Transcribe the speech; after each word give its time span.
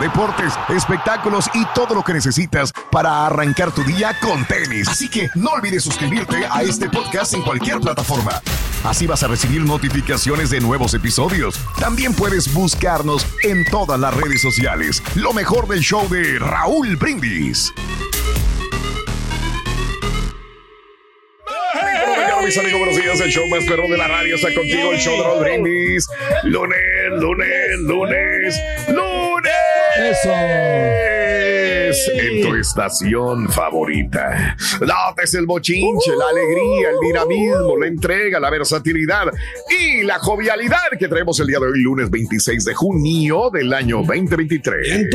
deportes, 0.00 0.54
espectáculos 0.68 1.48
y 1.54 1.64
todo 1.74 1.94
lo 1.94 2.02
que 2.02 2.12
necesitas 2.12 2.72
para 2.90 3.26
arrancar 3.26 3.72
tu 3.72 3.82
día 3.84 4.16
con 4.20 4.44
tenis. 4.44 4.88
Así 4.88 5.08
que 5.08 5.28
no 5.34 5.50
olvides 5.50 5.84
suscribirte 5.84 6.46
a 6.50 6.62
este 6.62 6.88
podcast 6.88 7.34
en 7.34 7.42
cualquier 7.42 7.80
plataforma. 7.80 8.40
Así 8.84 9.06
vas 9.06 9.22
a 9.22 9.28
recibir 9.28 9.62
notificaciones 9.62 10.50
de 10.50 10.60
nuevos 10.60 10.94
episodios. 10.94 11.58
También 11.80 12.14
puedes 12.14 12.52
buscarnos 12.52 13.26
en 13.42 13.64
todas 13.64 13.98
las 13.98 14.14
redes 14.14 14.40
sociales. 14.40 15.02
Lo 15.14 15.32
mejor 15.32 15.66
del 15.66 15.80
show 15.80 16.08
de 16.08 16.38
Raúl 16.38 16.96
Brindis. 16.96 17.72
Mis 22.46 22.56
amigos, 22.58 22.78
buenos 22.78 22.96
días. 22.96 23.20
El 23.20 23.30
show 23.32 23.44
más 23.48 23.64
perro 23.64 23.88
de 23.88 23.98
la 23.98 24.06
radio 24.06 24.36
está 24.36 24.54
contigo. 24.54 24.92
El 24.92 25.00
show 25.00 25.16
de 25.16 25.22
Raúl 25.24 25.42
Brindis. 25.42 26.06
Lunes, 26.44 26.78
lunes, 27.18 27.80
lunes, 27.80 28.56
lunes. 28.86 29.65
Isso! 29.98 31.15
Eso. 31.96 32.12
En 32.12 32.42
tu 32.42 32.54
estación 32.56 33.48
favorita. 33.48 34.56
Notes 34.80 35.34
el 35.34 35.46
bochinche, 35.46 36.14
la 36.16 36.28
alegría, 36.28 36.90
el 36.90 37.00
dinamismo, 37.00 37.78
la 37.78 37.86
entrega, 37.86 38.38
la 38.40 38.50
versatilidad 38.50 39.32
y 39.80 40.02
la 40.02 40.18
jovialidad 40.18 40.76
que 40.98 41.08
traemos 41.08 41.40
el 41.40 41.46
día 41.46 41.58
de 41.58 41.66
hoy, 41.66 41.80
lunes 41.80 42.10
26 42.10 42.64
de 42.64 42.74
junio 42.74 43.50
del 43.52 43.72
año 43.72 43.98
2023. 43.98 45.08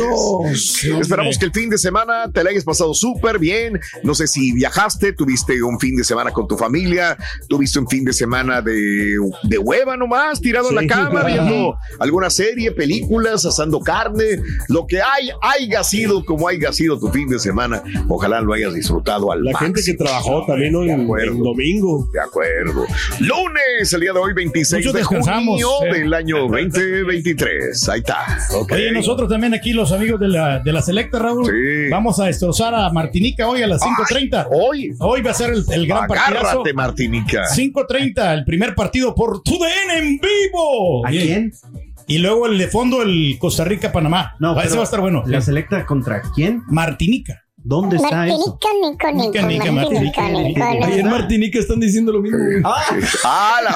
Esperamos 1.00 1.38
que 1.38 1.46
el 1.46 1.52
fin 1.52 1.70
de 1.70 1.78
semana 1.78 2.30
te 2.32 2.42
la 2.42 2.50
hayas 2.50 2.64
pasado 2.64 2.94
súper 2.94 3.38
bien. 3.38 3.80
No 4.02 4.14
sé 4.14 4.26
si 4.26 4.52
viajaste, 4.52 5.12
tuviste 5.12 5.62
un 5.62 5.78
fin 5.78 5.96
de 5.96 6.04
semana 6.04 6.32
con 6.32 6.48
tu 6.48 6.56
familia, 6.56 7.16
tuviste 7.48 7.78
un 7.78 7.88
fin 7.88 8.04
de 8.04 8.12
semana 8.12 8.60
de, 8.60 9.16
de 9.44 9.58
hueva 9.58 9.96
nomás, 9.96 10.40
tirado 10.40 10.70
en 10.70 10.76
la 10.76 10.86
cama, 10.86 11.22
viendo 11.24 11.76
alguna 12.00 12.30
serie, 12.30 12.72
películas, 12.72 13.44
asando 13.44 13.80
carne, 13.80 14.42
lo 14.68 14.86
que 14.86 15.00
hay, 15.00 15.30
haya 15.40 15.84
sido 15.84 16.24
como 16.24 16.48
haya 16.48 16.71
sido 16.72 16.98
tu 16.98 17.08
fin 17.08 17.28
de 17.28 17.38
semana. 17.38 17.82
Ojalá 18.08 18.40
lo 18.40 18.52
hayas 18.52 18.74
disfrutado 18.74 19.30
al 19.32 19.42
La 19.44 19.58
gente 19.58 19.80
que 19.84 19.94
trabajó 19.94 20.44
también 20.46 20.74
hoy 20.74 20.90
en, 20.90 21.06
domingo. 21.42 22.08
De 22.12 22.20
acuerdo. 22.20 22.84
Lunes, 23.20 23.92
el 23.92 24.00
día 24.00 24.12
de 24.12 24.18
hoy, 24.18 24.32
26 24.32 24.80
Muchos 24.80 24.92
de 24.92 24.98
descansamos, 25.00 25.62
junio 25.62 25.68
eh. 25.94 25.98
del 26.00 26.14
año 26.14 26.38
2023. 26.48 27.88
Ahí 27.88 28.00
está. 28.00 28.38
Ok. 28.54 28.72
Oye, 28.72 28.92
nosotros 28.92 29.28
también 29.28 29.54
aquí, 29.54 29.72
los 29.72 29.92
amigos 29.92 30.20
de 30.20 30.28
la, 30.28 30.58
de 30.60 30.72
la 30.72 30.82
Selecta, 30.82 31.18
Raúl, 31.18 31.46
Sí. 31.46 31.90
vamos 31.90 32.18
a 32.20 32.24
destrozar 32.24 32.74
a 32.74 32.90
Martinica 32.90 33.48
hoy 33.48 33.62
a 33.62 33.66
las 33.66 33.80
5.30. 33.82 34.48
Hoy, 34.52 34.94
Hoy 34.98 35.22
va 35.22 35.30
a 35.30 35.34
ser 35.34 35.50
el, 35.52 35.64
el 35.70 35.86
gran 35.86 36.06
partidazo. 36.06 36.38
agárrate, 36.48 36.72
Martinica. 36.74 37.42
5.30, 37.54 38.34
el 38.34 38.44
primer 38.44 38.74
partido 38.74 39.14
por 39.14 39.42
TUDN 39.42 39.90
en 39.98 40.18
vivo. 40.20 41.06
¿A 41.06 41.10
quién? 41.10 41.52
Y 42.06 42.18
luego 42.18 42.46
el 42.46 42.58
de 42.58 42.68
fondo, 42.68 43.02
el 43.02 43.36
Costa 43.38 43.64
Rica-Panamá. 43.64 44.36
No, 44.38 44.52
ese 44.52 44.62
pero 44.62 44.76
va 44.76 44.82
a 44.82 44.84
estar 44.84 45.00
bueno. 45.00 45.22
¿La 45.26 45.40
selecta 45.40 45.86
contra 45.86 46.22
quién? 46.34 46.62
Martinica. 46.68 47.42
¿Dónde 47.64 47.96
está 47.96 48.26
eso? 48.26 48.58
Martinica, 48.60 49.12
Nico, 49.12 49.12
Nico, 49.12 49.46
Nica, 49.46 49.46
Nica, 49.46 49.72
Martinica, 49.72 50.22
Martinica. 50.22 50.72
Nico, 50.72 50.84
Ahí 50.84 50.98
en 50.98 51.08
Martinica 51.08 51.58
están 51.60 51.78
diciendo 51.78 52.12
lo 52.12 52.20
mismo. 52.20 52.38
¡Ah, 52.64 53.60
la 53.62 53.70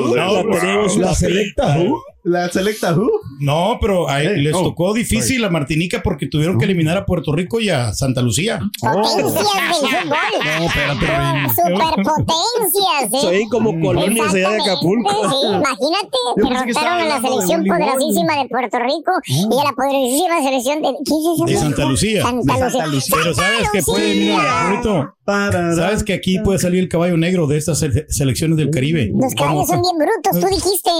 su 0.00 0.48
pues, 0.48 0.62
madre. 0.62 1.00
La 1.00 1.14
selecta. 1.14 1.76
¿La 2.22 2.50
selecta 2.50 2.92
who? 2.94 3.08
No, 3.40 3.78
pero 3.80 4.08
a- 4.08 4.22
Eh, 4.22 4.36
les 4.36 4.54
oh, 4.54 4.62
tocó 4.62 4.92
difícil 4.92 5.42
a 5.44 5.48
Martinica 5.48 6.02
porque 6.02 6.26
tuvieron 6.26 6.58
que 6.58 6.66
eliminar 6.66 6.96
a 6.98 7.06
Puerto 7.06 7.32
Rico 7.32 7.60
y 7.60 7.70
a 7.70 7.94
Santa 7.94 8.20
Lucía. 8.20 8.60
Potencias 8.80 9.16
del 9.16 9.24
fútbol. 9.24 10.10
No, 10.58 10.66
espérate. 10.66 11.06
Superpotencias, 11.54 13.12
¿eh? 13.12 13.20
Soy 13.20 13.48
como 13.48 13.80
colonias 13.80 14.34
allá 14.34 14.50
de 14.50 14.60
Acapulco. 14.62 15.30
Sí, 15.30 15.46
imagínate, 15.46 16.18
derrotaron 16.36 16.92
a 17.00 17.04
la 17.06 17.14
de 17.20 17.28
selección 17.28 17.60
voleibol. 17.64 17.78
poderosísima 17.78 18.42
de 18.42 18.48
Puerto 18.48 18.78
Rico 18.78 19.12
y 19.26 19.58
a 19.60 19.64
la 19.64 19.72
poderosísima 19.72 20.42
selección 20.42 20.82
de... 20.82 20.88
¿Qué 21.04 21.14
es 21.14 21.34
eso? 21.34 21.44
De 21.46 21.56
Santa 21.56 21.84
Lucía. 21.86 22.22
Santa 22.22 22.54
De 22.54 22.60
Lucía. 22.60 22.70
Santa 22.70 22.86
Lucía. 22.86 23.16
Pero 23.22 23.34
sabes 23.34 23.70
que 23.72 23.82
puede, 23.82 24.14
mira, 24.14 24.70
Rito, 24.70 25.14
sabes 25.26 26.04
que 26.04 26.12
aquí 26.12 26.38
puede 26.40 26.58
salir 26.58 26.80
el 26.80 26.88
caballo 26.88 27.16
negro 27.16 27.46
de 27.46 27.56
estas 27.58 27.78
se- 27.78 28.06
selecciones 28.10 28.56
del 28.58 28.70
Caribe. 28.70 29.10
Los 29.14 29.34
caballos 29.34 29.66
son 29.68 29.80
bien 29.82 29.96
brutos, 29.96 30.38
tú 30.40 30.46
dijiste. 30.54 30.90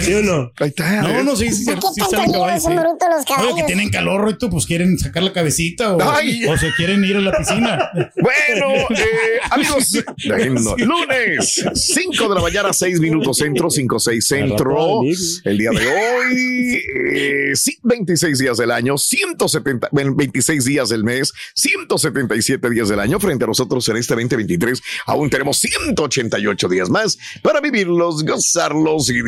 ¿Sí 0.00 0.14
o 0.14 0.22
no? 0.22 0.52
Ahí 0.58 0.68
está. 0.68 1.02
No, 1.02 1.22
no, 1.22 1.36
sí, 1.36 1.50
sí, 1.52 1.64
¿Por 1.64 1.74
qué 1.76 1.86
sí 1.94 2.00
tanto 2.10 2.32
caballos. 2.32 2.62
sí. 2.62 2.68
los 2.70 2.84
Oye, 2.86 3.24
que 3.26 3.34
caballos? 3.34 3.66
tienen 3.66 3.90
calor, 3.90 4.26
Rito, 4.26 4.50
pues 4.50 4.66
quieren 4.66 4.98
sacar 4.98 5.22
la 5.22 5.32
cabecita 5.32 5.94
o, 5.94 6.02
Ay. 6.02 6.44
o 6.46 6.56
se 6.56 6.72
quieren 6.74 7.04
ir 7.04 7.16
a 7.16 7.20
la 7.20 7.36
piscina. 7.36 7.90
Bueno, 8.16 8.74
eh, 8.90 9.38
amigos, 9.50 9.92
lunes, 10.78 11.64
5 11.74 12.28
de 12.28 12.34
la 12.34 12.40
mañana, 12.40 12.72
6 12.72 13.00
minutos 13.00 13.36
centro, 13.36 13.70
5, 13.70 13.98
6 14.00 14.26
centro. 14.26 15.00
El 15.44 15.58
día 15.58 15.70
de 15.70 15.86
hoy, 15.86 16.82
eh, 17.14 17.50
sí, 17.54 17.78
26 17.82 18.38
días 18.38 18.56
del 18.58 18.70
año, 18.70 18.98
170, 18.98 19.88
bueno, 19.92 20.14
26 20.14 20.64
días 20.64 20.88
del 20.88 21.04
mes, 21.04 21.32
177 21.54 22.70
días 22.70 22.88
del 22.88 23.00
año. 23.00 23.20
Frente 23.20 23.44
a 23.44 23.48
nosotros 23.48 23.88
en 23.88 23.96
este 23.96 24.14
2023, 24.14 24.82
aún 25.06 25.30
tenemos 25.30 25.58
188 25.58 26.68
días 26.68 26.88
más 26.90 27.18
para 27.42 27.60
vivirlos, 27.60 28.24
gozarlos 28.24 29.08
y 29.10 29.20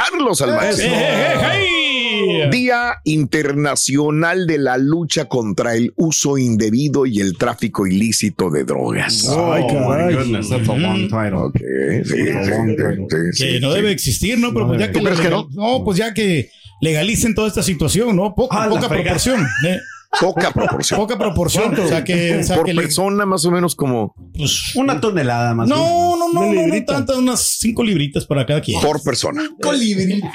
disfrutarlos 0.00 0.42
al 0.42 0.50
¡Eh, 0.50 0.52
máximo. 0.52 0.94
eh, 0.94 0.98
eh, 1.00 1.34
hey! 1.42 2.48
Día 2.50 2.94
Internacional 3.04 4.46
de 4.46 4.58
la 4.58 4.76
Lucha 4.78 5.24
contra 5.26 5.74
el 5.74 5.92
Uso 5.96 6.36
Indebido 6.38 7.06
y 7.06 7.20
el 7.20 7.36
Tráfico 7.36 7.86
Ilícito 7.86 8.50
de 8.50 8.64
Drogas. 8.64 9.26
Sí, 11.54 12.04
sí, 12.04 12.16
sí, 13.32 13.44
que 13.52 13.60
no 13.60 13.72
debe 13.72 13.90
existir, 13.92 14.38
¿no? 14.38 14.52
Pero 14.52 14.66
pues 14.68 14.80
ya 14.80 14.86
que, 14.90 14.98
¿Tú 14.98 15.04
crees 15.04 15.20
que 15.20 15.28
legal- 15.28 15.46
no? 15.52 15.84
pues 15.84 15.98
ya 15.98 16.12
que 16.14 16.50
legalicen 16.80 17.34
toda 17.34 17.48
esta 17.48 17.62
situación, 17.62 18.16
¿no? 18.16 18.34
Poco, 18.34 18.54
Ah, 18.56 18.68
poca 18.68 18.88
proporción. 18.88 19.46
¿eh? 19.66 19.78
Poca 20.18 20.50
proporción. 20.54 20.98
Poca 21.00 21.18
proporción. 21.18 21.78
O 21.78 21.86
sea 21.88 22.02
que, 22.04 22.38
o 22.38 22.42
sea 22.42 22.56
Por 22.56 22.66
que 22.66 22.74
le- 22.74 22.82
persona, 22.82 23.26
más 23.26 23.44
o 23.44 23.50
menos 23.50 23.74
como 23.74 24.14
pues, 24.36 24.74
Una 24.74 25.00
tonelada 25.00 25.54
más. 25.54 25.68
no, 25.68 26.16
no, 26.16 26.32
no, 26.32 26.52
no, 26.52 26.66
no, 26.66 26.84
tantas, 26.84 27.16
unas 27.16 27.40
cinco 27.58 27.84
libritas 27.84 28.26
para 28.26 28.44
cada 28.46 28.60
quien. 28.60 28.80
por 28.80 29.02
persona. 29.02 29.42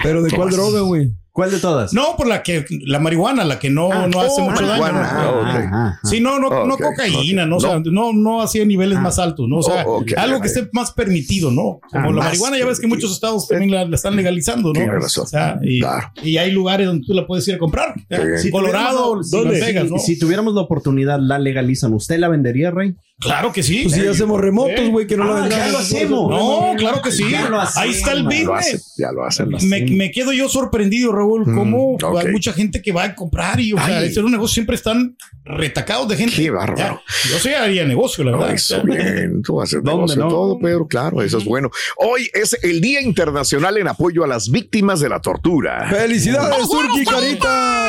Pero 0.04 0.24
¿de 0.24 0.32
cuál 0.32 0.50
droga, 0.50 0.82
güey? 0.82 1.12
¿Cuál 1.36 1.52
de 1.52 1.60
todas? 1.60 1.92
No, 1.94 2.16
por 2.16 2.28
la 2.28 2.44
que, 2.44 2.64
la 2.86 2.98
marihuana, 2.98 3.44
la 3.44 3.60
que 3.60 3.70
no, 3.70 3.90
no 4.08 4.22
hace 4.22 4.42
oh, 4.42 4.50
mucho 4.50 4.62
marihuana. 4.66 5.02
daño. 5.02 5.10
Ah, 5.12 5.32
ok. 5.42 5.46
Ajá. 5.66 6.00
Sí, 6.06 6.22
no, 6.22 6.40
no, 6.40 6.66
no 6.66 6.78
cocaína. 6.78 7.46
¿no? 7.46 7.58
O 7.58 7.60
sea, 7.60 7.82
no, 7.84 8.14
no 8.14 8.42
hacía 8.42 8.64
niveles 8.64 8.98
más 9.02 9.20
altos, 9.20 9.46
¿no? 9.50 9.58
O 9.58 9.62
sea, 9.62 9.84
Oh, 9.86 10.02
algo 10.16 10.40
que 10.40 10.48
esté 10.48 10.70
más 10.72 10.94
permitido, 10.94 11.52
¿no? 11.52 11.82
Como 11.92 12.10
Ah, 12.10 12.14
la 12.14 12.24
marihuana, 12.24 12.58
ya 12.58 12.66
ves 12.66 12.80
que 12.80 12.88
muchos 12.88 13.12
estados 13.12 13.50
también 13.50 13.70
la, 13.70 13.84
la 13.84 13.98
están 13.98 14.16
legalizando, 14.16 14.70
¿no? 14.70 14.76
Tienes 14.80 14.94
razón. 14.96 15.26
O 15.26 15.28
sea, 15.28 15.60
y, 15.62 15.82
Claro. 15.82 16.08
y 16.24 16.38
hay 16.38 16.52
lugares 16.52 16.88
donde 16.88 17.06
tú 17.06 17.14
la 17.14 17.28
puedes 17.28 17.46
ir 17.50 17.56
a 17.56 17.58
comprar. 17.58 17.94
Si 18.42 18.50
Colorado, 18.50 19.20
¿dónde? 19.30 19.60
Vegas, 19.60 19.92
¿no? 19.92 20.00
Si 20.00 20.18
tuviéramos 20.18 20.54
la 20.54 20.62
oportunidad, 20.62 21.20
la 21.20 21.38
legalizan. 21.38 21.92
¿Usted 21.94 22.18
la 22.18 22.30
vendería, 22.30 22.72
Rey? 22.72 22.96
Claro 23.18 23.54
que 23.54 23.64
sí. 23.64 23.84
Pues 23.84 23.96
si 23.96 24.04
ya 24.04 24.12
hacemos 24.12 24.42
remotos, 24.42 24.90
güey, 24.90 25.08
que 25.08 25.16
no 25.16 25.24
Ah, 25.24 25.28
ya 25.38 25.42
vendamos. 25.44 25.72
lo 25.72 25.78
hacemos. 25.80 26.30
No, 26.30 26.74
claro 26.78 27.02
que 27.02 27.12
sí. 27.12 27.24
Ya 27.32 27.48
lo 27.50 27.62
Ahí 27.76 27.92
está 27.92 28.12
el 28.12 28.28
hacemos. 28.28 28.34
Ya 28.36 28.44
lo 28.44 28.54
hacen, 28.56 28.70
business. 28.70 28.94
ya 28.98 29.12
lo 29.12 29.26
hacen. 29.26 29.70
Me, 29.70 29.82
me 29.96 30.12
quedo 30.12 30.34
yo 30.34 30.50
sorprendido, 30.50 31.14
Raúl, 31.14 31.46
cómo 31.46 31.94
Mm, 32.00 32.04
ok. 32.04 32.18
hay 32.20 32.28
mucha 32.32 32.52
gente 32.52 32.82
que 32.82 32.92
va 32.92 33.04
a 33.06 33.16
comprar 33.16 33.60
y, 33.62 33.72
o 33.72 33.78
sea, 33.78 34.00
Ay. 34.00 34.08
este 34.08 34.20
es 34.20 34.26
un 34.26 34.32
negocio 34.34 34.54
siempre 34.54 34.76
están 34.76 35.16
retacados 35.46 36.10
de 36.10 36.18
gente. 36.18 36.36
Qué 36.36 36.50
bárbaro. 36.52 36.78
Ya, 36.78 37.30
yo 37.32 37.40
sí 37.40 37.50
haría 37.54 37.86
negocio, 37.86 38.24
la 38.26 38.32
verdad. 38.32 38.52
eso 38.54 38.82
bien, 38.84 39.42
tú 39.44 39.62
haces 39.62 39.76
¿Dónde 39.82 39.92
negocio 40.16 40.24
no? 40.24 40.28
todo, 40.30 40.60
Pedro, 40.60 40.86
claro, 40.88 41.22
eso 41.22 41.38
es 41.38 41.46
bueno. 41.46 41.70
Hoy 41.98 42.30
es 42.34 42.58
el 42.64 42.82
Día 42.82 43.02
Internacional 43.02 43.78
en 43.78 43.88
apoyo 43.88 44.24
a 44.26 44.28
las 44.28 44.50
víctimas 44.52 45.00
de 45.00 45.08
la 45.10 45.22
tortura. 45.22 45.88
¡Felicidades, 45.90 46.68
Turki, 46.70 47.06
carita! 47.06 47.85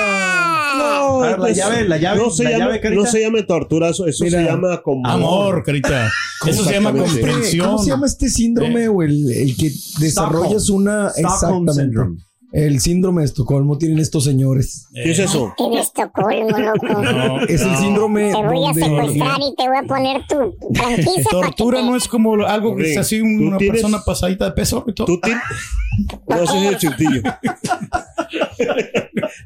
No, 0.79 1.23
A 1.23 1.27
ver, 1.27 1.31
la 1.33 1.37
pues, 1.39 1.57
llave, 1.57 1.89
la 1.89 1.97
llave, 1.97 2.19
no 2.19 2.31
se 2.31 2.45
la 2.45 2.51
llama, 2.51 2.65
llave, 2.67 2.81
carita. 2.81 3.03
no 3.03 3.07
se 3.11 3.21
llama 3.21 3.47
tortura, 3.47 3.89
eso, 3.91 4.07
eso 4.07 4.25
Mira, 4.25 4.41
se 4.41 4.45
llama 4.47 4.83
como 4.83 5.07
Amor, 5.07 5.63
carita. 5.65 6.11
Eso 6.47 6.65
se 6.65 6.73
llama 6.75 6.93
comprensión. 6.93 7.67
¿Cómo 7.67 7.79
se 7.79 7.91
llama 7.91 8.07
este 8.07 8.29
síndrome 8.29 8.89
o 8.89 9.03
el, 9.03 9.31
el 9.33 9.57
que 9.57 9.71
desarrollas 10.01 10.69
una 10.69 11.09
Stockholm 11.09 11.25
exactamente 11.69 11.73
Syndrome. 11.73 12.19
el 12.53 12.81
síndrome 12.81 13.23
de 13.23 13.27
Estocolmo 13.27 13.79
tienen 13.79 13.99
estos 13.99 14.25
señores? 14.25 14.87
¿Qué 14.93 15.13
es 15.13 15.19
eso? 15.19 15.55
En 15.59 15.73
Estocolmo, 15.79 16.59
loco. 16.59 16.87
No, 17.03 17.41
Es 17.47 17.63
el 17.63 17.73
no. 17.73 17.79
síndrome 17.81 18.31
Te 18.33 18.43
voy 18.47 18.65
a 18.67 18.75
secuestrar 18.75 19.41
y 19.41 19.55
te 19.57 19.67
voy 19.69 19.79
a 19.79 19.83
poner 19.85 20.23
tu 20.29 20.55
franquicia. 20.75 21.25
Tortura 21.31 21.79
te- 21.81 21.85
no 21.87 21.97
es 21.97 22.07
como 22.07 22.35
algo 22.47 22.77
que 22.77 22.93
es 22.93 22.99
así 22.99 23.19
¿tú 23.21 23.25
una 23.27 23.57
tienes- 23.57 23.81
persona 23.81 24.03
pasadita 24.05 24.45
de 24.45 24.53
peso 24.53 24.85
y 24.87 24.93
todo. 24.93 25.07
¿Tú 25.07 25.21
tienes? 25.21 25.43
No, 26.29 26.43
es 26.43 26.51
el 26.53 26.79
cintillo. 26.79 27.23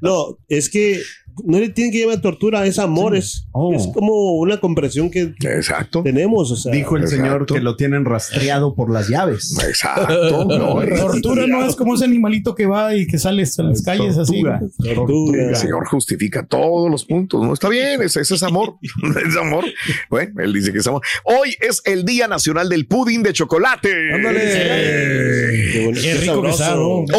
No, 0.01 0.39
es 0.49 0.71
que 0.71 1.01
no 1.45 1.59
le 1.59 1.69
tienen 1.71 1.93
que 1.93 2.01
llamar 2.01 2.21
tortura, 2.21 2.65
es 2.67 2.79
amor, 2.79 3.17
es, 3.17 3.47
Oh. 3.53 3.75
es 3.75 3.89
como 3.93 4.35
una 4.39 4.61
comprensión 4.61 5.11
que 5.11 5.33
Exacto. 5.43 6.03
tenemos. 6.03 6.51
O 6.51 6.57
sea, 6.57 6.73
Dijo 6.73 6.97
el 6.97 7.03
Exacto. 7.05 7.25
señor 7.25 7.47
que 7.47 7.61
lo 7.61 7.77
tienen 7.77 8.05
rastreado 8.05 8.75
por 8.75 8.91
las 8.91 9.09
llaves. 9.09 9.57
Exacto. 9.67 10.47
No, 10.61 10.81
Tortura 10.97 11.47
no 11.47 11.65
es 11.65 11.75
como 11.77 11.95
ese 11.95 12.05
animalito 12.05 12.55
que 12.55 12.67
va 12.67 12.95
y 12.95 13.07
que 13.07 13.19
sale 13.19 13.43
a 13.59 13.63
las 13.63 13.83
calles 13.83 14.17
así. 14.19 14.43
Tortuga. 14.43 14.95
tortura. 14.95 15.49
El 15.51 15.57
señor 15.57 15.87
justifica 15.87 16.45
todos 16.47 16.91
los 16.91 17.05
puntos, 17.05 17.43
¿no? 17.45 17.53
Está 17.53 17.69
bien, 17.69 18.03
ese, 18.03 18.21
ese 18.21 18.35
es 18.35 18.43
amor. 18.43 18.75
es 19.29 19.37
amor. 19.37 19.65
Bueno, 20.09 20.41
él 20.43 20.53
dice 20.53 20.73
que 20.73 20.79
es 20.79 20.87
amor. 20.87 21.03
Hoy 21.25 21.55
es 21.61 21.83
el 21.85 22.05
Día 22.05 22.29
Nacional 22.29 22.69
del 22.69 22.87
Pudín 22.87 23.23
de 23.23 23.33
Chocolate. 23.33 23.89
Qué, 23.91 24.19
bueno, 24.23 24.39
Qué 24.39 26.01
qué 26.03 26.15
rico. 26.15 26.43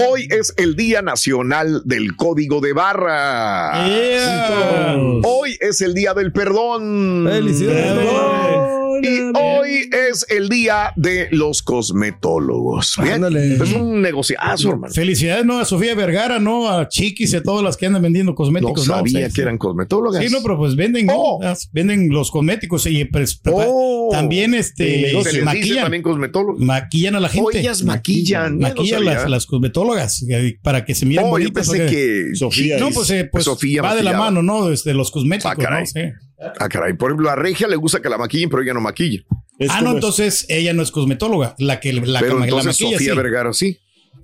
Hoy 0.09 0.27
es 0.29 0.53
el 0.57 0.75
Día 0.75 1.01
Nacional 1.01 1.81
del 1.85 2.15
Código 2.15 2.61
de 2.61 2.73
Barra. 2.73 3.87
Yeah. 3.87 4.10
Hoy 5.23 5.57
es 5.59 5.81
el 5.81 5.93
Día 5.93 6.13
del 6.13 6.31
Perdón. 6.31 7.27
Felicidades. 7.29 8.80
Y 9.01 9.31
hoy 9.39 9.89
es 10.09 10.25
el 10.29 10.49
día 10.49 10.93
de 10.95 11.27
los 11.31 11.61
cosmetólogos. 11.61 12.97
Ándale. 12.99 13.55
es 13.55 13.73
un 13.73 14.01
negociazo, 14.01 14.71
hermano. 14.71 14.93
Felicidades, 14.93 15.45
¿no? 15.45 15.59
A 15.59 15.65
Sofía 15.65 15.95
Vergara, 15.95 16.39
¿no? 16.39 16.69
A 16.69 16.87
Chiquis 16.87 17.33
y 17.33 17.35
a 17.37 17.43
todas 17.43 17.63
las 17.63 17.77
que 17.77 17.85
andan 17.85 18.01
vendiendo 18.01 18.31
No 18.31 18.35
cosméticos. 18.35 18.87
¿no? 18.87 18.95
sabía 18.95 19.27
Sí, 19.29 19.35
que 19.35 19.41
eran 19.41 19.57
cosmetólogas. 19.57 20.23
Sí, 20.23 20.31
no, 20.31 20.39
pero 20.41 20.57
pues 20.57 20.75
venden, 20.75 21.05
¿no? 21.07 21.13
Oh. 21.15 21.39
Venden 21.71 22.09
los 22.09 22.31
cosméticos 22.31 22.85
y 22.87 23.05
pues, 23.05 23.39
Oh. 23.51 24.09
también 24.11 24.53
este 24.53 24.83
se 24.83 25.13
les 25.13 25.25
dice 25.25 25.41
maquillan, 25.43 25.81
también 25.83 26.03
cosmetólogos. 26.03 26.59
maquillan 26.61 27.15
a 27.15 27.19
la 27.19 27.29
gente. 27.29 27.49
Oh, 27.53 27.57
ellas 27.57 27.83
maquillan. 27.83 28.59
Maquillan 28.59 29.03
No 29.05 29.11
las, 29.11 29.29
las 29.29 29.45
cosmetólogas 29.45 30.23
eh, 30.29 30.57
para 30.61 30.85
que 30.85 30.95
se 30.95 31.05
miren 31.05 31.25
Oh, 31.25 31.27
yo 31.27 31.31
bonitas. 31.49 31.69
pensé 31.69 31.85
¿no? 31.85 31.89
que 31.89 32.25
Sofía 32.35 32.77
No, 32.79 32.89
es- 32.89 32.95
pues, 32.95 33.09
eh, 33.11 33.29
pues 33.31 33.45
Sofía 33.45 33.81
va 33.81 33.95
de 33.95 34.03
la 34.03 34.13
mano, 34.17 34.41
¿no? 34.43 34.67
Desde 34.67 34.93
los 34.93 35.11
cosméticos, 35.11 35.51
Ah, 35.51 35.55
caray. 35.55 35.81
¿no? 35.81 35.87
Sí. 35.87 35.99
Ah, 36.59 36.67
caray. 36.69 36.93
Por 36.93 37.09
ejemplo, 37.11 37.29
a 37.29 37.35
Regia 37.35 37.67
le 37.67 37.75
gusta 37.75 38.01
que 38.01 38.09
la 38.09 38.17
maquillen, 38.17 38.49
pero 38.49 38.63
ella 38.63 38.73
no 38.73 38.81
maquilla. 38.81 39.21
Es 39.59 39.69
Ah, 39.71 39.81
no, 39.81 39.89
es- 39.89 39.95
entonces 39.95 40.45
ella 40.49 40.73
no 40.73 40.81
es 40.81 40.91
cosmetóloga, 40.91 41.55
la 41.59 41.79
que 41.79 41.93
la, 41.93 42.19
pero 42.19 42.39
la 42.39 42.45
entonces 42.45 42.73
maquilla. 42.81 42.97
Sofía 42.97 43.11
sí. 43.11 43.17
Vergara 43.17 43.53
sí. 43.53 43.77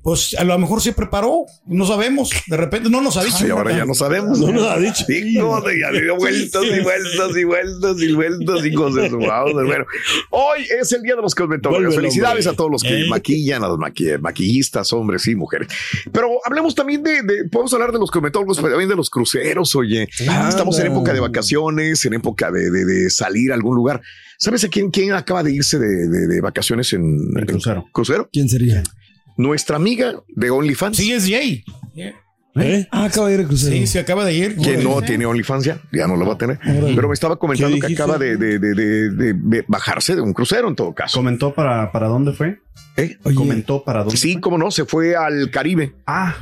Pues 0.07 0.33
a 0.39 0.45
lo 0.45 0.57
mejor 0.57 0.81
se 0.81 0.93
preparó, 0.93 1.41
no 1.65 1.85
sabemos, 1.85 2.31
de 2.47 2.55
repente 2.55 2.89
no 2.89 3.01
nos 3.01 3.17
ha 3.17 3.25
dicho. 3.25 3.45
Ahora 3.51 3.75
ya 3.77 3.83
no 3.83 3.93
sabemos. 3.93 4.39
No 4.39 4.53
nos 4.53 4.63
ha 4.65 4.79
dicho. 4.79 5.03
Sí, 5.05 5.33
no, 5.33 5.61
ya 5.69 5.91
dio 5.91 6.15
vueltas 6.15 6.63
y 6.63 6.81
vueltas 6.81 7.35
y 7.37 7.43
vueltas 7.43 8.01
y 8.01 8.13
vueltas 8.13 8.65
y 8.65 8.73
cosas. 8.73 9.11
Bueno, 9.11 9.85
hoy 10.29 10.65
es 10.79 10.93
el 10.93 11.01
día 11.01 11.17
de 11.17 11.21
los 11.21 11.35
cosmetólogos. 11.35 11.93
El 11.93 11.99
Felicidades 12.01 12.47
hombre. 12.47 12.53
a 12.53 12.55
todos 12.55 12.71
los 12.71 12.83
que 12.83 13.01
Eh. 13.01 13.09
maquillan, 13.09 13.65
a 13.65 13.67
los 13.67 13.77
maqui- 13.79 14.17
maquillistas, 14.21 14.93
hombres 14.93 15.27
y 15.27 15.35
mujeres. 15.35 15.67
Pero 16.13 16.39
hablemos 16.45 16.73
también 16.73 17.03
de, 17.03 17.23
de- 17.23 17.49
podemos 17.51 17.73
hablar 17.73 17.91
de 17.91 17.99
los 17.99 18.09
cosmetólogos, 18.09 18.59
pero 18.59 18.69
también 18.69 18.87
de 18.89 18.95
los 18.95 19.09
cruceros. 19.09 19.75
Oye, 19.75 20.07
Ah, 20.29 20.45
estamos 20.47 20.79
en 20.79 20.87
época 20.87 21.11
de 21.11 21.19
vacaciones, 21.19 22.05
en 22.05 22.13
época 22.13 22.49
de, 22.49 22.71
de- 22.71 22.85
de 22.85 23.09
salir 23.09 23.51
a 23.51 23.55
algún 23.55 23.75
lugar. 23.75 24.01
¿Sabes 24.37 24.63
a 24.63 24.69
quién, 24.69 24.89
quién 24.89 25.11
acaba 25.11 25.43
de 25.43 25.51
irse 25.51 25.77
de, 25.77 26.07
de- 26.07 26.27
de 26.27 26.39
vacaciones 26.39 26.93
en, 26.93 27.01
En 27.35 27.45
crucero. 27.45 27.85
crucero? 27.91 28.29
¿Quién 28.31 28.47
sería? 28.47 28.83
Nuestra 29.37 29.75
amiga 29.75 30.13
de 30.29 30.49
OnlyFans. 30.49 30.97
Sí, 30.97 31.11
es 31.13 31.27
Jay. 31.29 31.63
¿Eh? 32.59 32.87
Ah, 32.89 33.05
acaba 33.05 33.27
de 33.27 33.35
ir 33.35 33.41
a 33.41 33.45
crucero. 33.47 33.71
Sí, 33.75 33.85
se 33.85 33.99
acaba 33.99 34.25
de 34.25 34.33
ir. 34.33 34.57
que 34.57 34.77
no 34.77 34.99
tiene 35.03 35.27
OnlyFans 35.27 35.63
ya, 35.63 35.79
ya 35.91 36.07
no 36.07 36.15
lo 36.15 36.25
va 36.25 36.33
a 36.33 36.37
tener. 36.39 36.57
Pero 36.63 37.07
me 37.07 37.13
estaba 37.13 37.37
comentando 37.37 37.77
¿Qué 37.79 37.85
que 37.87 37.93
acaba 37.93 38.17
de- 38.17 38.35
de- 38.37 38.57
de- 38.57 39.33
de 39.33 39.65
bajarse 39.67 40.15
de 40.15 40.21
un 40.21 40.33
crucero 40.33 40.67
en 40.67 40.75
todo 40.75 40.93
caso. 40.95 41.19
¿Comentó 41.19 41.53
para, 41.53 41.91
para 41.91 42.07
dónde 42.07 42.33
fue? 42.33 42.59
¿Eh? 42.97 43.15
Oye, 43.23 43.35
¿Comentó 43.35 43.83
para 43.83 43.99
dónde 43.99 44.17
Sí, 44.17 44.33
fue? 44.33 44.41
cómo 44.41 44.57
no, 44.57 44.71
se 44.71 44.85
fue 44.85 45.15
al 45.15 45.51
Caribe, 45.51 45.93
Ah, 46.07 46.35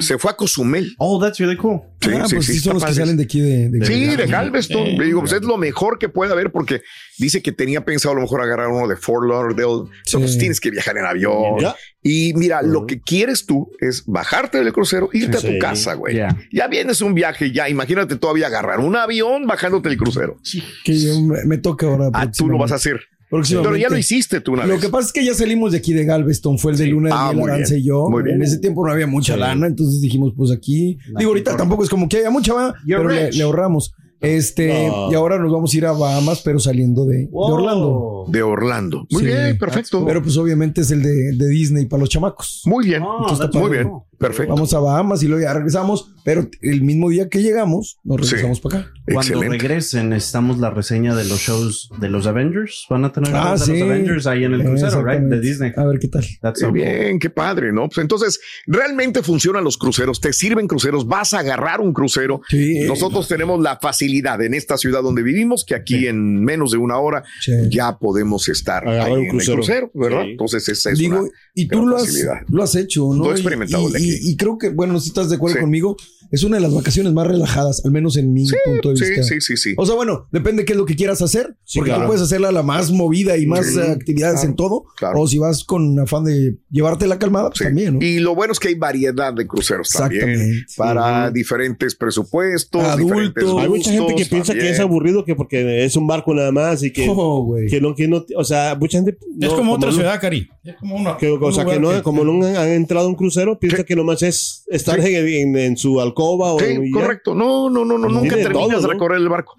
se 0.00 0.18
fue 0.18 0.30
a 0.30 0.36
Cozumel. 0.36 0.94
oh, 0.98 1.18
that's 1.18 1.38
really 1.38 1.56
cool. 1.56 1.80
Sí, 2.02 2.10
ah, 2.12 2.26
sí, 2.28 2.34
pues 2.34 2.46
sí, 2.46 2.52
sí, 2.54 2.58
son 2.60 2.74
los 2.74 2.84
que 2.84 2.92
salen 2.92 3.16
de 3.16 3.22
aquí 3.24 3.40
de, 3.40 3.70
de- 3.70 3.86
Sí, 3.86 4.14
de 4.14 4.26
Galveston. 4.26 4.86
Eh, 4.86 4.96
Le 4.98 5.06
digo, 5.06 5.20
pues 5.20 5.32
es 5.32 5.40
lo 5.42 5.56
mejor 5.56 5.98
que 5.98 6.10
puede 6.10 6.32
haber 6.32 6.52
porque 6.52 6.82
dice 7.18 7.40
que 7.42 7.52
tenía 7.52 7.86
pensado 7.86 8.12
a 8.12 8.16
lo 8.16 8.20
mejor 8.20 8.42
agarrar 8.42 8.68
uno 8.68 8.86
de 8.86 8.96
Fort 8.96 9.26
Lauderdale. 9.26 9.90
Sí. 10.04 10.18
Pues 10.18 10.36
tienes 10.36 10.60
que 10.60 10.70
viajar 10.70 10.98
en 10.98 11.06
avión. 11.06 11.58
Ya. 11.60 11.74
Y 12.02 12.34
mira, 12.34 12.60
lo 12.60 12.84
que 12.86 13.00
quieres 13.00 13.46
tú 13.46 13.70
es 13.80 14.04
bajarte 14.06 14.58
del 14.62 14.72
crucero, 14.74 15.08
irte 15.14 15.38
a 15.38 15.40
Sí. 15.40 15.54
tu 15.54 15.58
casa, 15.58 15.94
güey. 15.94 16.14
Yeah. 16.16 16.36
Ya 16.52 16.68
vienes 16.68 17.00
un 17.00 17.14
viaje, 17.14 17.50
ya 17.50 17.70
imagínate 17.70 18.16
todavía 18.16 18.48
agarrar 18.48 18.80
un 18.80 18.94
avión 18.94 19.46
bajándote 19.46 19.88
del 19.88 19.96
crucero. 19.96 20.36
que 20.84 20.98
yo 21.00 21.18
me, 21.22 21.44
me 21.46 21.56
toca 21.56 21.86
ahora. 21.86 22.10
Ah, 22.12 22.30
tú 22.30 22.46
lo 22.46 22.58
vas 22.58 22.72
a 22.72 22.74
hacer. 22.74 23.00
Pero 23.30 23.76
ya 23.76 23.88
lo 23.88 23.98
hiciste 23.98 24.40
tú 24.40 24.52
una 24.52 24.64
Lo 24.66 24.74
vez. 24.74 24.82
que 24.82 24.88
pasa 24.88 25.06
es 25.08 25.12
que 25.12 25.24
ya 25.24 25.34
salimos 25.34 25.72
de 25.72 25.78
aquí 25.78 25.92
de 25.92 26.04
Galveston, 26.04 26.58
fue 26.58 26.72
el 26.72 26.78
de 26.78 26.86
Luna 26.86 27.08
de 27.08 27.14
Ah, 27.16 27.32
Miel, 27.34 27.62
bien, 27.68 27.80
y 27.80 27.84
yo. 27.84 28.08
muy 28.08 28.22
bien. 28.22 28.36
En 28.36 28.42
ese 28.42 28.58
tiempo 28.58 28.86
no 28.86 28.92
había 28.92 29.06
mucha 29.06 29.34
Sí. 29.34 29.40
lana, 29.40 29.66
entonces 29.66 30.00
dijimos, 30.00 30.32
pues 30.36 30.50
aquí. 30.50 30.98
digo, 31.18 31.30
ahorita 31.30 31.56
tampoco 31.56 31.82
es 31.84 31.90
como 31.90 32.08
que 32.08 32.18
haya 32.18 32.30
mucha, 32.30 32.54
va, 32.54 32.74
You're 32.86 33.06
pero 33.08 33.30
le, 33.32 33.42
ahorramos. 33.42 33.92
Este, 34.20 34.86
No. 34.88 35.12
y 35.12 35.14
ahora 35.16 35.38
nos 35.38 35.52
vamos 35.52 35.74
a 35.74 35.76
ir 35.76 35.84
a 35.84 35.92
Bahamas, 35.92 36.40
pero 36.42 36.58
saliendo 36.58 37.04
de, 37.04 37.18
de 37.24 37.28
Orlando. 37.32 38.24
De 38.28 38.42
Orlando. 38.42 39.06
Muy 39.10 39.20
Sí. 39.22 39.26
bien, 39.26 39.58
perfecto. 39.58 40.02
Pero 40.06 40.22
pues 40.22 40.36
obviamente 40.38 40.80
es 40.80 40.90
el 40.92 41.02
de, 41.02 41.32
de 41.36 41.48
Disney 41.48 41.84
para 41.86 42.00
los 42.00 42.08
chamacos. 42.08 42.62
Muy 42.64 42.86
bien. 42.86 43.02
Oh, 43.02 43.18
Entonces, 43.20 43.44
está 43.46 43.58
Muy 43.58 43.70
bien. 43.70 43.90
Perfecto. 44.18 44.52
Vamos 44.54 44.72
a 44.74 44.78
Bahamas 44.80 45.22
y 45.22 45.28
luego 45.28 45.42
ya 45.42 45.52
regresamos, 45.54 46.12
pero 46.24 46.48
el 46.62 46.82
mismo 46.82 47.10
día 47.10 47.28
que 47.28 47.42
llegamos, 47.42 47.98
nos 48.04 48.20
regresamos 48.20 48.60
para 48.60 48.78
acá. 48.80 48.90
Cuando 49.04 49.20
Excelente. 49.34 49.58
regresen, 49.58 50.08
necesitamos 50.08 50.58
la 50.58 50.70
reseña 50.70 51.14
de 51.14 51.24
los 51.24 51.38
shows 51.40 51.90
de 52.00 52.08
los 52.08 52.26
Avengers. 52.26 52.86
Van 52.88 53.04
a 53.04 53.12
tener 53.12 53.30
Ah, 53.34 53.54
de 53.54 53.58
los 53.72 53.82
Avengers 53.82 54.26
ahí 54.26 54.44
en 54.44 54.54
el 54.54 54.64
crucero, 54.64 55.04
right? 55.04 55.20
De 55.20 55.40
Disney. 55.40 55.72
A 55.76 55.84
ver 55.84 55.98
qué 55.98 56.08
tal. 56.08 56.24
So 56.54 56.66
cool. 56.68 56.72
bien, 56.72 57.18
qué 57.18 57.28
padre, 57.28 57.72
¿no? 57.72 57.88
Pues 57.88 57.98
entonces, 57.98 58.40
realmente 58.66 59.22
funcionan 59.22 59.62
los 59.64 59.76
cruceros, 59.76 60.20
te 60.20 60.32
sirven 60.32 60.66
cruceros, 60.66 61.06
vas 61.06 61.34
a 61.34 61.40
agarrar 61.40 61.80
un 61.80 61.92
crucero. 61.92 62.40
Sí. 62.48 62.80
Nosotros 62.86 63.28
tenemos 63.28 63.60
la 63.60 63.78
facilidad 63.80 64.40
en 64.42 64.54
esta 64.54 64.78
ciudad 64.78 65.02
donde 65.02 65.22
vivimos, 65.22 65.64
que 65.66 65.74
aquí 65.74 66.06
en 66.06 66.42
menos 66.42 66.70
de 66.70 66.78
una 66.78 66.96
hora 66.98 67.24
Sí. 67.40 67.52
ya 67.70 67.98
podemos 67.98 68.48
estar 68.48 68.88
ahí 68.88 69.12
un 69.12 69.18
en 69.18 69.24
el 69.24 69.30
crucero. 69.30 69.56
crucero, 69.56 69.90
¿verdad? 69.94 70.22
Sí. 70.24 70.30
Entonces, 70.30 70.68
esa 70.68 70.90
es 70.90 70.98
Digo, 70.98 71.20
una 71.20 71.28
y 71.54 71.68
tú 71.68 71.86
lo 71.86 71.96
has, 71.96 72.06
facilidad. 72.06 72.36
lo 72.48 72.62
has 72.62 72.74
hecho, 72.74 73.10
¿no? 73.12 73.24
Lo 73.24 73.30
he 73.30 73.34
experimentado, 73.34 73.88
Y, 73.98 74.03
y 74.22 74.36
creo 74.36 74.58
que, 74.58 74.70
bueno, 74.70 74.98
si 75.00 75.08
estás 75.08 75.28
de 75.30 75.36
acuerdo 75.36 75.60
conmigo, 75.60 75.96
es 76.30 76.42
una 76.42 76.56
de 76.56 76.62
las 76.62 76.74
vacaciones 76.74 77.12
más 77.12 77.26
relajadas, 77.26 77.84
al 77.84 77.92
menos 77.92 78.16
en 78.16 78.32
mi 78.32 78.44
punto 78.64 78.90
de 78.90 78.96
sí, 78.96 79.04
vista. 79.04 79.22
sí, 79.22 79.40
sí, 79.40 79.56
sí. 79.56 79.74
O 79.76 79.86
sea, 79.86 79.94
bueno, 79.94 80.26
depende 80.32 80.64
qué 80.64 80.72
es 80.72 80.78
lo 80.78 80.84
que 80.86 80.96
quieras 80.96 81.22
hacer, 81.22 81.54
Sí, 81.64 81.78
porque 81.78 81.90
claro. 81.90 82.04
tú 82.04 82.06
puedes 82.08 82.22
hacerla 82.22 82.50
la 82.50 82.62
más 82.64 82.90
movida 82.90 83.36
y 83.36 83.46
más 83.46 83.66
Sí, 83.66 83.78
eh, 83.78 83.82
actividades 83.92 84.36
claro, 84.40 84.48
en 84.50 84.56
todo, 84.56 84.84
claro. 84.96 85.20
o 85.20 85.28
si 85.28 85.38
vas 85.38 85.62
con 85.64 85.98
afán 86.00 86.24
de 86.24 86.56
llevarte 86.70 87.06
la 87.06 87.18
calmada, 87.18 87.50
pues 87.50 87.60
también, 87.60 87.98
¿no? 87.98 88.04
Y 88.04 88.18
lo 88.18 88.34
bueno 88.34 88.52
es 88.52 88.58
que 88.58 88.68
hay 88.68 88.74
variedad 88.74 89.32
de 89.32 89.46
cruceros 89.46 89.90
también 89.90 90.22
Exactamente. 90.30 90.66
para 90.76 91.30
diferentes 91.30 91.94
presupuestos, 91.94 92.96
diferentes 92.96 93.44
Hay 93.44 93.68
mucha 93.68 93.90
gente 93.92 94.14
que 94.16 94.26
piensa 94.26 94.54
que 94.54 94.70
es 94.70 94.80
aburrido 94.80 95.24
que 95.24 95.34
porque 95.36 95.84
es 95.84 95.94
un 95.96 96.06
barco 96.06 96.34
nada 96.34 96.50
más 96.52 96.82
y 96.82 96.90
que, 96.92 97.06
Oh, 97.16 97.44
güey. 97.44 97.66
que 97.68 97.80
no, 97.80 97.94
que 97.94 98.08
no, 98.08 98.24
o 98.36 98.44
sea, 98.44 98.74
mucha 98.78 98.98
gente. 98.98 99.16
Es 99.40 99.50
como 99.52 99.74
otra 99.74 99.90
no- 99.90 99.94
ciudad, 99.96 100.20
Cari. 100.20 100.48
Es 100.64 100.74
como 100.76 100.96
una. 100.96 101.16
que, 101.16 101.28
o 101.30 101.52
sea, 101.52 101.64
que 101.64 101.78
no, 101.78 102.02
como 102.02 102.24
no 102.24 102.44
han, 102.44 102.56
han 102.56 102.68
entrado 102.70 103.06
a 103.06 103.08
un 103.08 103.14
crucero, 103.14 103.58
piensa 103.58 103.84
que 103.84 103.93
nomás 103.96 104.22
es 104.22 104.64
estar 104.68 105.00
Sí. 105.02 105.14
en, 105.14 105.28
en- 105.28 105.56
en 105.56 105.76
su 105.76 106.00
alcoba 106.00 106.52
o 106.54 106.58
Sí, 106.60 106.90
correcto. 106.90 107.34
No, 107.34 107.68
no, 107.70 107.84
no, 107.84 107.98
no, 107.98 108.08
nunca 108.08 108.36
terminas 108.36 108.68
todo, 108.70 108.80
de 108.82 108.88
recorrer 108.88 109.18
el 109.18 109.28
barco. 109.28 109.58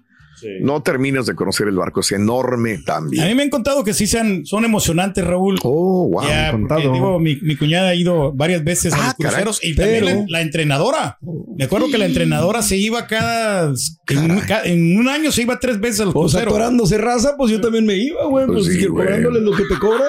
No 0.60 0.82
terminas 0.82 1.26
de 1.26 1.34
conocer 1.34 1.68
el 1.68 1.76
barco, 1.76 2.00
es 2.00 2.12
enorme 2.12 2.74
A 2.74 2.84
también. 2.84 3.26
mí 3.28 3.34
me 3.34 3.42
han 3.44 3.50
contado 3.50 3.84
que 3.84 3.94
sí 3.94 4.06
sean, 4.06 4.44
son 4.46 4.64
emocionantes, 4.64 5.24
Raúl. 5.24 5.58
Oh, 5.62 6.08
wow. 6.08 6.22
Ya, 6.24 6.48
porque, 6.52 6.68
contado. 6.68 6.92
digo, 6.92 7.18
mi, 7.20 7.36
mi 7.36 7.56
cuñada 7.56 7.88
ha 7.90 7.94
ido 7.94 8.32
varias 8.32 8.62
veces 8.64 8.92
a 8.92 8.96
Ah, 8.96 9.04
los 9.06 9.14
cruceros 9.28 9.58
caray. 9.60 9.72
y 9.72 9.76
también 9.76 10.04
Pero- 10.04 10.16
la, 10.20 10.24
la 10.28 10.40
entrenadora. 10.42 11.18
Me 11.56 11.64
acuerdo 11.64 11.88
que 11.90 11.98
la 11.98 12.06
entrenadora 12.06 12.62
se 12.62 12.76
iba 12.76 13.06
cada. 13.06 13.72
En 14.08 14.36
en 14.64 14.98
un 14.98 15.08
año 15.08 15.32
se 15.32 15.42
iba 15.42 15.58
tres 15.58 15.80
veces 15.80 16.00
a 16.00 16.04
los 16.04 16.14
Pues 16.14 16.32
cruceros. 16.32 16.52
atorándose 16.54 16.98
raza, 16.98 17.34
pues 17.36 17.50
yo 17.50 17.60
también 17.60 17.86
me 17.86 17.94
iba, 17.96 18.24
güey. 18.26 18.46
Pues, 18.46 18.66
Pues 18.66 18.76
sí, 18.78 18.86
cobrándoles 18.86 19.42
lo 19.42 19.52
que 19.52 19.64
te 19.64 19.78
cobra. 19.78 20.04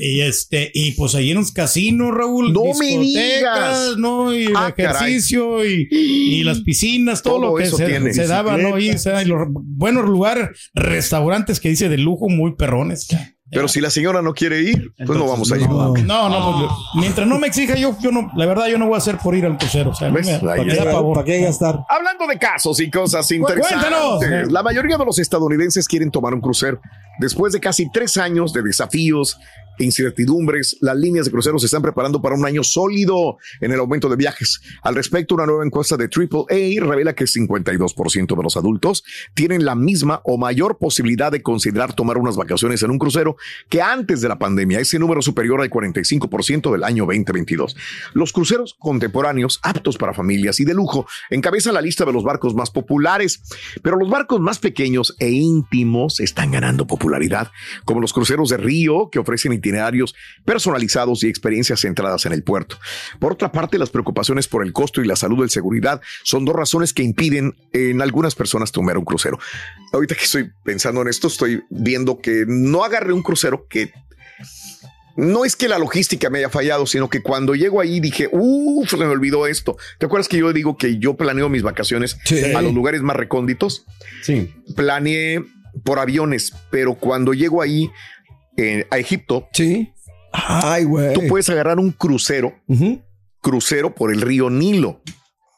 Y 0.00 0.20
este, 0.20 0.70
y 0.74 0.92
pues 0.92 1.14
ahí 1.14 1.30
en 1.30 1.36
los 1.38 1.52
casinos, 1.52 2.12
Raúl, 2.14 2.52
No 2.52 2.62
me 2.78 2.98
digas. 2.98 3.96
¿no? 3.98 4.34
Y 4.34 4.46
el 4.46 4.56
Ah, 4.56 4.72
ejercicio 4.76 5.64
y, 5.64 5.88
y 5.90 6.42
las 6.44 6.60
piscinas, 6.60 7.22
todo, 7.22 7.34
Todo 7.40 7.46
lo 7.50 7.54
que 7.56 7.64
eso 7.64 7.76
se, 7.76 7.86
tiene. 7.86 8.12
se 8.12 8.26
daba, 8.26 8.47
¿no? 8.56 8.78
Y, 8.78 8.90
o 8.90 8.98
sea, 8.98 9.22
y 9.22 9.26
los 9.26 9.46
buenos 9.50 10.04
lugares, 10.04 10.70
restaurantes 10.74 11.60
que 11.60 11.68
dice 11.68 11.88
de 11.88 11.98
lujo, 11.98 12.28
muy 12.28 12.54
perrones. 12.54 13.08
Pero 13.50 13.66
si 13.66 13.80
la 13.80 13.88
señora 13.88 14.20
no 14.20 14.34
quiere 14.34 14.60
ir, 14.60 14.92
pues 15.06 15.18
no 15.18 15.26
vamos 15.26 15.50
a 15.50 15.56
ir. 15.56 15.68
No, 15.68 16.28
no, 16.28 16.58
pues, 16.58 16.70
mientras 16.96 17.26
no 17.26 17.38
me 17.38 17.46
exija, 17.46 17.76
yo, 17.76 17.96
yo 18.00 18.12
no, 18.12 18.30
la 18.36 18.44
verdad, 18.44 18.66
yo 18.68 18.76
no 18.78 18.86
voy 18.86 18.94
a 18.96 18.98
hacer 18.98 19.16
por 19.18 19.34
ir 19.34 19.46
al 19.46 19.56
crucero. 19.56 19.90
O 19.90 19.94
sea, 19.94 20.10
no 20.10 20.18
está. 20.18 20.40
pavor. 20.84 21.14
¿Para 21.14 21.24
qué 21.24 21.40
gastar? 21.40 21.80
Hablando 21.88 22.26
de 22.26 22.38
casos 22.38 22.78
y 22.80 22.90
cosas 22.90 23.30
interesantes, 23.30 23.88
cuéntanos. 23.88 24.52
la 24.52 24.62
mayoría 24.62 24.98
de 24.98 25.04
los 25.04 25.18
estadounidenses 25.18 25.88
quieren 25.88 26.10
tomar 26.10 26.34
un 26.34 26.40
crucero. 26.40 26.80
Después 27.20 27.52
de 27.52 27.60
casi 27.60 27.90
tres 27.90 28.16
años 28.18 28.52
de 28.52 28.62
desafíos 28.62 29.38
incertidumbres, 29.78 30.76
las 30.80 30.96
líneas 30.96 31.26
de 31.26 31.32
cruceros 31.32 31.62
se 31.62 31.66
están 31.66 31.82
preparando 31.82 32.20
para 32.20 32.34
un 32.34 32.44
año 32.44 32.62
sólido 32.62 33.38
en 33.60 33.72
el 33.72 33.80
aumento 33.80 34.08
de 34.08 34.16
viajes. 34.16 34.60
Al 34.82 34.94
respecto, 34.94 35.34
una 35.34 35.46
nueva 35.46 35.64
encuesta 35.64 35.96
de 35.96 36.04
AAA 36.04 36.84
revela 36.86 37.14
que 37.14 37.24
52% 37.24 38.36
de 38.36 38.42
los 38.42 38.56
adultos 38.56 39.04
tienen 39.34 39.64
la 39.64 39.74
misma 39.74 40.20
o 40.24 40.38
mayor 40.38 40.78
posibilidad 40.78 41.32
de 41.32 41.42
considerar 41.42 41.94
tomar 41.94 42.18
unas 42.18 42.36
vacaciones 42.36 42.82
en 42.82 42.90
un 42.90 42.98
crucero 42.98 43.36
que 43.68 43.82
antes 43.82 44.20
de 44.20 44.28
la 44.28 44.38
pandemia. 44.38 44.80
Ese 44.80 44.98
número 44.98 45.22
superior 45.22 45.60
al 45.60 45.70
45% 45.70 46.72
del 46.72 46.84
año 46.84 47.04
2022. 47.04 47.76
Los 48.14 48.32
cruceros 48.32 48.76
contemporáneos, 48.78 49.60
aptos 49.62 49.96
para 49.96 50.14
familias 50.14 50.60
y 50.60 50.64
de 50.64 50.74
lujo, 50.74 51.06
encabezan 51.30 51.74
la 51.74 51.80
lista 51.80 52.04
de 52.04 52.12
los 52.12 52.24
barcos 52.24 52.54
más 52.54 52.70
populares, 52.70 53.42
pero 53.82 53.96
los 53.96 54.10
barcos 54.10 54.40
más 54.40 54.58
pequeños 54.58 55.14
e 55.18 55.30
íntimos 55.30 56.20
están 56.20 56.50
ganando 56.50 56.86
popularidad, 56.86 57.50
como 57.84 58.00
los 58.00 58.12
cruceros 58.12 58.48
de 58.48 58.56
río 58.56 59.08
que 59.10 59.18
ofrecen 59.18 59.52
itinerarios 59.68 60.14
personalizados 60.44 61.22
y 61.22 61.28
experiencias 61.28 61.80
centradas 61.80 62.24
en 62.26 62.32
el 62.32 62.42
puerto. 62.42 62.78
Por 63.18 63.32
otra 63.32 63.52
parte, 63.52 63.78
las 63.78 63.90
preocupaciones 63.90 64.48
por 64.48 64.64
el 64.64 64.72
costo 64.72 65.02
y 65.02 65.06
la 65.06 65.16
salud 65.16 65.42
de 65.44 65.50
seguridad 65.50 66.00
son 66.24 66.44
dos 66.44 66.56
razones 66.56 66.92
que 66.92 67.02
impiden 67.02 67.54
en 67.72 68.00
algunas 68.02 68.34
personas 68.34 68.72
tomar 68.72 68.96
un 68.98 69.04
crucero. 69.04 69.38
Ahorita 69.92 70.14
que 70.14 70.24
estoy 70.24 70.50
pensando 70.64 71.02
en 71.02 71.08
esto, 71.08 71.28
estoy 71.28 71.62
viendo 71.70 72.20
que 72.20 72.44
no 72.48 72.82
agarré 72.84 73.12
un 73.12 73.22
crucero 73.22 73.66
que 73.68 73.92
no 75.16 75.44
es 75.44 75.56
que 75.56 75.68
la 75.68 75.78
logística 75.80 76.30
me 76.30 76.38
haya 76.38 76.48
fallado, 76.48 76.86
sino 76.86 77.10
que 77.10 77.22
cuando 77.22 77.56
llego 77.56 77.80
ahí 77.80 77.98
dije, 77.98 78.28
uff, 78.30 78.88
se 78.88 78.96
me 78.96 79.04
olvidó 79.06 79.48
esto. 79.48 79.76
¿Te 79.98 80.06
acuerdas 80.06 80.28
que 80.28 80.38
yo 80.38 80.52
digo 80.52 80.76
que 80.76 80.98
yo 80.98 81.16
planeo 81.16 81.48
mis 81.48 81.62
vacaciones 81.62 82.16
Sí. 82.24 82.40
a 82.54 82.62
los 82.62 82.72
lugares 82.72 83.02
más 83.02 83.16
recónditos? 83.16 83.84
Sí. 84.22 84.54
Planeé 84.76 85.42
por 85.82 85.98
aviones, 85.98 86.52
pero 86.70 86.94
cuando 86.94 87.34
llego 87.34 87.62
ahí 87.62 87.90
eh, 88.58 88.86
a 88.90 88.98
Egipto, 88.98 89.48
Sí. 89.52 89.92
Ay, 90.32 90.84
güey. 90.84 91.14
tú 91.14 91.22
puedes 91.26 91.48
agarrar 91.48 91.78
un 91.78 91.90
crucero, 91.90 92.52
crucero 93.40 93.94
por 93.94 94.12
el 94.12 94.20
río 94.20 94.50
Nilo. 94.50 95.00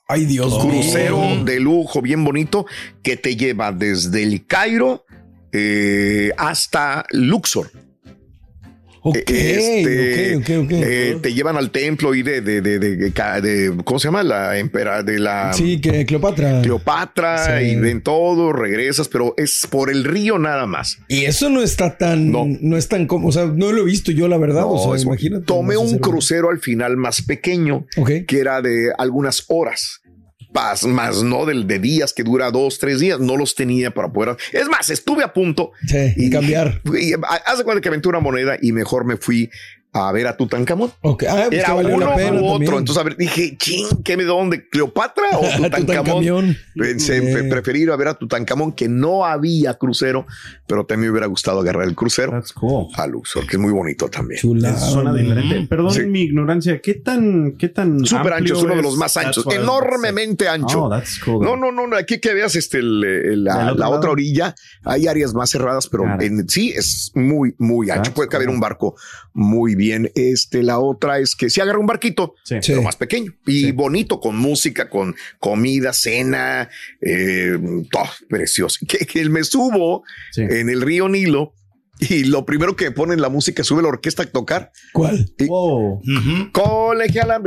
Ay, 0.07 0.27
Dios 0.27 0.53
mío. 0.65 0.73
Crucero 0.73 1.45
de 1.45 1.59
lujo, 1.61 2.01
bien 2.03 2.25
bonito, 2.25 2.67
que 3.03 3.17
te 3.17 3.37
lleva 3.37 3.73
desde 3.73 4.23
el 4.23 4.47
Cairo 4.47 5.05
eh, 5.53 6.31
hasta 6.37 7.05
Luxor. 7.11 7.71
Ok, 9.03 9.17
Este, 9.27 10.37
ok, 10.37 10.43
ok, 10.43 10.65
ok. 10.65 10.71
eh, 10.73 11.17
te 11.23 11.33
llevan 11.33 11.57
al 11.57 11.71
templo 11.71 12.15
y 12.15 12.23
de, 12.23 12.41
de, 12.43 12.61
de, 12.61 12.79
de- 12.79 13.75
¿cómo 13.85 13.99
se 13.99 14.09
llama? 14.09 14.23
La 14.23 14.59
empera 14.59 15.03
de 15.03 15.19
la 15.19 15.53
Sí, 15.55 15.81
que 15.81 16.05
Cleopatra. 16.05 16.61
Cleopatra 16.63 17.59
Sí. 17.61 17.65
y 17.71 17.77
ven 17.77 18.03
todo, 18.03 18.53
regresas, 18.53 19.09
pero 19.09 19.35
es 19.39 19.67
por 19.71 19.91
el 19.91 20.05
río 20.05 20.39
nada 20.39 20.67
más. 20.67 20.99
Y 21.09 21.25
eso 21.25 21.49
no 21.49 21.63
está 21.63 21.97
tan, 21.97 22.31
no, 22.31 22.77
es 22.77 22.89
tan 22.89 23.07
como, 23.07 23.29
o 23.29 23.33
sea, 23.33 23.47
no 23.47 23.73
lo 23.73 23.83
he 23.83 23.85
visto 23.87 24.13
yo, 24.13 24.29
la 24.29 24.37
verdad. 24.37 24.63
No, 24.63 24.73
o 24.73 24.97
sea, 24.97 25.03
imagínate. 25.03 25.45
Tomé 25.47 25.77
un 25.77 25.99
crucero 25.99 26.51
al 26.51 26.59
final 26.59 26.97
más 26.97 27.23
pequeño, 27.23 27.87
que 28.27 28.39
era 28.39 28.61
de 28.61 28.93
algunas 28.99 29.45
horas. 29.49 30.00
Más, 30.53 30.85
más 30.85 31.23
no 31.23 31.47
del 31.47 31.67
de 31.67 31.79
días 31.79 32.13
que 32.13 32.25
dura 32.25 32.51
dos, 32.51 32.79
tres 32.79 32.99
días, 32.99 33.21
no 33.21 33.37
los 33.37 33.55
tenía 33.55 33.93
para 33.93 34.13
poder. 34.13 34.37
Es 34.53 34.69
más, 34.69 34.91
estuve 34.91 35.23
a 35.23 35.33
punto 35.33 35.73
Sí, 35.87 36.13
y 36.17 36.31
cambiar. 36.31 36.83
De 36.83 37.19
cuenta 37.65 37.81
que 37.81 37.89
aventé 37.89 38.09
una 38.09 38.21
moneda 38.21 38.57
y 38.61 38.73
mejor 38.73 39.05
me 39.05 39.17
fui 39.17 39.51
a 39.93 40.13
ver 40.13 40.27
a 40.29 40.37
Tutankamón. 40.37 40.93
Ok, 41.01 41.25
ah, 41.29 41.47
pues 41.49 41.61
Era 41.61 41.75
uno 41.75 41.99
la 42.07 42.15
pena 42.17 42.33
u 42.41 42.45
otro. 42.47 42.51
también. 42.53 42.75
Entonces, 42.79 42.97
a 42.99 43.03
ver, 43.03 43.17
dije, 43.17 43.57
ching, 43.59 44.03
¿qué 44.05 44.17
me 44.17 44.23
dónde? 44.25 44.69
¿Cleopatra 44.69 45.25
o 45.35 45.41
Tutankamón? 45.63 46.57
Pensé, 46.77 47.17
Eh. 47.19 47.33
pre- 47.33 47.45
preferí 47.51 47.83
ir 47.83 47.91
a 47.91 47.97
ver 47.97 48.09
a 48.09 48.15
Tutankamón, 48.15 48.73
que 48.73 48.89
no 48.89 49.27
había 49.27 49.75
crucero, 49.75 50.27
pero 50.69 50.87
también 50.87 51.07
me 51.09 51.11
hubiera 51.11 51.27
gustado 51.27 51.61
agarrar 51.61 51.85
el 51.89 51.95
crucero 51.97 52.41
a 52.95 53.07
Luxor, 53.09 53.47
que 53.47 53.57
es 53.57 53.61
muy 53.61 53.73
bonito 53.73 54.09
también. 54.09 54.41
Es 54.65 54.81
zona 54.81 55.13
diferente. 55.13 55.67
Perdón 55.69 55.93
Sí. 55.93 56.03
mi 56.03 56.23
ignorancia. 56.23 56.81
¿Qué 56.81 56.95
tan, 56.95 57.57
qué 57.59 57.69
tan 57.69 58.05
Súper 58.07 58.35
ancho, 58.35 58.55
es 58.55 58.63
uno 58.63 58.75
de 58.75 58.81
es? 58.81 58.85
los 58.87 58.97
más 58.97 59.15
That's 59.15 59.27
anchos, 59.39 59.47
enormemente 59.53 60.49
ancho. 60.49 60.85
Oh, 60.85 60.91
that's 60.91 61.19
cool. 61.25 61.45
No, 61.45 61.57
no, 61.57 61.73
no, 61.73 61.87
no, 61.89 61.97
aquí 61.97 62.21
que 62.21 62.33
veas 62.33 62.55
este, 62.55 62.79
el, 62.79 63.03
el- 63.05 63.45
la, 63.45 63.89
otra 63.89 64.11
orilla, 64.11 64.55
hay 64.85 65.09
áreas 65.09 65.35
más 65.35 65.51
cerradas, 65.51 65.89
pero 65.89 66.05
en 66.21 66.49
sí 66.49 66.73
es 66.77 67.11
muy, 67.15 67.55
muy 67.59 67.91
ancho. 67.91 68.03
That's 68.03 68.15
Puede 68.15 68.29
caber 68.29 68.47
cool. 68.47 68.55
un 68.55 68.61
barco 68.61 68.95
muy 69.33 69.75
bien. 69.75 69.80
Este, 70.15 70.63
la 70.63 70.79
otra 70.79 71.19
es 71.19 71.35
que 71.35 71.49
si 71.51 71.61
agarra 71.61 71.79
un 71.79 71.87
barquito, 71.87 72.35
pero 72.49 72.63
Sí. 72.63 72.75
más 72.75 72.97
pequeño 72.97 73.33
y 73.47 73.73
bonito, 73.73 74.21
con 74.21 74.37
música, 74.37 74.89
con 74.91 75.15
comida, 75.39 75.93
cena, 75.93 76.69
eh, 77.01 77.59
todo 77.91 78.05
precioso. 78.29 78.79
Que, 78.89 78.99
que 79.07 79.29
me 79.29 79.43
subo 79.45 80.03
Sí. 80.33 80.43
en 80.43 80.69
el 80.69 80.81
río 80.83 81.09
Nilo 81.09 81.55
y 82.01 82.25
lo 82.25 82.47
primero 82.47 82.77
que 82.77 82.91
ponen 82.91 83.21
la 83.21 83.29
música, 83.29 83.63
sube 83.63 83.83
la 83.83 83.89
orquesta 83.89 84.23
a 84.23 84.27
tocar. 84.27 84.73
¿Cuál? 84.93 85.31
Wow. 85.47 86.01
Colegiala, 86.53 87.41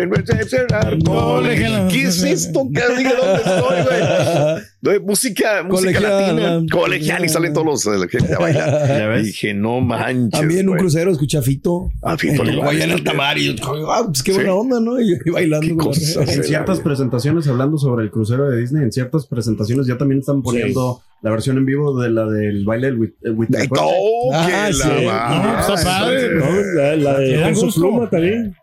colegiala. 1.03 1.87
¿Qué 1.91 2.03
es 2.03 2.21
esto? 2.23 2.67
¿Qué 2.73 2.81
dije 2.97 3.13
dónde 3.15 3.37
estoy, 3.37 3.81
güey? 3.83 4.63
De 4.83 4.99
música, 4.99 5.63
música 5.63 5.97
latina, 6.01 6.61
colegial 6.69 7.23
y 7.23 7.29
salen 7.29 7.53
todos 7.53 7.85
los 7.85 7.99
la 7.99 8.05
gente 8.07 8.33
a 8.33 8.37
bailar. 8.37 8.87
¿Ya 8.99 9.07
ves? 9.07 9.25
Dije, 9.27 9.53
no 9.53 9.79
manches. 9.79 10.31
También 10.41 10.59
en 10.59 10.65
un 10.67 10.71
güey. 10.73 10.79
crucero 10.81 11.09
escucha 11.11 11.39
a 11.39 11.41
Fito. 11.41 11.89
Ah, 12.01 12.17
Fito 12.17 12.43
Eh, 12.43 12.61
Allá 12.61 12.83
en 12.83 12.91
el 12.91 13.01
también. 13.01 13.03
tamar 13.05 13.37
y 13.37 13.55
ah, 13.87 14.01
pues 14.05 14.21
qué 14.23 14.33
buena 14.33 14.49
Sí. 14.51 14.57
onda, 14.59 14.79
¿no? 14.81 14.99
Y, 14.99 15.17
y 15.25 15.29
bailando. 15.29 15.77
Cosas. 15.77 16.17
En 16.35 16.43
ciertas 16.43 16.81
presentaciones, 16.81 17.47
hablando 17.47 17.77
sobre 17.77 18.03
el 18.03 18.11
crucero 18.11 18.49
de 18.49 18.59
Disney, 18.59 18.83
en 18.83 18.91
ciertas 18.91 19.25
presentaciones 19.25 19.87
ya 19.87 19.97
también 19.97 20.19
están 20.19 20.41
poniendo 20.41 21.01
la 21.21 21.31
versión 21.31 21.57
en 21.57 21.65
vivo 21.65 22.01
de 22.01 22.09
la 22.09 22.25
del 22.25 22.65
baile 22.65 22.87
del 22.91 23.03
eh, 23.23 23.67
oh, 23.79 24.31
Ah, 24.33 24.69
sí. 24.69 24.79
la 24.79 24.85
No, 24.89 25.43
madre. 25.43 25.59
está 25.61 25.75
padre. 25.81 26.29
No, 26.35 26.45
la, 26.81 26.95
la 26.97 27.19
de 27.19 27.53
pluma 27.73 28.09
también. 28.09 28.53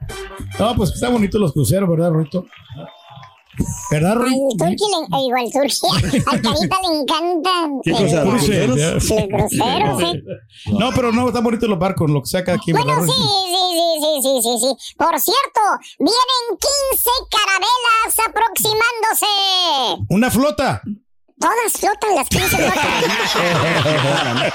No, 0.58 0.76
pues 0.76 0.90
está 0.92 1.08
bonito 1.08 1.38
los 1.38 1.54
cruceros, 1.54 1.88
¿verdad, 1.88 2.10
Ruito? 2.10 2.44
¿Verdad, 3.90 4.12
Al 4.12 4.18
Ruito? 4.18 4.56
turqui 4.58 4.76
le, 4.76 4.98
eh, 5.18 6.22
al 6.26 6.40
carita 6.40 6.76
le 6.88 7.00
encanta. 7.00 7.50
¿Qué 7.82 7.90
eh, 7.90 7.94
cosa? 7.94 8.24
¿Los 8.24 8.40
Sí, 8.42 8.46
cruceros? 8.46 9.02
Sí, 9.04 9.14
el 9.16 9.28
crucero, 9.28 9.98
sí. 9.98 10.22
No, 10.72 10.90
pero 10.94 11.12
no, 11.12 11.28
están 11.28 11.44
bonitos 11.44 11.68
los 11.68 11.78
barcos, 11.78 12.10
lo 12.10 12.22
que 12.22 12.28
sea 12.28 12.44
cada 12.44 12.58
quien, 12.58 12.76
Bueno, 12.76 12.94
¿verdad, 13.00 13.06
sí, 13.08 13.12
sí, 13.22 13.22
sí, 13.72 14.00
sí, 14.00 14.22
sí, 14.22 14.40
sí, 14.42 14.58
sí. 14.60 14.94
Por 14.96 15.20
cierto, 15.20 15.60
vienen 15.98 16.58
15 16.92 17.10
carabelas 17.30 18.18
aproximándose. 18.28 20.06
Una 20.10 20.30
flota. 20.30 20.82
Todas 21.40 21.72
flotan 21.72 22.14
las 22.16 22.28
15 22.28 22.56
flotan. 22.56 24.52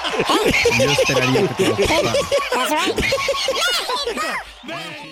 Yo 0.80 0.92
esperaría 0.92 1.48
que 1.48 1.64
todas- 1.88 2.18
That's 2.54 2.72
right. 4.68 5.12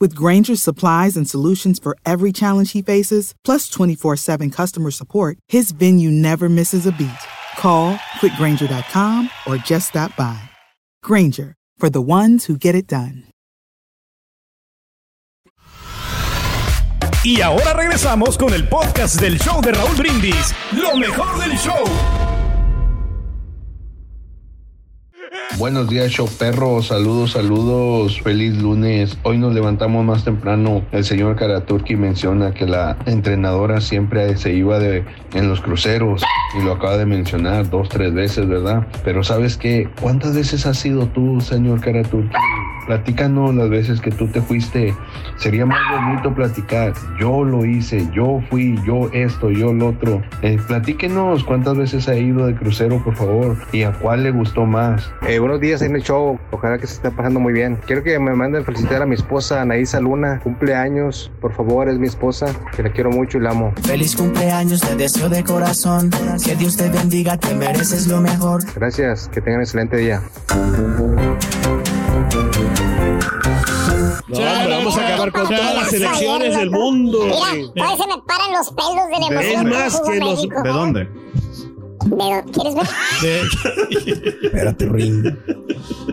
With 0.00 0.16
Granger's 0.16 0.60
supplies 0.60 1.16
and 1.16 1.28
solutions 1.28 1.78
for 1.78 1.96
every 2.04 2.32
challenge 2.32 2.72
he 2.72 2.82
faces, 2.82 3.34
plus 3.44 3.68
24 3.68 4.16
7 4.16 4.50
customer 4.50 4.90
support, 4.90 5.38
his 5.48 5.70
venue 5.72 6.10
never 6.10 6.48
misses 6.48 6.86
a 6.86 6.92
beat. 6.92 7.10
Call 7.56 7.96
quickgranger.com 8.20 9.30
or 9.46 9.56
just 9.56 9.88
stop 9.88 10.14
by. 10.16 10.38
Granger, 11.02 11.54
for 11.78 11.88
the 11.90 12.02
ones 12.02 12.46
who 12.46 12.56
get 12.58 12.74
it 12.74 12.86
done. 12.86 13.24
Y 17.24 17.40
ahora 17.40 17.72
regresamos 17.72 18.36
con 18.36 18.52
el 18.52 18.68
podcast 18.68 19.18
del 19.18 19.38
show 19.38 19.62
de 19.62 19.72
Raúl 19.72 19.96
Brindis, 19.96 20.52
lo 20.72 20.94
mejor 20.94 21.38
del 21.38 21.56
show. 21.56 22.23
Buenos 25.58 25.88
días, 25.88 26.10
show 26.10 26.28
perro. 26.38 26.82
Saludos, 26.82 27.32
saludos. 27.32 28.20
Feliz 28.22 28.60
lunes. 28.60 29.16
Hoy 29.22 29.38
nos 29.38 29.54
levantamos 29.54 30.04
más 30.04 30.24
temprano. 30.24 30.84
El 30.92 31.04
señor 31.04 31.36
Karaturki 31.36 31.96
menciona 31.96 32.52
que 32.52 32.66
la 32.66 32.96
entrenadora 33.06 33.80
siempre 33.80 34.36
se 34.36 34.52
iba 34.52 34.78
de, 34.78 35.04
en 35.32 35.48
los 35.48 35.60
cruceros 35.60 36.22
y 36.58 36.62
lo 36.64 36.72
acaba 36.72 36.96
de 36.96 37.06
mencionar 37.06 37.70
dos, 37.70 37.88
tres 37.88 38.12
veces, 38.12 38.48
¿verdad? 38.48 38.86
Pero 39.04 39.22
¿sabes 39.22 39.56
qué? 39.56 39.88
¿Cuántas 40.00 40.34
veces 40.34 40.66
has 40.66 40.78
sido 40.78 41.06
tú, 41.06 41.40
señor 41.40 41.80
Karaturki? 41.80 42.34
Platícanos 42.86 43.54
las 43.54 43.70
veces 43.70 44.00
que 44.00 44.10
tú 44.10 44.28
te 44.28 44.40
fuiste. 44.40 44.94
Sería 45.36 45.66
más 45.66 45.78
bonito 45.90 46.34
platicar. 46.34 46.92
Yo 47.20 47.44
lo 47.44 47.64
hice, 47.64 48.08
yo 48.14 48.40
fui, 48.50 48.78
yo 48.86 49.08
esto, 49.12 49.50
yo 49.50 49.72
lo 49.72 49.88
otro. 49.88 50.22
Eh, 50.42 50.58
platíquenos 50.66 51.44
cuántas 51.44 51.76
veces 51.76 52.08
ha 52.08 52.16
ido 52.16 52.46
de 52.46 52.54
crucero, 52.54 53.02
por 53.02 53.16
favor, 53.16 53.56
y 53.72 53.82
a 53.82 53.92
cuál 53.92 54.22
le 54.22 54.30
gustó 54.30 54.66
más. 54.66 55.10
Eh, 55.26 55.38
buenos 55.38 55.60
días 55.60 55.82
en 55.82 55.96
el 55.96 56.02
show. 56.02 56.38
Ojalá 56.50 56.78
que 56.78 56.86
se 56.86 56.94
esté 56.94 57.10
pasando 57.10 57.40
muy 57.40 57.52
bien. 57.52 57.78
Quiero 57.86 58.02
que 58.02 58.18
me 58.18 58.34
manden 58.34 58.64
felicitar 58.64 59.02
a 59.02 59.06
mi 59.06 59.14
esposa 59.14 59.62
Anaísa 59.62 60.00
Luna. 60.00 60.40
Cumpleaños. 60.42 61.30
Por 61.40 61.52
favor, 61.52 61.88
es 61.88 61.98
mi 61.98 62.06
esposa. 62.06 62.46
Que 62.76 62.82
la 62.82 62.90
quiero 62.90 63.10
mucho 63.10 63.38
y 63.38 63.40
la 63.42 63.50
amo. 63.50 63.72
Feliz 63.82 64.16
cumpleaños, 64.16 64.80
te 64.80 64.94
deseo 64.96 65.28
de 65.28 65.42
corazón. 65.42 66.10
Que 66.44 66.56
Dios 66.56 66.76
te 66.76 66.88
bendiga, 66.88 67.36
te 67.38 67.54
mereces 67.54 68.06
lo 68.06 68.20
mejor. 68.20 68.62
Gracias. 68.74 69.28
Que 69.28 69.40
tengan 69.40 69.56
un 69.56 69.62
excelente 69.62 69.96
día. 69.96 70.20
No, 74.28 74.36
hombre, 74.38 74.76
vamos 74.76 74.98
a 74.98 75.06
acabar 75.06 75.32
con 75.32 75.42
todas 75.48 75.74
las 75.74 75.92
elecciones 75.92 76.56
del 76.56 76.70
mundo. 76.70 77.18
Mira, 77.24 77.72
todavía 77.74 77.96
se 77.96 78.06
me 78.08 78.22
paran 78.26 78.52
los 78.52 78.70
pelos 78.70 79.08
de 79.10 79.18
la 79.20 79.26
emoción. 79.26 79.66
Es 79.66 79.78
más 79.78 80.00
que 80.00 80.20
los. 80.20 80.30
México. 80.30 80.62
¿De 80.62 80.68
dónde? 80.70 81.08
¿De- 82.04 82.44
¿Quieres 82.52 82.74
ver? 82.74 82.86
Espérate, 84.42 84.86
Ring. 84.86 85.24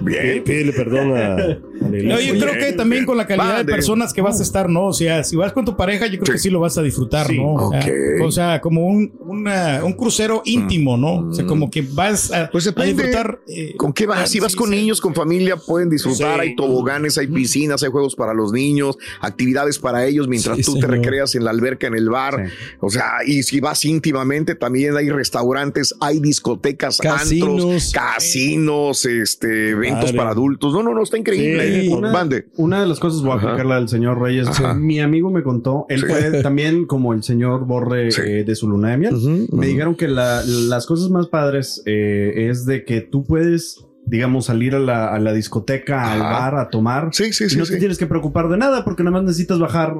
Bien. 0.01 0.43
Pídele 0.43 0.73
perdón 0.73 1.17
a. 1.17 1.57
No, 1.91 2.19
yo 2.19 2.33
creo 2.39 2.53
que 2.53 2.73
también 2.73 3.05
con 3.05 3.17
la 3.17 3.27
calidad 3.27 3.57
de 3.57 3.65
personas 3.65 4.13
que 4.13 4.21
vas 4.21 4.39
a 4.39 4.43
estar, 4.43 4.69
¿no? 4.69 4.87
O 4.87 4.93
sea, 4.93 5.23
si 5.23 5.35
vas 5.35 5.53
con 5.53 5.65
tu 5.65 5.75
pareja, 5.75 6.07
yo 6.07 6.19
creo 6.19 6.33
que 6.33 6.39
sí 6.39 6.49
lo 6.49 6.59
vas 6.59 6.77
a 6.77 6.81
disfrutar, 6.81 7.27
Sí, 7.27 7.37
¿no? 7.37 7.53
O 7.55 7.71
sea, 7.71 7.79
ok. 7.79 7.87
O 8.25 8.31
sea, 8.31 8.61
como 8.61 8.85
un, 8.87 9.11
una- 9.19 9.81
un 9.83 9.93
crucero 9.93 10.41
íntimo, 10.45 10.97
¿no? 10.97 11.29
O 11.29 11.33
sea, 11.33 11.45
como 11.45 11.69
que 11.69 11.81
vas 11.81 12.31
a, 12.31 12.49
Pues 12.51 12.67
a 12.67 12.71
disfrutar. 12.83 13.39
eh, 13.47 13.73
con 13.77 13.93
qué 13.93 14.05
vas. 14.05 14.29
Si 14.29 14.39
vas 14.39 14.55
con 14.55 14.69
niños, 14.69 15.01
con 15.01 15.13
familia, 15.13 15.55
pueden 15.57 15.89
disfrutar. 15.89 16.35
Sí. 16.35 16.41
Hay 16.41 16.55
toboganes, 16.55 17.17
hay 17.17 17.27
piscinas, 17.27 17.83
hay 17.83 17.89
juegos 17.91 18.15
para 18.15 18.33
los 18.33 18.51
niños, 18.51 18.97
actividades 19.19 19.79
para 19.79 20.05
ellos 20.05 20.27
mientras 20.27 20.57
Sí, 20.57 20.63
tú 20.63 20.79
te 20.79 20.87
recreas 20.87 21.35
en 21.35 21.43
la 21.43 21.51
alberca, 21.51 21.87
en 21.87 21.95
el 21.95 22.09
bar. 22.09 22.45
O 22.79 22.89
sea, 22.89 23.05
y 23.25 23.43
si 23.43 23.59
vas 23.59 23.83
íntimamente, 23.85 24.55
también 24.55 24.95
hay 24.97 25.09
restaurantes, 25.09 25.95
hay 25.99 26.19
discotecas, 26.19 26.97
Casinos. 26.97 27.49
antros, 27.61 27.91
casinos, 27.93 29.05
este, 29.05 29.69
eventos 29.69 30.11
para 30.13 30.31
adultos. 30.31 30.73
No, 30.73 30.83
no, 30.83 30.93
no, 30.93 31.03
está 31.03 31.17
increíble. 31.17 31.80
Sí, 31.81 32.43
una, 32.57 32.81
de 32.81 32.87
las 32.87 32.99
cosas, 32.99 33.21
voy 33.21 33.31
a 33.31 33.35
aplicarla 33.35 33.77
al 33.77 33.89
señor 33.89 34.19
Reyes. 34.21 34.47
Mi 34.77 34.99
amigo 34.99 35.29
me 35.31 35.43
contó, 35.43 35.85
él 35.89 36.01
Sí. 36.01 36.05
fue 36.07 36.41
también 36.41 36.85
como 36.85 37.13
el 37.13 37.23
señor 37.23 37.65
Borre 37.65 38.09
eh, 38.09 38.43
de 38.43 38.55
su 38.55 38.67
luna 38.69 38.91
de 38.91 38.97
miel. 38.97 39.47
Me 39.51 39.67
dijeron 39.67 39.95
que 39.95 40.07
la- 40.07 40.43
las 40.43 40.85
cosas 40.85 41.09
más 41.09 41.27
padres 41.27 41.81
eh, 41.85 42.47
es 42.49 42.65
de 42.65 42.85
que 42.85 43.01
tú 43.01 43.23
puedes 43.25 43.85
digamos, 44.03 44.45
salir 44.45 44.73
a 44.75 44.79
la, 44.79 45.13
a 45.13 45.19
la 45.19 45.31
discoteca, 45.31 46.11
al 46.11 46.19
bar, 46.19 46.55
a 46.57 46.69
tomar. 46.69 47.09
Sí, 47.13 47.31
sí, 47.31 47.45
y 47.45 47.49
sí, 47.49 47.57
no 47.57 47.65
sí. 47.65 47.73
te 47.73 47.79
tienes 47.79 47.97
que 47.99 48.07
preocupar 48.07 48.49
de 48.49 48.57
nada 48.57 48.83
porque 48.83 49.03
nada 49.03 49.13
más 49.13 49.23
necesitas 49.23 49.59
bajar 49.59 49.93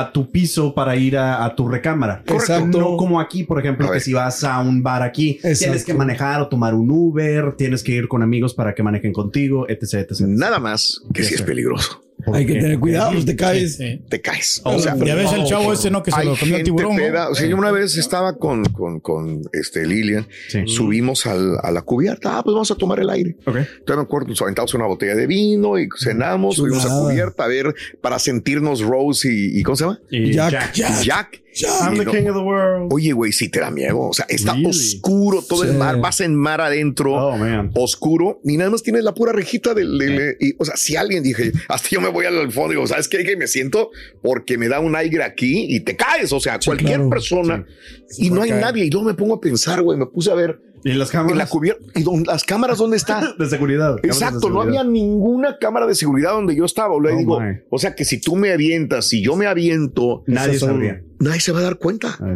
a 0.00 0.12
tu 0.12 0.30
piso 0.30 0.74
para 0.74 0.96
ir 0.96 1.16
a, 1.16 1.44
a 1.44 1.54
tu 1.54 1.68
recámara. 1.68 2.22
Exacto. 2.26 2.78
No 2.78 2.96
como 2.96 3.20
aquí, 3.20 3.44
por 3.44 3.58
ejemplo, 3.58 3.90
que 3.90 4.00
si 4.00 4.12
vas 4.12 4.44
a 4.44 4.60
un 4.60 4.82
bar 4.82 5.02
aquí, 5.02 5.38
tienes 5.58 5.84
que 5.84 5.94
manejar 5.94 6.40
o 6.42 6.48
tomar 6.48 6.74
un 6.74 6.90
Uber, 6.90 7.54
tienes 7.56 7.82
que 7.82 7.92
ir 7.92 8.08
con 8.08 8.22
amigos 8.22 8.54
para 8.54 8.74
que 8.74 8.82
manejen 8.82 9.12
contigo, 9.12 9.68
etc. 9.68 10.08
etc. 10.08 10.20
Nada 10.20 10.58
más 10.58 11.02
que 11.12 11.22
si 11.22 11.34
es 11.34 11.42
peligroso. 11.42 12.05
Hay 12.32 12.46
que 12.46 12.54
tener 12.54 12.78
cuidado, 12.80 13.12
pues 13.12 13.24
te 13.24 13.36
caes. 13.36 13.78
Te 14.08 14.20
caes. 14.20 14.60
O 14.64 14.78
sea, 14.80 14.96
ya 14.96 15.14
ves 15.14 15.32
el 15.32 15.44
chavo 15.44 15.72
ese, 15.72 15.90
¿no? 15.90 16.02
Que 16.02 16.10
se 16.10 16.16
hay 16.18 16.26
lo 16.26 16.36
comió 16.36 16.56
tiburón. 16.64 16.96
O 17.30 17.34
sea, 17.34 17.46
yo 17.46 17.56
una 17.56 17.70
vez 17.70 17.96
estaba 17.96 18.36
con, 18.36 18.64
con, 18.66 19.00
con 19.00 19.42
este 19.52 19.86
Lilian, 19.86 20.26
subimos 20.66 21.26
al- 21.26 21.58
a 21.62 21.70
la 21.70 21.82
cubierta, 21.82 22.38
ah, 22.38 22.42
pues 22.42 22.52
vamos 22.54 22.70
a 22.70 22.74
tomar 22.74 23.00
el 23.00 23.10
aire. 23.10 23.36
Entonces 23.78 23.96
me 23.96 24.02
acuerdo, 24.02 24.28
nos 24.28 24.42
aventamos 24.42 24.74
una 24.74 24.86
botella 24.86 25.14
de 25.14 25.26
vino 25.26 25.78
y 25.78 25.88
cenamos, 25.98 26.56
subimos 26.56 26.80
a 26.84 26.88
Chulada. 26.88 27.02
cubierta 27.04 27.44
a 27.44 27.48
ver 27.48 27.74
para 28.00 28.18
sentirnos 28.18 28.80
Rose 28.80 29.28
y, 29.32 29.58
y 29.58 29.62
¿cómo 29.62 29.76
se 29.76 29.84
llama? 29.84 30.00
Y 30.10 30.32
Jack. 30.32 30.76
Y 31.02 31.04
Jack. 31.04 31.42
I'm 31.64 31.96
the 31.98 32.04
no- 32.04 32.10
king 32.12 32.26
of 32.28 32.36
the 32.36 32.42
world. 32.42 32.92
Oye, 32.92 33.12
güey, 33.12 33.32
sí 33.32 33.48
te 33.48 33.60
da 33.60 33.70
miedo. 33.70 33.98
O 34.00 34.12
sea, 34.12 34.26
está 34.28 34.52
Really? 34.52 34.66
oscuro 34.70 35.42
todo 35.42 35.64
el 35.64 35.70
Sí. 35.72 35.76
mar. 35.76 35.98
Vas 36.00 36.20
en 36.20 36.34
mar 36.34 36.60
adentro, 36.60 37.14
Oh, 37.14 37.36
man. 37.36 37.70
oscuro, 37.74 38.40
y 38.44 38.56
nada 38.56 38.70
más 38.70 38.82
tienes 38.82 39.04
la 39.04 39.14
pura 39.14 39.32
rejita 39.32 39.74
del. 39.74 39.98
del- 39.98 40.36
y, 40.40 40.54
o 40.58 40.64
sea, 40.64 40.76
si 40.76 40.96
alguien 40.96 41.22
dije, 41.22 41.52
hasta 41.68 41.88
yo 41.90 42.00
me 42.00 42.08
voy 42.08 42.26
al 42.26 42.50
fondo, 42.52 42.70
digo, 42.70 42.86
¿sabes 42.86 43.08
qué? 43.08 43.24
Que 43.24 43.36
me 43.36 43.46
siento 43.46 43.90
porque 44.22 44.58
me 44.58 44.68
da 44.68 44.80
un 44.80 44.94
aire 44.96 45.22
aquí 45.24 45.66
y 45.68 45.80
te 45.80 45.96
caes. 45.96 46.32
O 46.32 46.40
sea, 46.40 46.58
cualquier 46.64 46.96
claro. 46.96 47.10
persona 47.10 47.64
y 48.18 48.30
no 48.30 48.42
hay 48.42 48.50
caer. 48.50 48.62
nadie. 48.62 48.84
Y 48.84 48.90
luego 48.90 49.06
me 49.06 49.14
pongo 49.14 49.34
a 49.34 49.40
pensar, 49.40 49.82
güey, 49.82 49.98
me 49.98 50.06
puse 50.06 50.30
a 50.30 50.34
ver 50.34 50.60
Y 50.84 50.90
las 50.92 51.12
en 51.14 51.20
la 51.20 51.26
cámaras 51.26 51.50
cubierta. 51.50 51.82
¿Y 51.98 52.02
dónde- 52.02 52.26
las 52.30 52.44
cámaras 52.44 52.78
dónde 52.78 52.96
están? 52.96 53.24
de 53.38 53.46
seguridad. 53.48 53.96
cámaras 53.96 54.02
de 54.02 54.08
Exacto, 54.08 54.34
no 54.50 54.60
seguridad. 54.60 54.80
había 54.80 54.84
ninguna 54.84 55.58
cámara 55.58 55.86
de 55.86 55.94
seguridad 55.94 56.32
donde 56.32 56.54
yo 56.54 56.64
estaba. 56.64 56.94
Le 57.00 57.12
Oh, 57.12 57.16
digo, 57.18 57.40
my. 57.40 57.56
o 57.70 57.78
sea 57.78 57.94
que 57.94 58.04
si 58.04 58.20
tú 58.20 58.36
me 58.36 58.52
avientas, 58.52 59.08
si 59.08 59.22
yo 59.22 59.34
me 59.36 59.46
aviento, 59.46 60.22
Nadie 60.26 60.58
sabría. 60.58 61.02
Nadie 61.18 61.40
se 61.40 61.52
va 61.52 61.60
a 61.60 61.62
dar 61.62 61.78
cuenta. 61.78 62.16
Ah. 62.20 62.34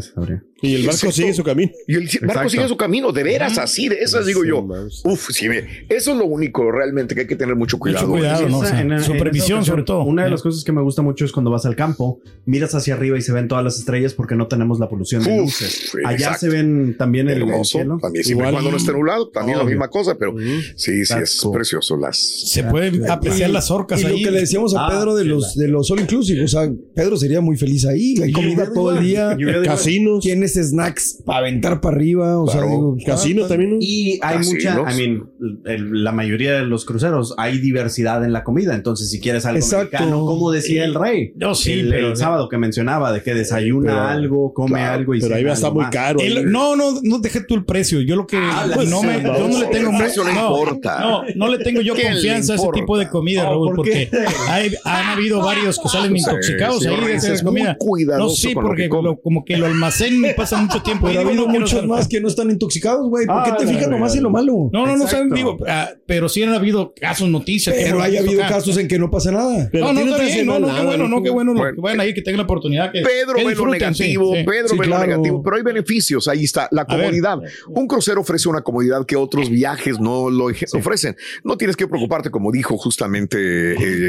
Y 0.62 0.74
el 0.74 0.86
barco 0.86 1.10
sigue 1.10 1.32
su 1.32 1.42
camino. 1.42 1.72
Y 1.88 1.94
el 1.94 2.02
barco 2.02 2.26
Exacto. 2.26 2.48
sigue 2.50 2.68
su 2.68 2.76
camino, 2.76 3.12
de 3.12 3.22
veras, 3.22 3.56
así, 3.56 3.88
de 3.88 3.96
esas 4.00 4.26
digo 4.26 4.44
yo. 4.44 4.62
más. 4.62 5.00
Uf, 5.06 5.30
sí, 5.30 5.48
me- 5.48 5.64
eso 5.88 6.12
es 6.12 6.16
lo 6.18 6.26
único 6.26 6.70
realmente 6.70 7.14
que 7.14 7.22
hay 7.22 7.26
que 7.26 7.36
tener 7.36 7.56
mucho 7.56 7.78
cuidado. 7.78 8.06
Mucho 8.08 8.18
cuidado, 8.20 8.46
¿no? 8.48 8.66
En- 8.66 8.92
esa 8.92 9.06
supervisión, 9.06 9.58
ocasión, 9.60 9.64
sobre 9.64 9.84
todo. 9.84 10.02
Una 10.04 10.24
de 10.24 10.30
las 10.30 10.42
cosas 10.42 10.62
que 10.62 10.72
me 10.72 10.82
gusta 10.82 11.00
mucho 11.00 11.24
es 11.24 11.32
cuando 11.32 11.50
vas 11.50 11.64
al 11.64 11.76
campo, 11.76 12.20
miras 12.44 12.74
hacia 12.74 12.92
arriba 12.92 13.16
y 13.16 13.22
se 13.22 13.32
ven 13.32 13.48
todas 13.48 13.64
las 13.64 13.78
estrellas 13.78 14.12
porque 14.12 14.34
no 14.34 14.48
tenemos 14.48 14.78
la 14.78 14.88
polución 14.90 15.22
de 15.24 15.30
Uf, 15.32 15.40
luces. 15.62 15.92
Allá 16.04 16.16
exacto. 16.16 16.40
se 16.40 16.48
ven 16.50 16.94
también 16.98 17.30
el, 17.30 17.40
el 17.42 17.64
cielo. 17.64 17.96
también 18.00 18.22
siempre 18.24 18.46
Igual- 18.48 18.52
cuando 18.52 18.70
no 18.70 18.76
esté 18.76 18.92
nublado, 18.92 19.30
también 19.30 19.56
la 19.56 19.64
misma 19.64 19.88
cosa, 19.88 20.16
pero 20.18 20.34
sí, 20.38 20.62
sí, 20.76 21.02
That's 21.08 21.22
es 21.36 21.40
cool. 21.40 21.54
precioso 21.54 21.96
las... 21.96 22.18
Se 22.18 22.64
pueden 22.64 23.10
apreciar 23.10 23.48
las 23.48 23.70
orcas 23.70 24.00
Y 24.00 24.02
lo 24.02 24.08
ahí. 24.10 24.22
que 24.22 24.30
le 24.30 24.40
decíamos 24.40 24.74
a 24.76 24.84
Ah, 24.86 24.90
Pedro 24.90 25.14
de 25.14 25.24
los, 25.24 25.54
de 25.56 25.68
los 25.68 25.90
all 25.90 26.00
inclusive, 26.00 26.44
o 26.44 26.48
sea, 26.48 26.70
Pedro 26.94 27.16
sería 27.16 27.40
muy 27.40 27.56
feliz 27.56 27.86
ahí, 27.86 28.14
comida 28.32 28.69
todo 28.74 28.96
el 28.96 29.04
día, 29.04 29.35
really 29.35 29.66
Casinos. 29.66 30.20
tienes 30.22 30.54
snacks 30.54 31.22
para 31.24 31.40
aventar 31.40 31.80
para 31.80 31.96
arriba, 31.96 32.38
o 32.40 32.46
sea, 32.46 32.61
Claro. 32.61 32.70
digo, 32.76 32.96
Casino 33.06 33.44
ah, 33.44 33.48
también. 33.48 33.78
Y 33.80 34.12
hay 34.22 34.37
Casinos. 34.38 34.76
mucha, 34.76 34.92
I 34.92 34.96
mean, 34.96 35.30
el- 35.66 36.04
la 36.04 36.12
mayoría 36.12 36.54
de 36.54 36.62
los 36.66 36.85
cruceros 36.85 37.35
hay 37.38 37.59
diversidad 37.59 38.24
en 38.24 38.33
la 38.33 38.44
comida. 38.44 38.74
Entonces, 38.74 39.11
si 39.11 39.20
quieres 39.20 39.46
algo 39.46 39.59
Exacto. 39.59 39.90
mexicano, 39.92 40.24
como 40.26 40.50
decía 40.50 40.85
el 40.85 40.94
rey, 40.94 41.33
No, 41.37 41.54
sí, 41.54 41.72
el, 41.72 41.88
pero- 41.90 42.09
el 42.11 42.16
sábado 42.16 42.48
que 42.48 42.59
mencionaba 42.59 43.12
de 43.12 43.22
que 43.22 43.35
desayuna 43.35 43.92
Pero- 43.92 44.00
algo, 44.09 44.52
come 44.54 44.70
claro, 44.76 44.94
algo 44.98 45.14
y 45.14 45.20
Pero 45.20 45.35
ahí 45.35 45.44
va 45.44 45.50
a 45.50 45.54
estar 45.54 45.72
muy 45.72 45.85
caro. 45.87 46.20
El- 46.20 46.50
no, 46.50 46.76
no, 46.76 47.00
no 47.02 47.18
deje 47.18 47.40
tú 47.42 47.54
el 47.54 47.64
precio. 47.64 48.00
Yo 48.00 48.16
lo 48.16 48.26
que 48.26 48.37
Ah, 48.40 48.66
pues, 48.74 48.88
no 48.88 49.02
me, 49.02 49.22
yo 49.22 49.48
no 49.48 49.59
le 49.61 49.66
tengo 49.66 49.96
precio 49.96 50.24
no 50.24 50.33
no, 50.33 50.40
importa. 50.59 51.00
No, 51.00 51.22
no 51.37 51.48
le 51.48 51.59
tengo 51.62 51.80
yo 51.80 51.94
¿Qué 51.94 52.04
le 52.04 52.11
confianza 52.12 52.52
a 52.54 52.56
ese 52.56 52.68
tipo 52.74 52.98
de 52.98 53.09
comida, 53.09 53.44
Raúl, 53.44 53.74
porque 53.76 54.11
hay, 54.48 54.72
han 54.85 55.06
habido 55.11 55.40
varios 55.40 55.78
que 55.78 55.88
salen 55.88 56.16
intoxicados 56.16 56.85
ahí 56.87 57.04
de 57.06 57.14
esa 57.16 57.44
comida. 57.44 57.76
no, 58.18 58.28
sí, 58.28 58.54
con 58.61 58.64
lo 58.64 58.68
porque 58.70 58.83
que 58.88 59.03
lo- 59.03 59.20
como 59.20 59.44
que 59.44 59.57
lo 59.57 59.66
almacenan 59.66 60.33
pasan 60.37 60.66
mucho 60.66 60.83
tiempo. 60.83 61.07
Pero 61.07 61.20
Y 61.20 61.25
ha 61.25 61.27
habido 61.29 61.46
no 61.46 61.53
muchos 61.53 61.87
más 61.87 62.09
que 62.09 62.20
no 62.20 62.29
están 62.29 62.51
intoxicados, 62.51 63.09
güey. 63.09 63.27
¿Por 63.27 63.37
Ah, 63.37 63.42
qué 63.44 63.51
te 63.53 63.64
la 63.64 63.70
fijas 63.70 63.77
verdad. 63.87 63.90
nomás 63.99 64.16
en 64.16 64.23
lo 64.23 64.31
malo? 64.31 64.70
No, 64.73 64.87
no, 64.87 64.96
no 64.96 65.07
saben, 65.07 65.31
digo, 65.31 65.57
ah, 65.68 65.90
pero 66.07 66.29
sí 66.29 66.42
han 66.42 66.55
habido 66.55 66.92
casos, 66.94 67.29
noticias. 67.29 67.75
Pero 67.77 68.01
haya 68.01 68.20
visto 68.23 68.37
habido 68.40 68.49
casos 68.49 68.77
en 68.79 68.88
que 68.88 68.99
no 68.99 69.11
pasa 69.11 69.31
nada. 69.33 69.68
no, 69.73 69.92
no, 69.92 70.01
está 70.01 70.25
bien, 70.25 70.46
no, 70.46 70.59
no, 70.59 70.66
qué 70.75 70.83
bueno, 70.85 71.09
no, 71.09 71.23
qué 71.23 71.31
bueno, 71.31 71.55
lo 71.55 71.75
que 71.75 71.81
vayan 71.81 72.01
ahí, 72.01 72.14
que 72.14 72.23
tengan 72.23 72.38
la 72.38 72.44
oportunidad. 72.44 72.92
Que, 72.92 73.03
Pedro 73.03 73.35
que 73.35 73.44
ve 73.44 73.55
lo 73.55 73.66
negativo, 73.66 74.35
sí. 74.35 74.44
Pedro 74.44 74.68
Sí, 74.68 74.79
ve 74.79 74.87
lo 74.87 74.99
negativo, 74.99 75.42
pero 75.42 75.57
hay 75.57 75.62
beneficios, 75.62 76.29
ahí 76.29 76.44
está, 76.44 76.68
la 76.70 76.85
comodidad. 76.85 77.38
Un 77.68 77.87
crucero 77.87 78.20
ofrece 78.20 78.49
una 78.49 78.62
comodidad 78.62 79.05
que 79.07 79.16
otros 79.16 79.51
viajes 79.51 79.99
no 80.01 80.31
lo 80.31 80.46
ofrecen. 80.73 81.16
No 81.44 81.57
tienes 81.57 81.77
que 81.77 81.87
preocuparte, 81.88 82.31
como 82.31 82.51
dijo 82.53 82.77
justamente 82.77 83.38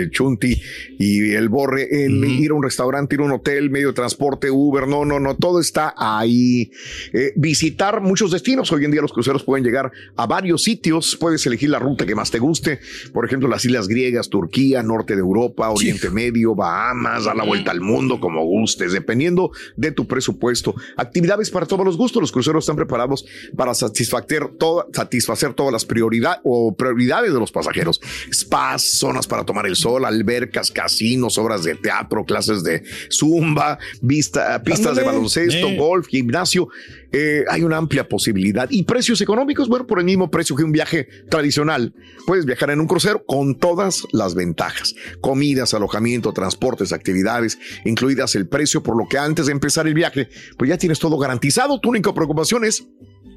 eh, 0.03 0.09
Chunti 0.11 0.61
y 0.99 1.31
el 1.33 1.49
Borre, 1.49 2.05
en 2.05 2.23
ir 2.23 2.51
a 2.51 2.53
un 2.53 2.63
restaurante, 2.63 3.15
ir 3.15 3.21
a 3.21 3.25
un 3.25 3.31
hotel, 3.31 3.69
medio 3.69 3.87
de 3.87 3.93
transporte, 3.93 4.40
Uber, 4.49 4.87
no, 4.87 5.05
no, 5.05 5.19
no, 5.19 5.35
todo 5.35 5.59
está 5.59 5.93
ahí. 5.97 6.71
Eh, 7.13 7.33
visitar 7.35 8.01
muchos 8.01 8.31
destinos. 8.31 8.71
Hoy 8.71 8.85
en 8.85 8.91
día 8.91 9.01
los 9.01 9.13
cruceros 9.13 9.43
pueden 9.43 9.63
llegar 9.63 9.91
a 10.15 10.25
varios 10.25 10.63
sitios, 10.63 11.15
puedes 11.19 11.45
elegir 11.45 11.69
la 11.69 11.79
ruta 11.79 12.05
que 12.05 12.15
más 12.15 12.31
te 12.31 12.39
guste, 12.39 12.79
por 13.13 13.25
ejemplo, 13.25 13.47
las 13.47 13.63
islas 13.65 13.87
griegas, 13.87 14.29
Turquía, 14.29 14.81
norte 14.83 15.13
de 15.15 15.19
Europa, 15.21 15.69
Oriente 15.69 16.09
Medio, 16.09 16.55
Bahamas, 16.55 17.25
dar 17.25 17.35
la 17.35 17.43
vuelta 17.43 17.71
al 17.71 17.81
mundo 17.81 18.19
como 18.19 18.43
gustes, 18.45 18.93
dependiendo 18.93 19.51
de 19.75 19.91
tu 19.91 20.07
presupuesto. 20.07 20.73
Actividades 20.97 21.49
para 21.49 21.65
todos 21.65 21.85
los 21.85 21.97
gustos. 21.97 22.21
Los 22.21 22.31
cruceros 22.31 22.63
están 22.63 22.75
preparados 22.77 23.25
para 23.55 23.73
satisfacer, 23.73 24.47
toda- 24.57 24.85
satisfacer 24.93 25.53
todas 25.53 25.73
las 25.73 25.85
prioridades 25.85 26.39
o 26.43 26.73
prioridades 26.75 27.33
de 27.33 27.39
los 27.39 27.51
pasajeros. 27.51 27.99
Spas, 28.31 28.83
zonas 28.97 29.27
para 29.27 29.45
tomar 29.45 29.65
el 29.67 29.75
sol, 29.75 30.05
albercas, 30.05 30.71
casinos, 30.71 31.37
obras 31.37 31.63
de 31.63 31.75
teatro, 31.75 32.23
clases 32.25 32.63
de 32.63 32.83
zumba, 33.11 33.79
pistas 34.63 34.95
de 34.95 35.03
baloncesto, 35.03 35.67
Eh. 35.67 35.77
golf, 35.77 36.07
gimnasio. 36.07 36.67
Eh, 37.11 37.43
hay 37.49 37.63
una 37.63 37.77
amplia 37.77 38.07
posibilidad. 38.07 38.67
Y 38.69 38.83
precios 38.83 39.19
económicos, 39.21 39.67
bueno, 39.67 39.85
por 39.85 39.99
el 39.99 40.05
mismo 40.05 40.31
precio 40.31 40.55
que 40.55 40.63
un 40.63 40.71
viaje 40.71 41.07
tradicional. 41.29 41.93
Puedes 42.25 42.45
viajar 42.45 42.69
en 42.71 42.79
un 42.79 42.87
crucero 42.87 43.23
con 43.25 43.55
todas 43.55 44.03
las 44.11 44.33
ventajas. 44.35 44.95
Comidas, 45.19 45.73
alojamiento, 45.73 46.31
transportes, 46.33 46.93
actividades, 46.93 47.57
incluidas 47.85 48.35
el 48.35 48.47
precio, 48.47 48.81
por 48.81 48.95
lo 48.97 49.07
que 49.09 49.17
antes 49.17 49.47
de 49.47 49.51
empezar 49.51 49.87
el 49.87 49.93
viaje, 49.93 50.29
pues 50.57 50.69
ya 50.69 50.77
tienes 50.77 50.99
todo 50.99 51.17
garantizado. 51.17 51.79
Tu 51.79 51.89
única 51.89 52.13
preocupación 52.13 52.63
es 52.65 52.85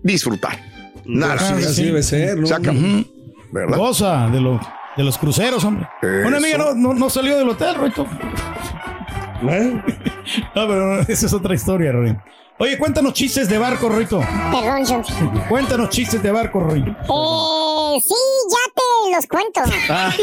disfrutar. 0.03 0.59
Nada. 1.05 1.37
Ah, 1.41 1.61
sí. 1.61 1.93
Se 2.03 2.55
acabó. 2.55 2.79
Ujú. 2.79 3.05
¿Verdad? 3.53 3.77
Goza 3.77 4.29
de, 4.31 4.41
los 4.41 4.61
de 4.97 5.05
los 5.05 5.19
cruceros, 5.19 5.65
hombre. 5.65 5.87
Una 6.27 6.39
amiga 6.39 6.59
no, 6.59 6.75
no, 6.75 6.95
no 6.95 7.11
salió 7.11 7.37
del 7.39 7.49
hotel, 7.49 7.75
Roito. 7.77 8.07
¿Eh? 9.51 9.83
No, 10.55 10.67
pero 10.67 11.01
esa 11.01 11.27
es 11.27 11.33
otra 11.33 11.55
historia, 11.55 11.93
Roy. 11.93 12.17
Oye, 12.59 12.79
cuéntanos 12.79 13.13
chistes 13.13 13.49
de 13.49 13.59
barco, 13.59 13.89
Roito. 13.89 14.21
Perdón, 14.21 14.85
Chunti. 14.87 15.13
Cuéntanos 15.49 15.89
chistes 15.91 16.23
de 16.23 16.31
barco, 16.31 16.61
Roy. 16.61 16.81
Eh, 16.81 18.01
sí, 18.01 18.15
ya 18.51 18.73
te 18.75 19.11
los 19.15 19.27
cuento. 19.27 19.61
Ah. 19.91 20.13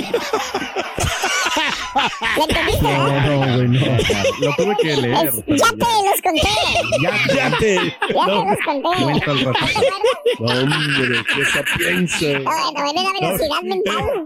¿Le 2.38 2.44
entendiste? 2.44 2.82
No, 2.82 3.22
no, 3.22 3.38
güey, 3.56 3.68
no. 3.68 3.80
Lo 4.48 4.56
tuve 4.56 4.76
que 4.82 4.96
leer. 4.96 5.28
Es- 5.28 5.36
ya 5.46 5.70
te 5.72 5.86
los 6.08 6.22
conté. 6.24 6.56
Ya, 7.04 7.12
ya 7.36 7.58
te. 7.58 7.76
Ya 7.76 8.26
te 8.26 8.32
los 8.32 8.60
conté. 8.66 9.04
Cuenta 9.04 9.32
al 9.32 9.40
ratito. 9.46 9.84
Hombre, 10.40 11.24
qué 11.36 11.46
sapienza. 11.46 12.26
Bueno, 12.44 12.94
la 12.94 13.12
velocidad 13.20 13.62
mental. 13.64 14.26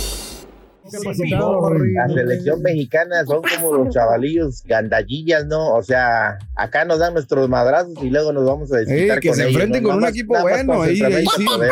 La 0.83 2.07
selección 2.07 2.61
mexicana 2.61 3.23
son 3.25 3.41
como 3.41 3.73
los 3.77 3.93
chavalillos 3.93 4.63
gandallillas, 4.65 5.45
¿no? 5.45 5.75
O 5.75 5.83
sea, 5.83 6.37
acá 6.55 6.85
nos 6.85 6.99
dan 6.99 7.13
nuestros 7.13 7.47
madrazos 7.49 7.93
y 8.01 8.09
luego 8.09 8.33
nos 8.33 8.45
vamos 8.45 8.73
a 8.73 8.77
desquitar 8.77 9.17
Ey, 9.17 9.21
que 9.21 9.27
con 9.29 9.35
se 9.37 9.43
ellos, 9.43 9.53
enfrenten 9.53 9.83
¿no? 9.83 9.89
con 9.89 9.95
un 9.97 10.01
Nada 10.01 10.11
equipo 10.11 10.41
bueno, 10.41 10.81
ahí- 10.81 11.01
ahí 11.01 11.25
sí. 11.37 11.45
poder. 11.45 11.71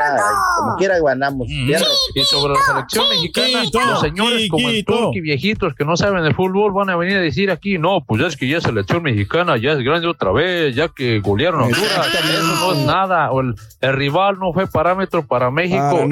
Ah, 0.00 0.16
Como 0.58 0.76
quiera 0.76 0.98
ganamos. 1.00 1.46
Fierro. 1.48 1.84
Y 2.14 2.22
sobre 2.24 2.54
la 2.54 2.60
selección 2.62 3.08
mexicana, 3.08 3.62
los 3.90 4.00
señores 4.00 4.48
como 4.50 4.68
el 4.68 4.84
Turqui 4.84 5.20
viejitos 5.20 5.74
que 5.74 5.84
no 5.84 5.96
saben 5.96 6.24
de 6.24 6.34
fútbol 6.34 6.72
van 6.72 6.90
a 6.90 6.96
venir 6.96 7.16
a 7.16 7.20
decir 7.20 7.50
aquí, 7.50 7.78
no, 7.78 8.04
pues 8.04 8.22
es 8.22 8.36
que 8.36 8.48
ya 8.48 8.60
selección 8.60 9.02
mexicana 9.02 9.56
ya 9.56 9.72
es 9.72 9.78
grande 9.78 10.08
otra 10.08 10.32
vez, 10.32 10.74
ya 10.74 10.88
que 10.88 11.20
golearon 11.20 11.62
a 11.62 11.64
Honduras, 11.66 12.06
eso 12.12 12.42
no 12.66 12.72
es 12.72 12.86
nada, 12.86 13.30
o 13.30 13.40
el, 13.40 13.54
el 13.80 13.92
rival 13.94 14.38
no 14.38 14.52
fue 14.52 14.66
parámetro 14.66 15.24
para 15.26 15.50
México, 15.50 15.78
Para. 15.80 16.02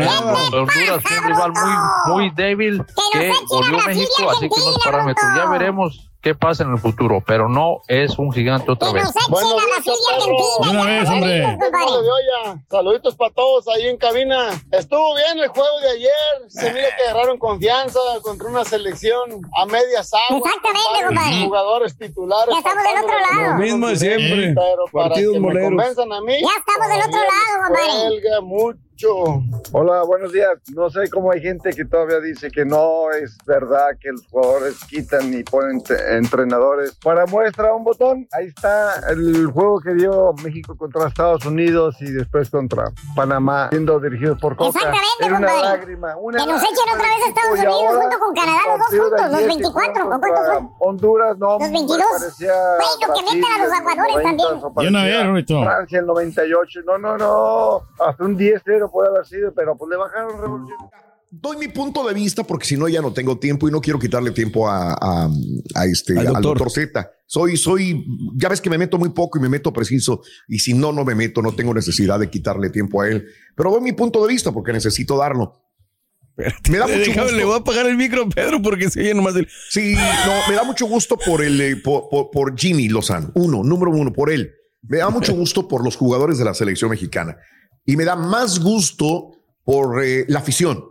Honduras 0.62 1.02
fue 1.02 1.18
un 1.18 1.24
rival 1.26 1.52
muy, 1.52 2.12
muy 2.14 2.30
débil 2.30 2.45
que 3.12 3.32
goleó 3.48 3.78
México, 3.86 4.30
así 4.30 4.48
que 4.48 4.60
no 4.60 4.70
es 4.70 4.78
parámetro, 4.84 5.24
ya 5.34 5.46
veremos 5.50 6.10
qué 6.26 6.34
pasa 6.34 6.64
en 6.64 6.72
el 6.72 6.78
futuro, 6.78 7.22
pero 7.24 7.48
no 7.48 7.82
es 7.86 8.18
un 8.18 8.32
gigante 8.32 8.72
otra 8.72 8.90
vez. 8.90 9.14
De 9.14 10.70
una 10.70 10.84
vez, 10.84 11.08
hombre. 11.08 11.58
Saluditos 12.68 13.14
para 13.14 13.32
todos 13.32 13.68
ahí 13.68 13.86
en 13.86 13.96
cabina. 13.96 14.50
Estuvo 14.72 15.14
bien 15.14 15.38
el 15.38 15.46
juego 15.46 15.80
de 15.82 15.90
ayer. 15.90 16.10
Se 16.48 16.72
mira 16.72 16.88
que 16.96 17.02
agarraron 17.08 17.38
confianza 17.38 18.00
contra 18.22 18.48
una 18.48 18.64
selección 18.64 19.40
a 19.56 19.66
medias 19.66 20.10
aguas. 20.28 20.42
Exactamente, 20.44 21.06
compadre. 21.06 21.44
Jugadores 21.44 21.96
titulares. 21.96 22.52
Ya 22.52 22.58
estamos 22.58 22.82
del 22.82 23.04
otro 23.04 23.18
lado. 23.20 23.52
Lo 23.52 23.58
mismo 23.62 23.86
de 23.86 23.96
siempre. 23.96 24.54
Pero 24.54 24.84
para 24.92 25.08
Partidos 25.10 25.34
que 25.34 25.40
me 25.40 25.62
convenzan 25.62 26.12
a 26.12 26.20
mí. 26.22 26.34
Ya 26.40 26.48
estamos 26.58 26.88
del 26.88 27.02
otro 27.06 27.20
lado, 27.20 27.68
compadre. 27.68 28.85
Mucho. 28.96 29.42
Hola, 29.72 30.02
buenos 30.04 30.32
días. 30.32 30.50
No 30.74 30.88
sé 30.90 31.10
cómo 31.10 31.30
hay 31.32 31.40
gente 31.40 31.70
que 31.70 31.84
todavía 31.84 32.20
dice 32.20 32.50
que 32.50 32.64
no 32.64 33.10
es 33.12 33.36
verdad 33.46 33.88
que 34.00 34.10
los 34.10 34.26
jugadores 34.28 34.76
quitan 34.88 35.32
y 35.34 35.42
ponen 35.42 35.82
entrenadores. 36.10 36.96
Para 37.02 37.26
muestra 37.26 37.74
un 37.74 37.84
botón, 37.84 38.26
ahí 38.32 38.46
está 38.46 39.00
el 39.10 39.46
juego 39.48 39.80
que 39.80 39.94
dio 39.94 40.32
México 40.42 40.76
contra 40.76 41.08
Estados 41.08 41.44
Unidos 41.44 41.96
y 42.00 42.10
después 42.10 42.48
contra 42.50 42.84
Panamá, 43.14 43.68
siendo 43.70 44.00
dirigidos 44.00 44.38
por 44.40 44.56
Coca. 44.56 44.68
Exactamente, 44.78 45.06
Era 45.20 45.36
una 45.38 45.46
compadre. 45.48 45.78
lágrima. 45.78 46.16
Una 46.16 46.38
Que 46.38 46.46
nos 46.52 46.62
echen 46.62 46.94
otra 46.94 47.08
vez 47.08 47.24
a 47.24 47.28
Estados 47.28 47.58
Unidos 47.58 47.74
ahora, 47.86 48.00
junto 48.00 48.18
con 48.18 48.34
Canadá, 48.34 48.60
los 48.68 48.78
dos 48.78 48.88
juntos, 48.88 49.10
los 49.20 49.34
ayer 49.34 49.40
que 49.40 49.46
24. 49.46 49.72
jugaron 50.04 50.10
¿Con 50.10 50.20
cuántos 50.20 50.46
son? 50.54 50.70
Honduras, 50.78 51.38
no, 51.38 51.52
Los 51.58 51.60
me 51.60 51.70
22. 51.70 52.06
parecía 52.18 52.54
Bueno, 52.76 53.14
que 53.14 53.34
metan 53.34 53.52
a 53.60 53.64
los 53.64 53.72
aguadores 53.72 54.14
90, 54.16 54.22
también. 54.22 54.48
o 54.48 54.52
De 54.52 54.88
una 54.88 54.98
parecía 55.00 55.18
vez, 55.18 55.26
Roito. 55.26 55.62
Francia 55.64 55.98
el 55.98 56.06
98. 56.06 56.80
No, 56.86 56.98
no, 56.98 57.18
no. 57.18 57.82
Hasta 58.04 58.24
un 58.24 58.36
10-0 58.38 58.85
puede 58.90 59.08
haber 59.08 59.26
sido, 59.26 59.52
pero 59.54 59.76
pues 59.76 59.90
le 59.90 59.96
bajaron 59.96 60.40
revolución. 60.40 60.78
Doy 61.30 61.56
mi 61.56 61.68
punto 61.68 62.06
de 62.06 62.14
vista 62.14 62.44
porque 62.44 62.66
si 62.66 62.76
no 62.76 62.88
ya 62.88 63.02
no 63.02 63.12
tengo 63.12 63.38
tiempo 63.38 63.68
y 63.68 63.72
no 63.72 63.80
quiero 63.80 63.98
quitarle 63.98 64.30
tiempo 64.30 64.68
a, 64.68 64.92
a- 64.94 65.28
a 65.74 65.84
este, 65.86 66.12
Al 66.12 66.28
al 66.28 66.32
doctor. 66.34 66.58
doctor 66.58 66.70
Z. 66.70 67.10
Soy, 67.26 67.56
soy, 67.56 68.06
ya 68.36 68.48
ves 68.48 68.60
que 68.60 68.70
me 68.70 68.78
meto 68.78 68.96
muy 68.96 69.08
poco 69.10 69.36
y 69.38 69.42
me 69.42 69.48
meto 69.48 69.72
preciso 69.72 70.22
y 70.46 70.60
si 70.60 70.72
no, 70.72 70.92
no 70.92 71.04
me 71.04 71.16
meto, 71.16 71.42
no 71.42 71.52
tengo 71.54 71.74
necesidad 71.74 72.20
de 72.20 72.30
quitarle 72.30 72.70
tiempo 72.70 73.02
a 73.02 73.08
él. 73.08 73.26
Pero 73.56 73.72
doy 73.72 73.80
mi 73.80 73.92
punto 73.92 74.22
de 74.24 74.32
vista 74.32 74.52
porque 74.52 74.72
necesito 74.72 75.16
darlo. 75.18 75.60
Me 76.70 76.78
da 76.78 76.86
mucho 76.86 76.98
Déjame, 76.98 77.22
gusto. 77.22 77.36
le 77.36 77.44
voy 77.44 77.54
a 77.54 77.56
apagar 77.58 77.86
el 77.86 77.96
micro, 77.96 78.28
Pedro, 78.28 78.60
porque 78.62 78.90
se 78.90 79.00
oye 79.00 79.14
nomás 79.14 79.34
el... 79.36 79.48
Sí, 79.70 79.94
no, 79.94 80.48
me 80.48 80.54
da 80.54 80.64
mucho 80.64 80.86
gusto 80.86 81.16
por 81.18 81.42
el 81.42 81.58
eh, 81.60 81.76
por, 81.76 82.08
por- 82.10 82.30
por 82.30 82.56
Jimmy 82.58 82.88
Lozano. 82.88 83.32
Uno, 83.34 83.64
número 83.64 83.90
uno, 83.90 84.12
por 84.12 84.30
él. 84.30 84.52
Me 84.82 84.98
da 84.98 85.08
mucho 85.10 85.34
gusto 85.34 85.66
por 85.66 85.82
los 85.82 85.96
jugadores 85.96 86.38
de 86.38 86.44
la 86.44 86.54
selección 86.54 86.90
mexicana. 86.90 87.36
Y 87.86 87.96
me 87.96 88.04
da 88.04 88.16
más 88.16 88.58
gusto 88.60 89.32
por 89.64 90.02
eh, 90.04 90.24
la 90.28 90.40
afición, 90.40 90.84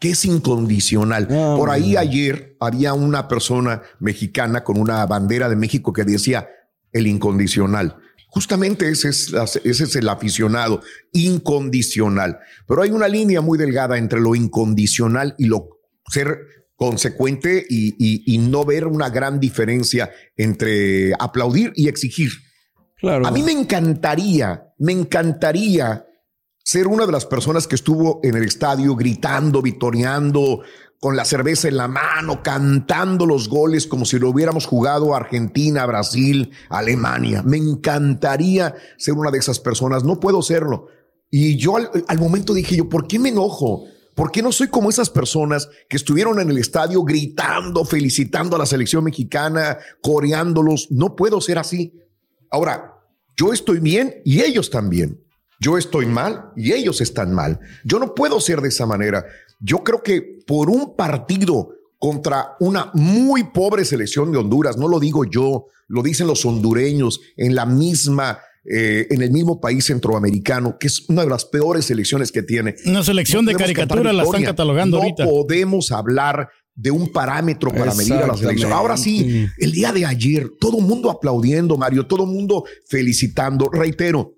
que 0.00 0.10
es 0.10 0.24
incondicional. 0.24 1.26
por 1.28 1.70
ahí 1.70 1.96
ayer 1.96 2.56
había 2.60 2.92
una 2.94 3.26
persona 3.28 3.82
mexicana 4.00 4.62
con 4.64 4.78
una 4.78 5.06
bandera 5.06 5.48
de 5.48 5.56
México 5.56 5.92
que 5.92 6.04
decía 6.04 6.48
el 6.92 7.06
incondicional. 7.06 7.96
Justamente 8.28 8.88
ese 8.88 9.08
es, 9.10 9.32
ese 9.64 9.84
es 9.84 9.96
el 9.96 10.08
aficionado, 10.08 10.82
incondicional. 11.12 12.38
Pero 12.66 12.82
hay 12.82 12.90
una 12.90 13.08
línea 13.08 13.40
muy 13.40 13.58
delgada 13.58 13.96
entre 13.98 14.20
lo 14.20 14.34
incondicional 14.34 15.34
y 15.38 15.46
lo 15.46 15.68
ser 16.10 16.38
consecuente 16.76 17.64
y, 17.68 17.94
y- 17.98 18.34
y 18.34 18.38
no 18.38 18.64
ver 18.64 18.86
una 18.86 19.08
gran 19.10 19.38
diferencia 19.38 20.10
entre 20.36 21.12
aplaudir 21.18 21.72
y 21.76 21.88
exigir. 21.88 22.30
Claro. 22.98 23.26
A 23.26 23.30
mí 23.30 23.42
me 23.42 23.52
encantaría, 23.52 24.64
me 24.78 24.92
encantaría 24.92 26.04
ser 26.64 26.88
una 26.88 27.04
de 27.04 27.12
las 27.12 27.26
personas 27.26 27.68
que 27.68 27.74
estuvo 27.74 28.20
en 28.22 28.34
el 28.34 28.44
estadio 28.44 28.96
gritando, 28.96 29.60
vitoreando, 29.60 30.62
con 30.98 31.14
la 31.14 31.26
cerveza 31.26 31.68
en 31.68 31.76
la 31.76 31.86
mano, 31.86 32.42
cantando 32.42 33.26
los 33.26 33.50
goles 33.50 33.86
como 33.86 34.06
si 34.06 34.18
lo 34.18 34.30
hubiéramos 34.30 34.64
jugado 34.64 35.14
a 35.14 35.18
Argentina, 35.18 35.84
Brasil, 35.84 36.50
Alemania. 36.70 37.42
Me 37.42 37.58
encantaría 37.58 38.74
ser 38.96 39.12
una 39.12 39.30
de 39.30 39.38
esas 39.38 39.60
personas. 39.60 40.02
No 40.02 40.18
puedo 40.18 40.40
serlo. 40.40 40.86
Y 41.30 41.58
yo 41.58 41.76
al, 41.76 41.90
al 42.08 42.18
momento 42.18 42.54
dije 42.54 42.76
yo, 42.76 42.88
¿por 42.88 43.06
qué 43.06 43.18
me 43.18 43.28
enojo? 43.28 43.84
¿Por 44.14 44.30
qué 44.30 44.40
no 44.40 44.50
soy 44.50 44.68
como 44.68 44.88
esas 44.88 45.10
personas 45.10 45.68
que 45.90 45.96
estuvieron 45.96 46.40
en 46.40 46.48
el 46.48 46.56
estadio 46.56 47.02
gritando, 47.02 47.84
felicitando 47.84 48.56
a 48.56 48.60
la 48.60 48.66
selección 48.66 49.04
mexicana, 49.04 49.76
coreándolos? 50.00 50.88
No 50.90 51.16
puedo 51.16 51.42
ser 51.42 51.58
así. 51.58 52.00
Ahora, 52.50 52.94
yo 53.36 53.52
estoy 53.52 53.80
bien 53.80 54.22
y 54.24 54.40
ellos 54.40 54.70
también. 54.70 55.23
Yo 55.60 55.78
estoy 55.78 56.06
mal 56.06 56.50
y 56.56 56.72
ellos 56.72 57.00
están 57.00 57.34
mal. 57.34 57.60
Yo 57.84 57.98
no 57.98 58.14
puedo 58.14 58.40
ser 58.40 58.60
de 58.60 58.68
esa 58.68 58.86
manera. 58.86 59.24
Yo 59.60 59.82
creo 59.84 60.02
que 60.02 60.40
por 60.46 60.68
un 60.68 60.96
partido 60.96 61.70
contra 61.98 62.56
una 62.60 62.90
muy 62.94 63.44
pobre 63.44 63.84
selección 63.84 64.30
de 64.30 64.38
Honduras, 64.38 64.76
no 64.76 64.88
lo 64.88 65.00
digo 65.00 65.24
yo, 65.24 65.66
lo 65.88 66.02
dicen 66.02 66.26
los 66.26 66.44
hondureños 66.44 67.20
en 67.36 67.54
la 67.54 67.66
misma 67.66 68.38
eh, 68.66 69.08
en 69.10 69.20
el 69.20 69.30
mismo 69.30 69.60
país 69.60 69.84
centroamericano, 69.84 70.78
que 70.78 70.86
es 70.86 71.06
una 71.10 71.22
de 71.22 71.28
las 71.28 71.44
peores 71.44 71.84
selecciones 71.84 72.32
que 72.32 72.42
tiene. 72.42 72.74
Una 72.86 73.04
selección 73.04 73.44
de 73.44 73.54
caricatura 73.54 74.10
la 74.10 74.22
están 74.22 74.42
catalogando 74.42 74.96
no 74.96 75.02
ahorita. 75.02 75.24
podemos 75.26 75.92
hablar 75.92 76.48
de 76.74 76.90
un 76.90 77.12
parámetro 77.12 77.70
para 77.70 77.92
medir 77.94 78.14
a 78.14 78.26
la 78.26 78.36
selección. 78.36 78.72
Ahora 78.72 78.96
sí, 78.96 79.46
el 79.58 79.72
día 79.72 79.92
de 79.92 80.06
ayer, 80.06 80.50
todo 80.58 80.78
el 80.78 80.84
mundo 80.84 81.10
aplaudiendo, 81.10 81.76
Mario, 81.76 82.06
todo 82.06 82.24
el 82.24 82.30
mundo 82.30 82.64
felicitando. 82.86 83.68
Reitero, 83.70 84.32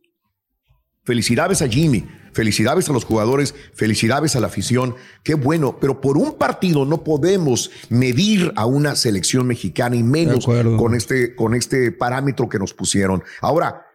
felicidades 1.07 1.63
a 1.63 1.69
Jimmy, 1.69 2.05
felicidades 2.33 2.91
a 2.91 2.93
los 2.93 3.05
jugadores, 3.05 3.55
felicidades 3.75 4.35
a 4.35 4.41
la 4.41 4.49
afición. 4.49 4.97
Qué 5.23 5.35
bueno, 5.35 5.79
pero 5.81 6.01
por 6.01 6.19
un 6.19 6.37
partido 6.37 6.85
no 6.85 7.05
podemos 7.05 7.71
medir 7.89 8.53
a 8.57 8.67
una 8.67 8.97
selección 8.97 9.47
mexicana 9.47 9.95
y 9.95 10.03
menos 10.03 10.45
con 10.45 10.95
este, 10.95 11.37
con 11.37 11.55
este 11.55 11.93
parámetro 11.93 12.49
que 12.49 12.59
nos 12.59 12.75
pusieron. 12.75 13.23
Ahora, 13.41 13.87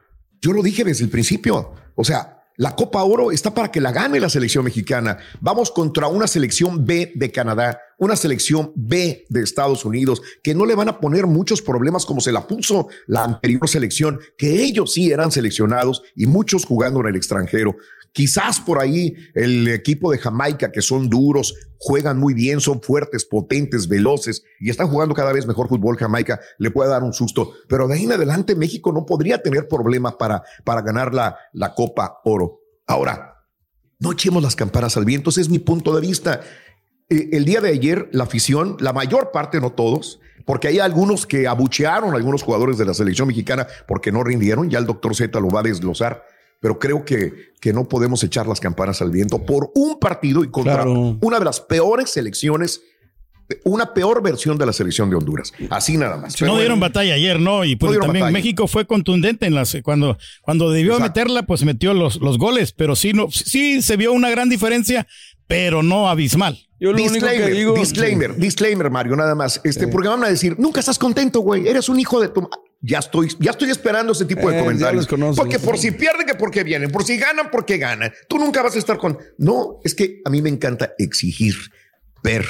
yo 0.41 0.53
lo 0.53 0.63
dije 0.63 0.85
desde 0.85 1.03
el 1.03 1.09
principio. 1.09 1.73
O 1.95 2.05
sea, 2.05 2.40
la 2.61 2.75
Copa 2.75 3.03
Oro 3.03 3.31
está 3.31 3.55
para 3.55 3.71
que 3.71 3.81
la 3.81 3.91
gane 3.91 4.19
la 4.19 4.29
selección 4.29 4.63
mexicana. 4.63 5.17
Vamos 5.39 5.71
contra 5.71 6.07
una 6.07 6.27
selección 6.27 6.85
B 6.85 7.11
de 7.15 7.31
Canadá, 7.31 7.81
una 7.97 8.15
selección 8.15 8.71
B 8.75 9.25
de 9.29 9.41
Estados 9.41 9.83
Unidos, 9.83 10.21
que 10.43 10.53
no 10.53 10.67
le 10.67 10.75
van 10.75 10.87
a 10.87 10.99
poner 10.99 11.25
muchos 11.25 11.63
problemas 11.63 12.05
como 12.05 12.21
se 12.21 12.31
la 12.31 12.45
puso 12.45 12.87
la 13.07 13.23
anterior 13.23 13.67
selección, 13.67 14.19
que 14.37 14.61
ellos 14.61 14.93
sí 14.93 15.11
eran 15.11 15.31
seleccionados 15.31 16.03
y 16.15 16.27
muchos 16.27 16.63
jugando 16.63 16.99
en 16.99 17.07
el 17.07 17.15
extranjero. 17.15 17.77
Quizás 18.13 18.59
por 18.59 18.79
ahí 18.79 19.15
el 19.33 19.67
equipo 19.69 20.11
de 20.11 20.17
Jamaica, 20.17 20.71
que 20.71 20.81
son 20.81 21.09
duros, 21.09 21.55
juegan 21.77 22.19
muy 22.19 22.33
bien, 22.33 22.59
son 22.59 22.81
fuertes, 22.81 23.23
potentes, 23.25 23.87
veloces 23.87 24.43
y 24.59 24.69
están 24.69 24.89
jugando 24.89 25.15
cada 25.15 25.31
vez 25.31 25.47
mejor 25.47 25.69
fútbol. 25.69 25.97
Jamaica 25.97 26.39
le 26.57 26.71
puede 26.71 26.89
dar 26.89 27.03
un 27.03 27.13
susto, 27.13 27.53
pero 27.69 27.87
de 27.87 27.95
ahí 27.95 28.03
en 28.03 28.11
adelante 28.11 28.55
México 28.55 28.91
no 28.91 29.05
podría 29.05 29.41
tener 29.41 29.67
problemas 29.67 30.15
para, 30.15 30.43
para 30.65 30.81
ganar 30.81 31.13
la, 31.13 31.37
la 31.53 31.73
Copa 31.73 32.19
Oro. 32.25 32.59
Ahora, 32.85 33.37
no 33.99 34.11
echemos 34.11 34.43
las 34.43 34.55
campanas 34.55 34.97
al 34.97 35.05
viento, 35.05 35.29
ese 35.29 35.41
es 35.41 35.49
mi 35.49 35.59
punto 35.59 35.95
de 35.95 36.01
vista. 36.01 36.41
Eh, 37.09 37.29
El 37.31 37.45
día 37.45 37.61
de 37.61 37.69
ayer, 37.69 38.09
la 38.11 38.25
afición, 38.25 38.75
la 38.79 38.91
mayor 38.93 39.31
parte, 39.31 39.61
no 39.61 39.71
todos, 39.71 40.19
porque 40.45 40.67
hay 40.67 40.79
algunos 40.79 41.25
que 41.25 41.47
abuchearon 41.47 42.13
a 42.13 42.17
algunos 42.17 42.43
jugadores 42.43 42.77
de 42.77 42.85
la 42.85 42.93
selección 42.93 43.27
mexicana 43.27 43.67
porque 43.87 44.11
no 44.11 44.23
rindieron, 44.23 44.69
ya 44.69 44.79
el 44.79 44.85
doctor 44.85 45.15
Z 45.15 45.39
lo 45.39 45.47
va 45.49 45.61
a 45.61 45.63
desglosar, 45.63 46.25
pero 46.61 46.77
creo 46.79 47.03
que, 47.03 47.51
que 47.59 47.73
no 47.73 47.89
podemos 47.89 48.23
echar 48.23 48.47
las 48.47 48.59
campanas 48.59 49.01
al 49.01 49.09
viento 49.09 49.43
por 49.45 49.71
un 49.75 49.99
partido 49.99 50.43
y 50.43 50.51
contra 50.51 50.85
una 50.85 51.39
de 51.39 51.45
las 51.45 51.59
peores 51.59 52.11
selecciones, 52.11 52.81
una 53.63 53.93
peor 53.95 54.21
versión 54.21 54.59
de 54.59 54.67
la 54.67 54.71
selección 54.71 55.09
de 55.09 55.15
Honduras. 55.15 55.51
Así 55.71 55.97
nada 55.97 56.17
más. 56.17 56.35
Pero 56.37 56.53
no 56.53 56.59
dieron 56.59 56.79
batalla 56.79 57.15
ayer, 57.15 57.39
¿no? 57.39 57.65
Y 57.65 57.75
pues 57.75 57.99
también 57.99 58.25
batalla. 58.25 58.31
México 58.31 58.67
fue 58.67 58.85
contundente 58.85 59.47
en 59.47 59.55
las 59.55 59.75
cuando 59.83 60.19
cuando 60.43 60.71
debió 60.71 60.99
meterla, 60.99 61.43
pues 61.43 61.63
metió 61.65 61.95
los, 61.95 62.21
los 62.21 62.37
goles, 62.37 62.73
pero 62.73 62.95
sí 62.95 63.11
no 63.11 63.29
sí 63.31 63.81
se 63.81 63.97
vio 63.97 64.13
una 64.13 64.29
gran 64.29 64.47
diferencia, 64.47 65.07
pero 65.47 65.81
no 65.81 66.09
abismal. 66.09 66.59
disclaimer, 66.79 67.73
disclaimer, 67.73 68.35
disclaimer, 68.37 68.89
Mario, 68.91 69.15
nada 69.15 69.33
más. 69.33 69.59
Este, 69.63 69.87
porque 69.87 70.09
van 70.09 70.23
a 70.23 70.29
decir, 70.29 70.55
nunca 70.59 70.79
estás 70.79 70.99
contento, 70.99 71.39
güey. 71.39 71.67
Eres 71.67 71.89
un 71.89 71.99
hijo 71.99 72.21
de 72.21 72.29
tu. 72.29 72.47
Ya 72.83 72.97
estoy, 72.97 73.29
ya 73.39 73.51
estoy 73.51 73.69
esperando 73.69 74.11
ese 74.13 74.25
tipo 74.25 74.49
Eh, 74.49 74.53
de 74.53 74.57
ya 74.57 74.63
comentarios. 74.63 75.05
conozco, 75.07 75.35
porque 75.43 75.59
por 75.59 75.77
si 75.77 75.91
pierden, 75.91 76.25
que 76.25 76.33
porque 76.33 76.63
vienen, 76.63 76.91
por 76.91 77.03
si 77.03 77.15
ganan, 77.17 77.51
porque 77.51 77.77
ganan. 77.77 78.11
Tú 78.27 78.39
nunca 78.39 78.63
vas 78.63 78.75
a 78.75 78.79
estar 78.79 78.97
con. 78.97 79.19
No, 79.37 79.79
es 79.83 79.93
que 79.93 80.21
a 80.25 80.29
mí 80.31 80.41
me 80.41 80.49
encanta 80.49 80.93
exigir, 80.97 81.53
ver. 82.23 82.43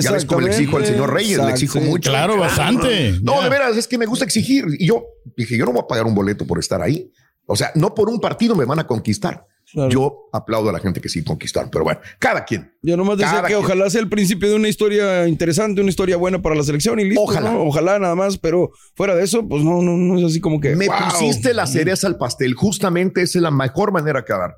Ya 0.00 0.12
ves 0.12 0.26
como 0.26 0.42
le 0.42 0.48
exijo 0.48 0.76
al 0.76 0.84
señor 0.84 1.10
Reyes, 1.14 1.38
le 1.38 1.50
exijo 1.50 1.80
mucho. 1.80 2.10
Claro, 2.10 2.36
bastante. 2.36 3.18
No, 3.22 3.42
de 3.42 3.48
veras, 3.48 3.74
es 3.78 3.88
que 3.88 3.96
me 3.96 4.04
gusta 4.04 4.26
exigir. 4.26 4.66
Y 4.78 4.86
yo 4.86 5.06
dije, 5.34 5.56
yo 5.56 5.64
no 5.64 5.72
voy 5.72 5.80
a 5.82 5.86
pagar 5.86 6.04
un 6.04 6.14
boleto 6.14 6.46
por 6.46 6.58
estar 6.58 6.82
ahí. 6.82 7.10
O 7.46 7.56
sea, 7.56 7.72
no 7.74 7.94
por 7.94 8.10
un 8.10 8.20
partido 8.20 8.54
me 8.54 8.66
van 8.66 8.78
a 8.80 8.86
conquistar. 8.86 9.46
Yo 9.90 10.28
aplaudo 10.32 10.70
a 10.70 10.72
la 10.72 10.78
gente 10.78 11.00
que 11.00 11.08
sí 11.08 11.22
conquistaron, 11.22 11.70
pero 11.70 11.84
bueno, 11.84 12.00
cada 12.18 12.44
quien. 12.44 12.72
Yo 12.82 12.96
nomás 12.96 13.18
decía 13.18 13.42
que 13.42 13.48
quien. 13.48 13.58
ojalá 13.58 13.90
sea 13.90 14.00
el 14.00 14.08
principio 14.08 14.48
de 14.48 14.54
una 14.54 14.68
historia 14.68 15.28
interesante, 15.28 15.80
una 15.80 15.90
historia 15.90 16.16
buena 16.16 16.40
para 16.40 16.54
la 16.54 16.62
selección 16.62 16.98
y 17.00 17.04
listo. 17.04 17.22
Ojalá. 17.22 17.52
¿no? 17.52 17.64
Ojalá 17.64 17.98
nada 17.98 18.14
más, 18.14 18.38
pero 18.38 18.70
fuera 18.94 19.14
de 19.14 19.24
eso, 19.24 19.46
pues 19.46 19.62
no, 19.62 19.82
no, 19.82 19.96
no 19.96 20.18
es 20.18 20.24
así 20.24 20.40
como 20.40 20.60
que. 20.60 20.74
Me 20.74 20.86
wow. 20.86 20.96
pusiste 21.10 21.52
la 21.52 21.66
cereza 21.66 22.06
al 22.06 22.16
pastel. 22.16 22.54
Justamente 22.54 23.22
esa 23.22 23.38
es 23.38 23.42
la 23.42 23.50
mejor 23.50 23.92
manera 23.92 24.20
de 24.20 24.24
acabar. 24.24 24.56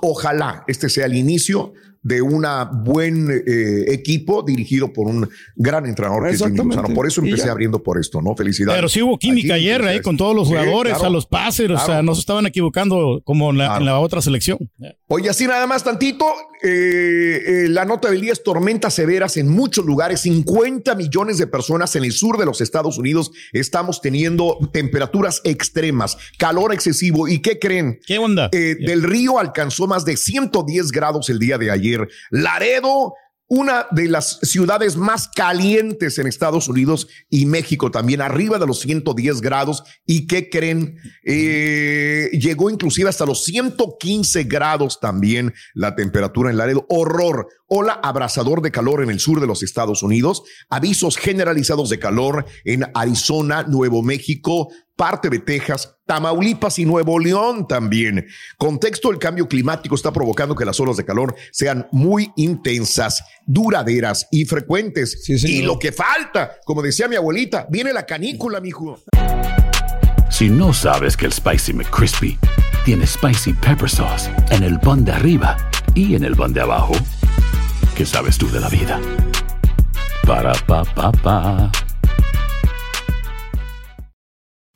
Ojalá 0.00 0.64
este 0.66 0.88
sea 0.88 1.06
el 1.06 1.14
inicio 1.14 1.72
de 2.02 2.22
un 2.22 2.44
buen 2.84 3.30
eh, 3.30 3.92
equipo 3.92 4.42
dirigido 4.42 4.92
por 4.92 5.06
un 5.08 5.28
gran 5.56 5.86
entrenador 5.86 6.28
que 6.28 6.34
es 6.34 6.42
Jimmy. 6.42 6.56
Lozano. 6.56 6.94
Por 6.94 7.06
eso 7.06 7.22
empecé 7.22 7.50
abriendo 7.50 7.82
por 7.82 7.98
esto, 7.98 8.22
¿no? 8.22 8.34
Felicidades. 8.34 8.78
Pero 8.78 8.88
sí 8.88 9.02
hubo 9.02 9.18
química 9.18 9.54
Aquí, 9.54 9.64
ayer 9.64 9.82
ahí 9.82 10.00
con 10.00 10.16
todos 10.16 10.34
los 10.34 10.48
Sí, 10.48 10.54
jugadores, 10.54 10.94
claro. 10.94 11.08
a 11.08 11.10
los 11.10 11.26
pases, 11.26 11.70
o 11.70 11.78
sea, 11.78 12.02
no 12.02 12.14
se 12.14 12.20
estaban 12.20 12.46
equivocando 12.46 13.20
como 13.24 13.50
en 13.50 13.58
la, 13.58 13.76
en 13.76 13.84
la 13.84 13.98
otra 13.98 14.20
selección. 14.20 14.58
Oye, 15.08 15.28
así 15.28 15.46
nada 15.46 15.66
más 15.66 15.84
tantito, 15.84 16.26
eh, 16.62 17.42
eh, 17.46 17.68
la 17.68 17.84
nota 17.84 18.10
del 18.10 18.20
día 18.20 18.32
es 18.32 18.42
tormentas 18.42 18.94
severas 18.94 19.36
en 19.36 19.48
muchos 19.48 19.84
lugares, 19.84 20.20
50 20.20 20.94
millones 20.94 21.38
de 21.38 21.46
personas 21.46 21.94
en 21.96 22.04
el 22.04 22.12
sur 22.12 22.38
de 22.38 22.46
los 22.46 22.60
Estados 22.60 22.98
Unidos 22.98 23.30
estamos 23.52 24.00
teniendo 24.00 24.58
temperaturas 24.72 25.40
extremas, 25.44 26.16
calor 26.38 26.72
excesivo 26.72 27.28
y 27.28 27.40
¿qué 27.40 27.58
creen? 27.58 28.00
¿Qué 28.06 28.18
onda? 28.18 28.48
Eh, 28.52 28.76
del 28.80 29.02
río 29.02 29.38
alcanzó 29.38 29.86
más 29.86 30.04
de 30.04 30.16
110 30.16 30.90
grados 30.90 31.28
el 31.30 31.38
día 31.38 31.58
de 31.58 31.70
ayer. 31.70 31.87
Laredo, 32.30 33.14
una 33.48 33.86
de 33.90 34.08
las 34.08 34.40
ciudades 34.42 34.96
más 34.96 35.28
calientes 35.28 36.18
en 36.18 36.26
Estados 36.26 36.68
Unidos 36.68 37.08
y 37.30 37.46
México 37.46 37.90
también, 37.90 38.20
arriba 38.20 38.58
de 38.58 38.66
los 38.66 38.80
110 38.80 39.40
grados. 39.40 39.84
¿Y 40.04 40.26
qué 40.26 40.50
creen? 40.50 40.98
Eh, 41.24 42.28
llegó 42.32 42.68
inclusive 42.68 43.08
hasta 43.08 43.24
los 43.24 43.44
115 43.44 44.44
grados 44.44 45.00
también 45.00 45.54
la 45.72 45.96
temperatura 45.96 46.50
en 46.50 46.58
Laredo. 46.58 46.84
Horror. 46.90 47.48
Ola 47.66 48.00
abrasador 48.02 48.62
de 48.62 48.70
calor 48.70 49.02
en 49.02 49.10
el 49.10 49.20
sur 49.20 49.40
de 49.40 49.46
los 49.46 49.62
Estados 49.62 50.02
Unidos. 50.02 50.42
Avisos 50.68 51.16
generalizados 51.16 51.88
de 51.88 51.98
calor 51.98 52.44
en 52.64 52.84
Arizona, 52.94 53.62
Nuevo 53.62 54.02
México, 54.02 54.68
parte 54.98 55.30
de 55.30 55.38
Texas, 55.38 55.96
Tamaulipas 56.06 56.78
y 56.80 56.84
Nuevo 56.84 57.20
León 57.20 57.68
también. 57.68 58.26
Contexto, 58.58 59.12
el 59.12 59.18
cambio 59.18 59.46
climático 59.46 59.94
está 59.94 60.12
provocando 60.12 60.56
que 60.56 60.64
las 60.64 60.78
olas 60.80 60.96
de 60.96 61.04
calor 61.04 61.36
sean 61.52 61.86
muy 61.92 62.32
intensas, 62.36 63.22
duraderas 63.46 64.26
y 64.32 64.44
frecuentes. 64.44 65.26
y 65.28 65.62
lo 65.62 65.78
que 65.78 65.92
falta, 65.92 66.58
como 66.64 66.82
decía 66.82 67.06
mi 67.06 67.14
abuelita, 67.14 67.66
viene 67.70 67.92
la 67.92 68.04
canícula, 68.04 68.60
mijo. 68.60 68.98
Si 70.30 70.50
no 70.50 70.74
sabes 70.74 71.16
que 71.16 71.26
el 71.26 71.32
Spicy 71.32 71.72
McCrispy 71.72 72.36
tiene 72.84 73.06
Spicy 73.06 73.52
Pepper 73.52 73.88
Sauce 73.88 74.28
en 74.50 74.64
el 74.64 74.80
pan 74.80 75.04
de 75.04 75.12
arriba 75.12 75.56
y 75.94 76.16
en 76.16 76.24
el 76.24 76.34
pan 76.34 76.52
de 76.52 76.60
abajo, 76.60 76.94
¿qué 77.96 78.04
sabes 78.04 78.36
tú 78.36 78.50
de 78.50 78.60
la 78.60 78.68
vida? 78.68 79.00
Para, 80.26 80.52
pa, 80.66 80.84
pa, 80.84 81.12
pa. 81.12 81.70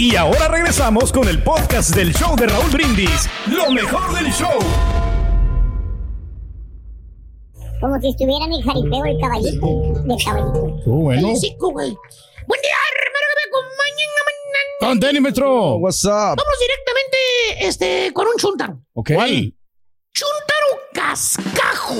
Y 0.00 0.14
ahora 0.14 0.46
regresamos 0.46 1.12
con 1.12 1.26
el 1.26 1.42
podcast 1.42 1.92
del 1.92 2.14
show 2.14 2.36
de 2.36 2.46
Raúl 2.46 2.70
Brindis. 2.70 3.28
Lo 3.48 3.68
mejor 3.72 4.14
del 4.14 4.32
show. 4.32 4.56
Como 7.80 8.00
si 8.00 8.10
estuviera 8.10 8.44
en 8.44 8.52
el 8.52 8.62
jaripeo 8.62 9.02
del 9.02 9.18
caballito. 9.20 9.66
Del 10.04 10.24
caballito. 10.24 10.76
Estuvo 10.78 10.96
bueno. 11.02 11.28
El 11.30 11.56
güey. 11.58 11.96
Buen 12.46 12.60
día, 12.62 12.76
hermano, 12.94 13.26
que 13.26 13.34
me 13.34 13.44
acompañen 13.48 14.08
a 14.14 14.24
mañana. 14.28 14.78
Con 14.78 15.00
tenis, 15.00 15.20
maestro. 15.20 15.76
What's 15.78 16.04
up? 16.04 16.36
Vamos 16.36 16.58
directamente 16.60 17.66
este, 17.66 18.12
con 18.12 18.28
un 18.28 18.36
chuntaro. 18.36 18.80
Ok. 18.94 19.10
Chuntaro 20.12 20.80
cascajo. 20.92 21.96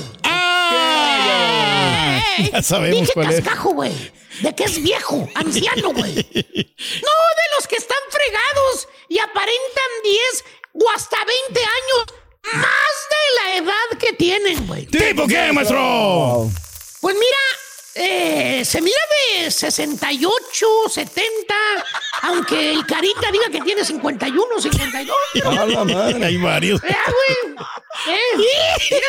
Ya 2.53 2.63
sabemos 2.63 3.01
Dije 3.01 3.13
cuál 3.13 3.29
cascajo, 3.29 3.71
güey. 3.75 3.93
De 4.41 4.55
que 4.55 4.65
es 4.65 4.83
viejo, 4.83 5.29
anciano, 5.35 5.93
güey. 5.93 6.15
No 6.15 7.15
de 7.39 7.47
los 7.57 7.67
que 7.69 7.77
están 7.77 7.99
fregados 8.11 8.89
y 9.09 9.19
aparentan 9.19 9.91
10 10.05 10.45
o 10.75 10.91
hasta 10.95 11.17
20 11.49 11.61
años 11.61 12.15
más 12.55 12.95
de 13.11 13.35
la 13.37 13.57
edad 13.57 13.99
que 13.99 14.13
tienen, 14.13 14.67
güey. 14.67 14.87
¿Tipo 14.87 15.27
qué, 15.27 15.53
maestro? 15.53 16.49
Pues 17.01 17.15
mira, 17.15 17.37
eh, 17.99 18.65
se 18.65 18.81
mira 18.81 18.97
de 19.41 19.51
68, 19.51 20.67
70, 20.89 21.55
aunque 22.23 22.73
el 22.73 22.87
carita 22.87 23.31
diga 23.33 23.49
que 23.51 23.61
tiene 23.61 23.85
51, 23.85 24.61
52. 24.61 25.17
A 25.45 25.67
la 25.67 25.85
madre. 25.85 26.25
Hay 26.27 26.37
varios. 26.37 26.81
Mira, 26.83 26.99
güey. 27.07 27.57
Eh, 28.07 28.37
mira, 28.37 29.09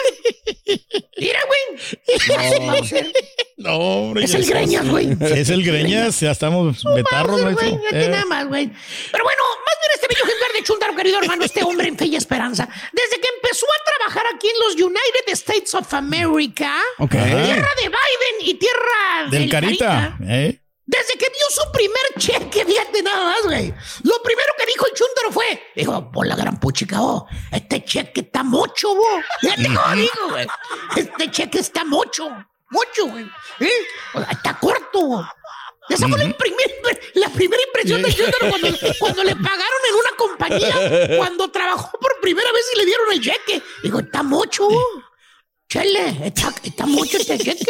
mira, 1.17 1.39
güey. 1.45 3.11
No, 3.57 3.75
hombre. 3.77 4.23
Es 4.25 4.33
el 4.33 4.45
Greñas, 4.45 4.87
güey. 4.89 5.15
Es 5.21 5.49
el 5.49 5.63
Greñas, 5.63 6.19
ya 6.19 6.31
estamos 6.31 6.83
betarros, 6.95 7.41
maestro. 7.41 7.67
güey, 7.69 7.79
fíjate 7.81 8.05
Eh. 8.05 8.09
nada 8.09 8.25
más, 8.25 8.47
güey. 8.47 8.71
Pero 9.11 9.23
bueno, 9.23 9.41
más 9.65 9.75
bien 9.79 9.91
este 9.93 10.07
bello 10.07 10.23
de 10.59 10.63
Chuntaro, 10.63 10.95
querido 10.95 11.19
hermano, 11.21 11.43
este 11.43 11.63
hombre 11.63 11.87
en 11.87 11.97
fe 11.97 12.05
y 12.05 12.15
esperanza. 12.15 12.67
Desde 12.91 13.21
que 13.21 13.27
empezó 13.35 13.65
a 13.65 13.83
trabajar 13.97 14.25
aquí 14.35 14.47
en 14.47 14.59
los 14.59 14.73
United 14.75 15.27
States 15.33 15.73
of 15.73 15.93
America, 15.93 16.79
Ok. 16.99 17.11
tierra 17.11 17.69
de 17.81 17.89
Biden 17.89 18.35
y 18.41 18.53
tierra 18.55 19.29
Del 19.29 19.49
carita. 19.49 20.17
¿eh? 20.27 20.61
desde 20.85 21.13
que 21.19 21.27
vio 21.29 21.45
su 21.51 21.71
primer 21.71 22.01
cheque, 22.17 22.65
fíjate 22.65 23.03
nada 23.03 23.23
más, 23.25 23.43
güey. 23.43 23.71
Lo 24.03 24.23
primero 24.23 24.53
que 24.57 24.65
dijo 24.65 24.87
el 24.87 24.93
chúntaro 24.95 25.31
fue, 25.31 25.63
dijo, 25.75 26.11
por 26.11 26.25
la 26.25 26.35
gran 26.35 26.59
puchica, 26.59 26.97
oh, 26.99 27.27
este 27.51 27.85
cheque 27.85 28.21
está 28.21 28.41
mucho, 28.43 28.95
vos. 28.95 29.23
Fíjate 29.39 29.65
cómo 29.65 29.95
dijo, 29.95 30.29
güey. 30.29 30.47
Este 30.95 31.29
cheque 31.29 31.59
está 31.59 31.85
mucho, 31.85 32.27
mucho, 32.71 33.05
güey. 33.05 33.23
¿Eh? 33.59 33.69
Está 34.31 34.57
corto, 34.57 34.99
güey. 35.01 35.23
Esa 35.89 36.07
fue 36.07 36.17
la, 36.17 36.37
primer- 36.37 37.11
la 37.15 37.29
primera 37.29 37.61
impresión 37.63 38.01
del 38.01 38.15
chúntaro 38.15 38.49
cuando, 38.49 38.67
cuando 38.99 39.23
le 39.23 39.35
pagaron 39.35 39.81
en 39.89 39.95
una 39.95 40.17
compañía, 40.17 41.17
cuando 41.17 41.49
trabajó 41.51 41.97
por 41.99 42.19
primera 42.21 42.51
vez 42.51 42.63
y 42.73 42.77
le 42.79 42.85
dieron 42.85 43.11
el 43.11 43.21
cheque. 43.21 43.61
Dijo, 43.83 43.99
está 43.99 44.23
mucho. 44.23 44.67
Chele, 45.69 46.27
está, 46.27 46.53
está 46.63 46.85
mucho 46.85 47.17
este 47.17 47.37
cheque. 47.37 47.65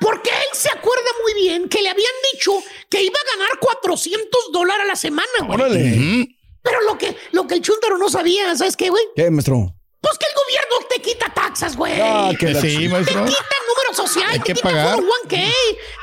Porque 0.00 0.30
él 0.30 0.48
se 0.52 0.68
acuerda 0.70 1.10
muy 1.22 1.34
bien 1.42 1.68
que 1.68 1.80
le 1.82 1.88
habían 1.88 2.12
dicho 2.32 2.52
que 2.90 3.02
iba 3.02 3.18
a 3.18 3.36
ganar 3.36 3.58
400 3.58 4.52
dólares 4.52 4.82
a 4.84 4.88
la 4.88 4.96
semana, 4.96 5.28
güey. 5.46 5.54
Órale. 5.60 6.28
Pero 6.62 6.80
lo 6.82 6.98
que, 6.98 7.16
lo 7.32 7.46
que 7.46 7.54
el 7.54 7.62
chúntaro 7.62 7.98
no 7.98 8.08
sabía, 8.08 8.54
¿sabes 8.56 8.76
qué, 8.76 8.90
güey? 8.90 9.02
¿Qué, 9.14 9.30
maestro? 9.30 9.74
Pues 10.04 10.18
que 10.18 10.26
el 10.26 10.34
gobierno 10.34 10.88
te 10.88 11.00
quita 11.02 11.32
taxas, 11.34 11.76
güey. 11.76 11.98
Ah, 12.00 12.30
que 12.38 12.54
Sí, 12.60 12.88
maestro. 12.88 13.24
Te 13.24 13.30
quita 13.30 13.54
el 13.60 13.66
número 13.66 13.94
social, 13.94 14.30
Hay 14.30 14.38
te 14.38 14.44
que 14.44 14.54
quita 14.54 14.68
pagar. 14.68 14.98
el 14.98 15.04
401k, 15.04 15.52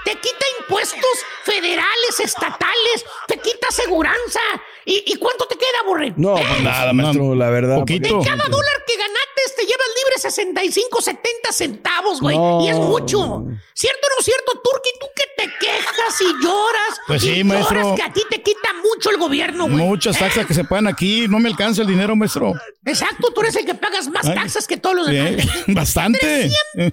te 0.06 0.16
quita 0.16 0.46
impuestos 0.60 1.18
federales, 1.44 2.20
estatales, 2.20 3.06
te 3.28 3.38
quita 3.38 3.68
aseguranza. 3.70 4.40
¿Y, 4.86 5.04
y 5.06 5.16
cuánto 5.18 5.46
te 5.46 5.56
queda, 5.56 5.68
borre? 5.86 6.14
No, 6.18 6.36
pues 6.36 6.62
nada, 6.64 6.92
maestro, 6.94 7.36
la 7.36 7.50
verdad. 7.50 7.80
Poquito. 7.80 8.20
De 8.20 8.26
cada 8.26 8.44
dólar 8.46 8.84
que 8.88 8.96
ganaste 8.98 9.42
te 9.56 9.64
llevas 9.64 9.88
libre 9.98 10.20
65, 10.20 11.02
70 11.02 11.52
centavos, 11.52 12.22
güey. 12.22 12.38
No. 12.38 12.62
Y 12.64 12.70
es 12.70 12.78
mucho. 12.78 13.44
¿Cierto 13.74 14.00
o 14.08 14.18
no 14.18 14.24
cierto, 14.24 14.52
Turki? 14.64 14.90
Tú 15.00 15.08
que 15.16 15.24
te 15.44 15.52
quejas 15.60 16.22
y 16.22 16.44
lloras. 16.44 17.00
Pues 17.08 17.24
y 17.24 17.36
sí, 17.36 17.44
maestro. 17.44 17.82
lloras 17.82 17.96
que 18.00 18.04
a 18.04 18.14
ti 18.14 18.22
te 18.30 18.42
quita 18.42 18.70
mucho 18.84 19.10
el 19.12 19.18
gobierno, 19.18 19.66
güey. 19.66 19.76
Muchas 19.78 20.18
taxas 20.18 20.46
que 20.46 20.54
se 20.54 20.64
pagan 20.64 20.88
aquí. 20.88 21.28
No 21.28 21.40
me 21.40 21.50
alcanza 21.50 21.82
el 21.82 21.88
dinero, 21.88 22.16
maestro. 22.16 22.54
Exacto, 22.86 23.32
tú 23.34 23.42
eres 23.42 23.56
el 23.56 23.66
que 23.66 23.76
pagas 23.76 24.08
más 24.10 24.26
Ay. 24.26 24.36
taxas 24.36 24.68
que 24.68 24.78
todos 24.78 24.96
los 24.96 25.08
Sí, 25.08 25.14
demás. 25.14 25.48
Bastante. 25.68 26.50
320 26.74 26.92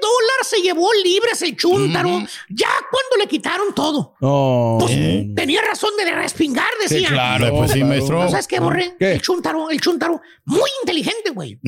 dólares 0.00 0.46
se 0.48 0.60
llevó 0.62 0.88
libres 1.02 1.42
el 1.42 1.56
chúntaro. 1.56 2.08
Ya 2.48 2.68
cuando 2.90 3.16
le 3.18 3.26
quitaron 3.26 3.74
todo. 3.74 4.14
No. 4.20 4.78
Pues, 4.80 4.92
tenía 5.34 5.62
razón 5.62 5.90
de 5.96 6.10
respingar, 6.12 6.63
decía. 6.82 7.08
claro, 7.08 7.50
pues 7.56 7.72
sí, 7.72 7.84
maestro. 7.84 8.22
¿No 8.24 8.30
¿Sabes 8.30 8.46
qué, 8.46 8.60
Borre? 8.60 8.94
¿Qué? 8.98 9.12
El 9.12 9.20
chúntaro, 9.22 9.70
el 9.70 9.80
chúntaro, 9.80 10.20
muy 10.44 10.70
inteligente, 10.82 11.30
güey. 11.30 11.58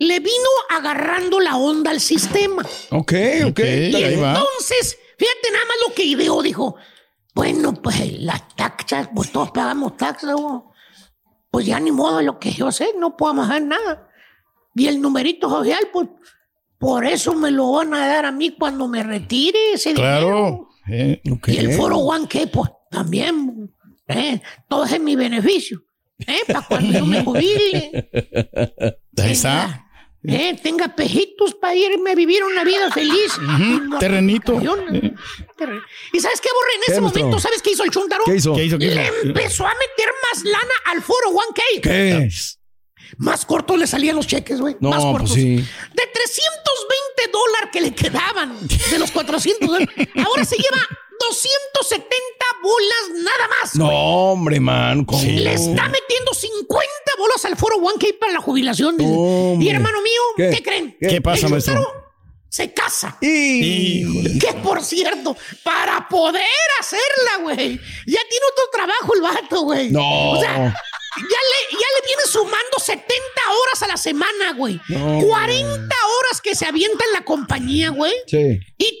Le 0.00 0.20
vino 0.20 0.48
agarrando 0.70 1.40
la 1.40 1.56
onda 1.56 1.90
al 1.90 2.00
sistema. 2.00 2.62
Ok, 2.90 3.12
ok. 3.46 3.58
Y 3.58 3.94
ahí 3.96 4.16
va. 4.16 4.30
entonces, 4.34 4.96
fíjate 5.18 5.50
nada 5.52 5.64
más 5.64 5.76
lo 5.88 5.94
que 5.94 6.04
ideó, 6.04 6.40
dijo. 6.42 6.76
Bueno, 7.34 7.72
pues 7.74 8.20
las 8.20 8.48
taxas, 8.56 9.08
pues 9.14 9.30
todos 9.32 9.50
pagamos 9.50 9.96
taxas, 9.96 10.34
güey. 10.34 10.60
Pues 11.50 11.66
ya 11.66 11.80
ni 11.80 11.90
modo 11.90 12.20
lo 12.22 12.38
que 12.38 12.52
yo 12.52 12.70
sé, 12.70 12.90
no 12.98 13.16
puedo 13.16 13.40
hacer 13.42 13.62
nada. 13.62 14.08
Y 14.74 14.86
el 14.86 15.00
numerito 15.00 15.48
social, 15.50 15.88
pues 15.92 16.08
por 16.78 17.04
eso 17.04 17.34
me 17.34 17.50
lo 17.50 17.72
van 17.72 17.92
a 17.94 18.06
dar 18.06 18.26
a 18.26 18.30
mí 18.32 18.54
cuando 18.56 18.86
me 18.86 19.02
retire 19.02 19.72
ese 19.72 19.94
dinero. 19.94 20.28
Claro. 20.28 20.68
Eh, 20.90 21.20
Ok. 21.32 21.48
Y 21.48 21.56
el 21.58 21.72
foro 21.72 21.96
One 21.98 22.28
que 22.28 22.46
pues 22.46 22.70
también, 22.90 23.74
eh, 24.08 24.40
todo 24.68 24.84
es 24.84 24.92
en 24.92 25.04
mi 25.04 25.16
beneficio. 25.16 25.84
Eh, 26.26 26.40
para 26.46 26.62
cuando 26.66 26.98
yo 26.98 27.06
me 27.06 27.22
jubile. 27.22 28.08
Ahí 29.18 29.32
está. 29.32 29.84
Eh, 30.24 30.58
tenga 30.60 30.88
pejitos 30.96 31.54
para 31.54 31.76
irme 31.76 32.10
a 32.10 32.14
vivir 32.16 32.42
una 32.42 32.64
vida 32.64 32.90
feliz. 32.90 33.38
Ujú, 33.38 33.98
Terrenito. 34.00 34.54
Terren- 34.60 35.82
¿Y 36.12 36.20
sabes 36.20 36.40
qué, 36.40 36.48
Borre? 36.52 36.74
En 36.74 36.80
¿Qué, 36.86 36.92
ese 36.92 37.00
momento, 37.00 37.38
¿sabes 37.38 37.62
qué 37.62 37.70
hizo 37.70 37.84
el 37.84 37.90
Chuntaro? 37.90 38.24
¿Qué 38.24 38.34
hizo? 38.34 38.52
¿Qué 38.54 38.64
hizo? 38.64 38.78
¿Qué 38.78 38.86
hizo? 38.86 38.94
Le 38.96 39.06
empezó 39.22 39.64
a 39.64 39.70
meter 39.74 40.08
más 40.32 40.44
lana 40.44 40.74
al 40.86 41.02
foro 41.02 41.30
1K. 41.30 41.80
¿Qué? 41.82 42.28
Más 43.18 43.46
cortos 43.46 43.78
le 43.78 43.86
salían 43.86 44.16
los 44.16 44.26
cheques, 44.26 44.60
güey. 44.60 44.76
No, 44.80 44.90
más 44.90 45.02
cortos. 45.02 45.30
pues 45.30 45.40
sí. 45.40 45.56
De 45.56 46.02
320 46.12 47.32
dólares 47.32 47.70
que 47.72 47.80
le 47.80 47.94
quedaban 47.94 48.58
de 48.90 48.98
los 48.98 49.10
400 49.12 49.68
dólares, 49.68 50.08
ahora 50.26 50.44
se 50.44 50.56
lleva 50.56 50.78
270 51.28 52.08
bolas 52.62 53.22
nada 53.24 53.48
más. 53.48 53.74
No, 53.74 53.84
güey. 53.86 53.96
hombre, 53.98 54.60
man. 54.60 55.04
¿cómo? 55.04 55.22
Le 55.22 55.52
está 55.52 55.88
metiendo 55.88 56.32
50 56.32 56.86
bolas 57.18 57.44
al 57.44 57.56
foro 57.56 57.76
1K 57.76 58.18
para 58.18 58.32
la 58.32 58.40
jubilación. 58.40 58.96
Hombre. 59.00 59.64
Y 59.64 59.68
hermano 59.68 60.00
mío, 60.02 60.22
¿Qué? 60.36 60.50
¿qué, 60.50 60.62
creen? 60.62 60.96
¿Qué 61.00 61.20
pasa, 61.20 61.46
El 61.46 61.52
maestro? 61.52 61.92
Se 62.48 62.72
casa. 62.72 63.18
Y... 63.20 64.38
Que 64.38 64.54
por 64.54 64.82
cierto, 64.82 65.36
para 65.62 66.08
poder 66.08 66.42
hacerla, 66.80 67.42
güey, 67.42 67.76
ya 67.76 68.20
tiene 68.28 68.46
otro 68.52 68.64
trabajo 68.72 69.14
el 69.14 69.22
vato, 69.22 69.60
güey. 69.62 69.90
No. 69.90 70.30
O 70.30 70.40
sea, 70.40 70.74
ya 71.20 71.38
le, 71.50 71.78
ya 71.78 71.86
le 71.96 72.06
viene 72.06 72.22
sumando 72.26 72.78
70 72.78 73.14
horas 73.62 73.82
a 73.82 73.86
la 73.88 73.96
semana, 73.96 74.52
güey. 74.56 74.80
No, 74.88 75.20
40 75.26 75.84
horas 75.84 76.40
que 76.42 76.54
se 76.54 76.66
avienta 76.66 77.04
en 77.04 77.12
la 77.12 77.24
compañía, 77.24 77.90
güey. 77.90 78.12
Sí. 78.26 78.36
Y 78.36 79.00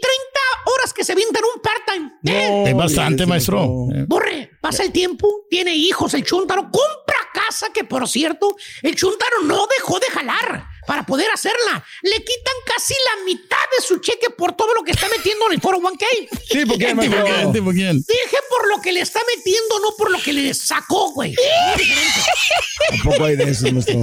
horas 0.66 0.92
que 0.92 1.04
se 1.04 1.12
avienta 1.12 1.38
en 1.38 1.44
un 1.44 1.62
part-time. 1.62 2.12
¿Eh? 2.24 2.64
Es 2.68 2.74
bastante, 2.74 3.26
maestro. 3.26 3.60
no. 3.64 3.94
Eh, 3.94 4.04
Borre, 4.06 4.50
pasa 4.60 4.82
el 4.82 4.92
tiempo, 4.92 5.46
tiene 5.50 5.74
hijos 5.74 6.14
el 6.14 6.24
chuntaro, 6.24 6.62
compra 6.70 7.16
casa 7.32 7.68
que 7.72 7.84
por 7.84 8.06
cierto, 8.08 8.56
el 8.82 8.94
chuntaro 8.94 9.42
no 9.44 9.66
dejó 9.78 9.98
de 9.98 10.06
jalar 10.08 10.66
para 10.88 11.04
poder 11.04 11.26
hacerla. 11.32 11.84
Le 12.02 12.16
quitan 12.16 12.54
casi 12.64 12.94
la 12.94 13.24
mitad 13.26 13.58
de 13.76 13.86
su 13.86 13.98
cheque 13.98 14.30
por 14.30 14.54
todo 14.56 14.74
lo 14.74 14.82
que 14.82 14.92
está 14.92 15.06
metiendo 15.14 15.46
en 15.48 15.52
el 15.52 15.60
foro 15.60 15.78
1K. 15.80 16.04
Sí, 16.50 16.64
¿por 16.64 16.78
qué, 16.78 16.86
¿Tipo 16.86 16.96
maestro? 16.96 17.24
quién? 17.26 17.52
¿Tipo 17.52 17.70
quién? 17.72 17.96
Dije 17.98 18.36
por 18.48 18.68
lo 18.68 18.80
que 18.80 18.92
le 18.92 19.00
está 19.02 19.20
metiendo, 19.36 19.78
no 19.80 19.88
por 19.98 20.10
lo 20.10 20.18
que 20.20 20.32
le 20.32 20.54
sacó, 20.54 21.12
güey. 21.12 21.34
Tampoco 22.88 23.24
hay 23.24 23.36
de 23.36 23.50
esos, 23.50 23.70
maestro. 23.72 24.00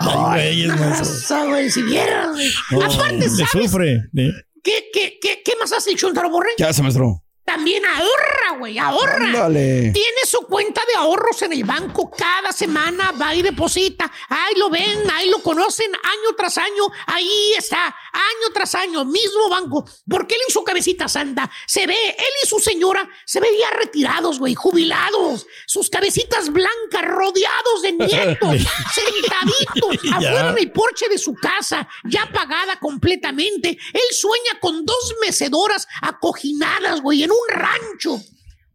Ay, 0.00 0.66
maestro. 0.66 0.86
Raza, 0.88 1.44
güey, 1.44 1.70
si 1.70 1.82
vieras, 1.82 2.30
güey. 2.32 2.50
Aparte, 2.84 3.16
Le 3.16 3.28
¿sabes 3.30 3.50
sufre. 3.52 3.92
eh. 4.16 4.32
qué, 4.62 4.90
qué, 4.92 5.18
qué, 5.22 5.42
qué 5.44 5.52
más 5.60 5.72
hace 5.72 5.90
el 5.90 5.96
chuntaro, 5.96 6.30
Borre? 6.30 6.50
¿Qué 6.56 6.64
hace, 6.64 6.82
maestro? 6.82 7.23
También 7.44 7.84
ahorra, 7.84 8.58
güey, 8.58 8.78
ahorra. 8.78 9.26
Ándale. 9.26 9.90
Tiene 9.92 10.20
su 10.26 10.40
cuenta 10.46 10.80
de 10.88 10.94
ahorros 10.96 11.42
en 11.42 11.52
el 11.52 11.64
banco. 11.64 12.10
Cada 12.10 12.52
semana 12.52 13.12
va 13.12 13.34
y 13.34 13.42
deposita. 13.42 14.10
Ahí 14.30 14.54
lo 14.56 14.70
ven, 14.70 15.10
ahí 15.12 15.28
lo 15.28 15.42
conocen 15.42 15.94
año 15.94 16.34
tras 16.36 16.56
año. 16.56 16.84
Ahí 17.06 17.52
está, 17.58 17.84
año 17.84 18.52
tras 18.54 18.74
año, 18.74 19.04
mismo 19.04 19.50
banco. 19.50 19.84
Porque 20.08 20.36
él 20.36 20.40
en 20.48 20.52
su 20.54 20.64
cabecita 20.64 21.06
santa 21.06 21.50
se 21.66 21.86
ve, 21.86 21.94
él 22.16 22.32
y 22.42 22.48
su 22.48 22.58
señora 22.60 23.06
se 23.26 23.40
ve 23.40 23.48
ya 23.60 23.76
retirados, 23.76 24.38
güey, 24.38 24.54
jubilados. 24.54 25.46
Sus 25.66 25.90
cabecitas 25.90 26.50
blancas, 26.50 27.02
rodeados 27.02 27.82
de 27.82 27.92
nietos, 27.92 28.56
sentaditos 28.94 30.12
afuera 30.14 30.50
en 30.50 30.58
el 30.58 30.72
porche 30.72 31.08
de 31.10 31.18
su 31.18 31.34
casa, 31.34 31.86
ya 32.04 32.26
pagada 32.32 32.78
completamente. 32.80 33.68
Él 33.68 34.02
sueña 34.12 34.58
con 34.60 34.86
dos 34.86 35.14
mecedoras 35.20 35.86
acoginadas, 36.00 37.02
güey, 37.02 37.22
en 37.22 37.33
un 37.34 37.60
rancho. 37.60 38.20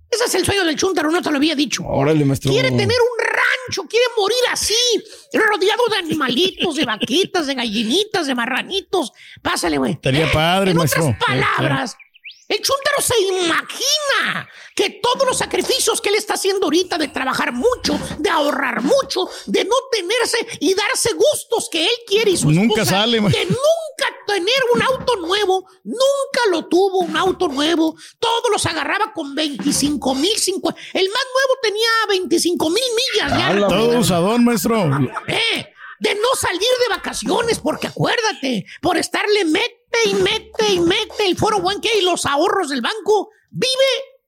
Ese 0.10 0.24
es 0.26 0.36
el 0.36 0.46
sueño 0.46 0.66
del 0.66 0.76
chúntaro, 0.76 1.12
no 1.12 1.22
te 1.22 1.30
lo 1.30 1.38
había 1.38 1.56
dicho. 1.56 1.84
Órale, 1.86 2.26
maestro. 2.26 2.52
Quiere 2.52 2.70
tener 2.70 2.88
un 2.88 3.26
rancho, 3.26 3.88
quiere 3.88 4.06
morir 4.18 4.38
así, 4.52 4.74
rodeado 5.34 5.84
de 5.92 5.98
animalitos, 5.98 6.76
de 6.76 6.86
vaquitas, 6.86 7.46
de 7.46 7.54
gallinitas, 7.54 8.26
de 8.26 8.34
marranitos. 8.34 9.12
Pásale, 9.44 9.78
güey. 9.78 9.94
Estaría 9.94 10.32
padre, 10.32 10.72
en 10.72 10.78
maestro. 10.78 11.04
otras 11.04 11.18
palabras, 11.24 11.96
el 12.50 12.62
chúntaro 12.62 13.02
se 13.02 13.18
imagina 13.22 14.50
que 14.76 14.90
todos 15.02 15.26
los 15.28 15.38
sacrificios 15.38 16.02
que 16.02 16.10
él 16.10 16.16
está 16.16 16.34
haciendo 16.34 16.66
ahorita 16.66 16.98
de 16.98 17.08
trabajar 17.10 17.52
mucho, 17.54 17.98
de 18.18 18.30
ahorrar 18.30 18.82
mucho, 18.82 19.30
de 19.46 19.64
no 19.66 19.76
tenerse 19.92 20.38
y 20.60 20.74
darse 20.74 21.14
gustos 21.14 21.70
que 21.72 21.84
él 21.84 21.92
quiere 22.08 22.32
y 22.32 22.38
su 22.38 22.50
Nunca 22.52 22.82
esposa, 22.82 23.02
sale, 23.02 23.22
ma- 23.22 23.30
de 23.30 23.46
nunca 23.46 24.16
tener 24.28 24.56
un 24.74 24.82
auto 24.82 25.16
nuevo, 25.18 25.66
nunca 25.84 26.42
lo 26.52 26.68
tuvo 26.68 27.00
un 27.00 27.16
auto 27.18 27.48
nuevo, 27.48 27.96
todos 28.20 28.50
los 28.52 28.66
agarraba 28.66 29.14
con 29.14 29.34
25 29.36 30.16
mil, 30.16 30.38
50. 30.38 30.80
El 30.94 31.08
más 31.10 31.24
nuevo 31.34 31.54
tenía 31.62 31.70
tenía 31.70 31.90
25 32.10 32.70
mil 32.72 32.84
millas 33.14 33.38
ya. 33.38 33.48
Ala, 33.50 33.68
Todo 33.68 34.00
usador, 34.00 34.40
maestro. 34.42 34.90
Eh, 35.28 35.72
de 36.00 36.16
no 36.16 36.36
salir 36.40 36.60
de 36.60 36.96
vacaciones, 36.96 37.60
porque 37.60 37.86
acuérdate, 37.88 38.66
por 38.82 38.98
estarle 38.98 39.46
mete 39.92 40.10
y 40.10 40.14
mete 40.16 40.74
y 40.74 40.80
mete 40.80 41.26
el 41.26 41.38
foro 41.38 41.58
1K 41.60 41.88
y 42.00 42.02
los 42.04 42.26
ahorros 42.26 42.70
del 42.70 42.82
banco, 42.82 43.30
vive 43.50 43.74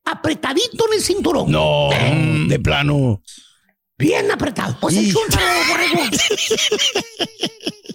apretadito 0.05 0.88
en 0.88 0.93
el 0.93 1.01
cinturón. 1.01 1.51
No, 1.51 1.89
Eh, 1.91 2.45
de 2.47 2.59
plano. 2.59 3.22
Bien 3.97 4.32
apretado. 4.32 4.78
Pues 4.82 4.95
borrego. 5.14 6.01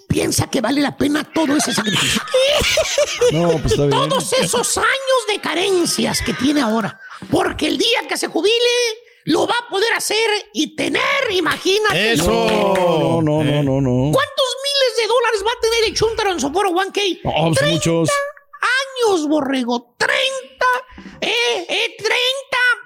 Piensa 0.09 0.49
que 0.49 0.61
vale 0.61 0.81
la 0.81 0.97
pena 0.97 1.25
todo 1.25 1.57
ese 1.57 1.75
sacrificio. 1.75 2.23
No, 3.33 3.51
pues 3.59 3.73
está 3.73 3.87
bien. 3.87 3.91
Todos 4.09 4.33
esos 4.35 4.79
años 4.79 5.21
de 5.29 5.41
carencias 5.41 6.23
que 6.23 6.33
tiene 6.33 6.61
ahora. 6.61 6.99
Porque 7.31 7.67
el 7.67 7.77
día 7.77 7.99
que 8.09 8.17
se 8.17 8.29
jubile, 8.29 8.55
lo 9.25 9.47
va 9.47 9.55
a 9.67 9.69
poder 9.69 9.93
hacer 9.95 10.17
y 10.55 10.77
tener, 10.77 11.03
imagínate. 11.33 12.17
No, 12.19 13.21
no, 13.21 13.43
no, 13.43 13.63
no, 13.63 13.81
no. 13.81 14.13
¿Cuántos 14.13 14.13
miles 14.13 14.36
dólares 15.37 15.43
va 15.45 15.51
a 15.51 15.61
tener 15.61 15.85
el 15.89 15.95
chúntaro 15.95 16.33
en 16.33 16.41
su 16.41 16.53
foro 16.53 16.71
1K? 16.71 17.21
No, 17.25 17.53
pues 17.55 17.73
muchos. 17.73 18.11
años, 19.07 19.29
borrego. 19.29 19.95
30, 19.99 20.17
eh, 21.21 21.67
eh, 21.69 21.97
30 21.99 22.15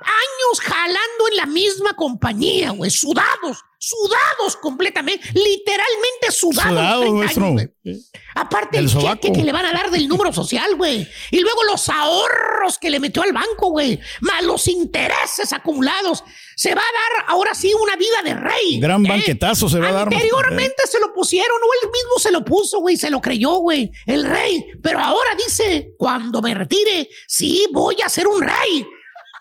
años 0.01 0.61
jalando 0.61 1.29
en 1.31 1.37
la 1.37 1.47
misma 1.47 1.95
compañía, 1.95 2.71
güey. 2.71 2.91
Sudados, 2.91 3.65
sudados 3.81 4.57
completamente. 4.61 5.27
Literalmente 5.33 6.31
sudados. 6.31 6.71
Sudado, 6.71 7.01
30 7.01 7.19
maestro. 7.19 7.45
años, 7.47 7.69
güey. 7.83 7.97
Aparte 8.35 8.79
El 8.79 8.89
cheque 8.89 9.33
que 9.33 9.43
le 9.43 9.53
van 9.53 9.65
a 9.65 9.73
dar 9.73 9.91
del 9.91 10.07
número 10.07 10.33
social, 10.33 10.77
güey. 10.77 11.09
Y 11.31 11.41
luego 11.41 11.65
los 11.65 11.89
ahorros 11.89 12.79
que 12.79 12.91
le 12.91 13.01
metió 13.01 13.23
al 13.23 13.33
banco, 13.33 13.71
güey. 13.71 13.99
Más 14.21 14.45
los 14.45 14.69
intereses 14.69 15.53
acumulados. 15.55 16.23
Se 16.57 16.75
va 16.75 16.83
a 16.83 17.19
dar 17.19 17.25
ahora 17.29 17.55
sí 17.55 17.73
una 17.73 17.97
vida 17.97 18.23
de 18.23 18.35
rey. 18.35 18.81
Gran 18.81 19.05
¿eh? 19.07 19.09
banquetazo 19.09 19.69
se 19.69 19.81
va 19.81 19.89
a 19.89 19.93
dar. 19.93 20.03
Anteriormente 20.13 20.83
se 20.87 21.01
lo 21.01 21.15
pusieron, 21.15 21.57
o 21.57 21.83
él 21.83 21.91
mismo 21.91 22.19
se 22.19 22.31
lo 22.31 22.45
puso, 22.45 22.81
güey, 22.81 22.99
se 22.99 23.09
lo 23.09 23.21
creyó, 23.23 23.57
güey, 23.61 23.91
el 24.05 24.27
rey. 24.27 24.67
Pero 24.83 25.01
ahora 25.01 25.31
dice, 25.43 25.95
cuando 25.97 26.43
me 26.43 26.55
retire, 26.55 27.09
sí, 27.27 27.67
voy 27.73 27.97
a 28.05 28.11
ser 28.11 28.29
un 28.29 28.43
rey. 28.43 28.87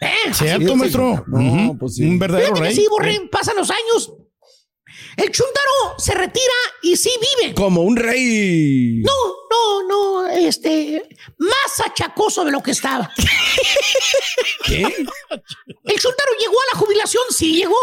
¿Eh? 0.02 0.34
Cierto, 0.34 0.78
maestro. 0.78 1.26
Ujú. 1.28 1.78
Un 2.00 2.20
verdadero 2.20 2.56
Fíjate 2.56 2.62
que 2.62 2.68
rey. 2.68 2.76
sí, 2.76 2.88
Borré, 2.90 3.20
pasan 3.30 3.58
los 3.58 3.70
años. 3.70 4.14
El 5.22 5.32
chuntaro 5.32 5.96
se 5.98 6.14
retira 6.14 6.54
y 6.82 6.96
sí 6.96 7.12
vive. 7.42 7.54
Como 7.54 7.82
un 7.82 7.96
rey. 7.98 9.02
No, 9.04 9.12
no, 9.52 9.88
no, 9.88 10.28
este, 10.28 11.08
más 11.38 11.86
achacoso 11.86 12.46
de 12.46 12.52
lo 12.52 12.62
que 12.64 12.72
estaba. 12.72 13.12
¿Qué? 14.66 14.78
El 14.84 16.00
chuntaro 16.00 16.32
llegó 16.40 16.54
a 16.62 16.74
la 16.74 16.80
jubilación, 16.80 17.24
sí 17.36 17.56
llegó. 17.56 17.76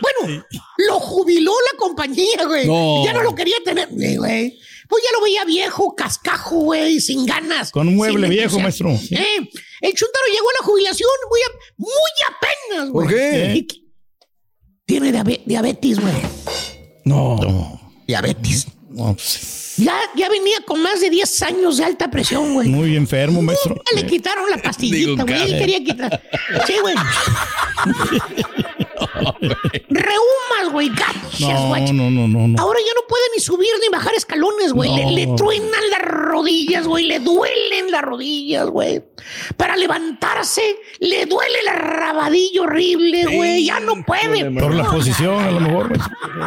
Bueno, 0.00 0.44
lo 0.78 1.00
jubiló 1.00 1.52
la 1.72 1.78
compañía, 1.78 2.44
güey. 2.46 2.66
No. 2.66 3.04
Ya 3.04 3.12
no 3.12 3.22
lo 3.22 3.34
quería 3.34 3.56
tener, 3.64 3.88
güey. 3.90 4.58
Pues 4.88 5.02
ya 5.02 5.10
lo 5.18 5.24
veía 5.24 5.44
viejo, 5.44 5.94
cascajo, 5.96 6.56
güey, 6.60 7.00
sin 7.00 7.24
ganas. 7.26 7.70
Con 7.72 7.88
un 7.88 7.96
mueble 7.96 8.28
viejo, 8.28 8.60
maestro. 8.60 8.90
Eh, 8.90 9.50
el 9.80 9.94
chuntaro 9.94 10.26
llegó 10.32 10.48
a 10.50 10.60
la 10.60 10.66
jubilación 10.66 11.10
muy, 11.30 11.40
a- 11.40 11.58
muy 11.78 11.90
apenas, 12.28 12.90
güey. 12.90 13.06
¿Por 13.08 13.14
qué? 13.14 13.66
Tiene 14.86 15.10
diabe- 15.12 15.42
diabetes, 15.46 15.98
güey. 15.98 16.12
No. 17.04 17.80
Diabetes. 18.06 18.66
No, 18.90 19.14
pues, 19.14 19.74
Ya, 19.76 19.96
ya 20.16 20.28
venía 20.28 20.58
con 20.66 20.80
más 20.82 21.00
de 21.00 21.10
10 21.10 21.42
años 21.42 21.76
de 21.78 21.84
alta 21.84 22.10
presión, 22.10 22.54
güey. 22.54 22.68
muy 22.68 22.96
enfermo, 22.96 23.42
maestro. 23.42 23.74
Nunca 23.74 23.90
le 23.94 24.06
quitaron 24.06 24.44
la 24.50 24.58
pastillita, 24.58 25.22
güey. 25.24 25.42
Él 25.52 25.58
quería 25.58 25.82
quitar. 25.84 26.22
Sí, 26.66 26.74
güey. 26.80 26.94
Reumas, 29.88 30.72
güey. 30.72 30.88
Gachas, 30.88 31.40
No, 31.40 31.68
güey. 31.68 31.92
no, 31.92 32.10
no, 32.10 32.28
no, 32.28 32.48
no. 32.48 32.62
Ahora 32.62 32.78
ya 32.80 32.92
no 32.94 33.06
puede 33.08 33.22
ni 33.36 33.42
subir 33.42 33.68
ni 33.82 33.88
bajar 33.90 34.14
escalones, 34.14 34.72
güey. 34.72 34.90
No. 34.90 34.96
Le, 35.10 35.26
le 35.26 35.34
truenan 35.36 35.90
las 35.90 36.00
rodillas, 36.02 36.86
güey. 36.86 37.04
Le 37.06 37.20
duelen 37.20 37.90
las 37.90 38.02
rodillas, 38.02 38.66
güey. 38.68 39.02
Para 39.56 39.76
levantarse, 39.76 40.62
le 41.00 41.26
duele 41.26 41.54
el 41.66 41.74
rabadillo 41.74 42.62
horrible, 42.64 43.24
güey. 43.36 43.64
Ya 43.64 43.80
no 43.80 44.02
puede. 44.04 44.50
Por 44.50 44.74
la 44.74 44.84
posición, 44.90 45.42
a 45.42 45.50
lo 45.50 45.60
mejor. 45.60 45.98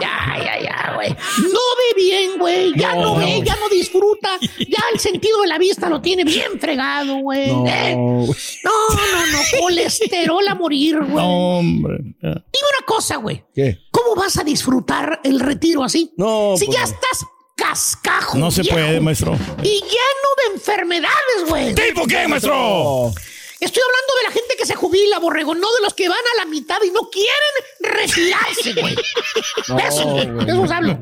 ya, 0.01 0.37
ya, 0.43 0.61
ya, 0.61 0.91
güey. 0.95 1.09
No 1.09 1.59
ve 1.77 1.95
bien, 2.01 2.31
güey. 2.37 2.73
Ya 2.75 2.93
no, 2.95 3.13
No. 3.13 3.15
ve, 3.17 3.41
ya 3.43 3.55
no 3.55 3.69
disfruta. 3.69 4.29
Ya 4.59 4.83
el 4.93 4.99
sentido 4.99 5.41
de 5.41 5.47
la 5.47 5.57
vista 5.57 5.89
lo 5.89 6.01
tiene 6.01 6.23
bien 6.23 6.59
fregado, 6.59 7.17
güey. 7.17 7.47
No. 7.47 7.65
Eh, 7.67 7.95
No, 7.95 8.71
no, 8.89 9.25
no. 9.31 9.37
Colesterol 9.59 10.47
a 10.47 10.55
morir, 10.55 10.97
güey. 10.99 11.15
No, 11.25 11.57
hombre. 11.59 11.97
Ya. 12.21 12.36
Dime 12.51 12.67
una 12.77 12.85
cosa, 12.85 13.15
güey. 13.17 13.43
¿Qué? 13.53 13.77
¿Cómo 13.91 14.15
vas 14.15 14.37
a 14.37 14.43
disfrutar 14.43 15.19
el 15.23 15.39
retiro 15.39 15.83
así? 15.83 16.13
No, 16.17 16.55
Si 16.57 16.65
pues 16.65 16.77
ya 16.77 16.83
no. 16.85 16.91
estás 16.93 17.25
cascajo. 17.55 18.37
No 18.37 18.51
se 18.51 18.61
viejo, 18.61 18.75
puede, 18.77 18.99
maestro. 18.99 19.33
Y 19.63 19.81
lleno 19.81 20.29
de 20.47 20.53
enfermedades, 20.55 21.45
güey. 21.47 21.73
¿Tipo 21.75 22.05
qué, 22.07 22.27
maestro? 22.27 23.11
Estoy 23.59 23.81
hablando 23.81 24.13
de 24.17 24.23
la 24.25 24.31
gente 24.31 24.55
que 24.55 24.65
se 24.67 24.75
jubila, 24.75 25.17
borrego, 25.17 25.55
no 25.55 25.67
de 25.73 25.81
los 25.81 25.93
que 25.95 26.07
van 26.07 26.19
a 26.19 26.43
la 26.43 26.45
mitad 26.45 26.77
y 26.83 26.91
no 26.91 27.09
quieren 27.09 27.97
retirarse, 27.97 28.73
güey. 28.79 28.95
No, 29.67 29.79
eso, 29.79 30.17
eso 30.47 30.61
os 30.61 30.71
hablo. 30.71 30.97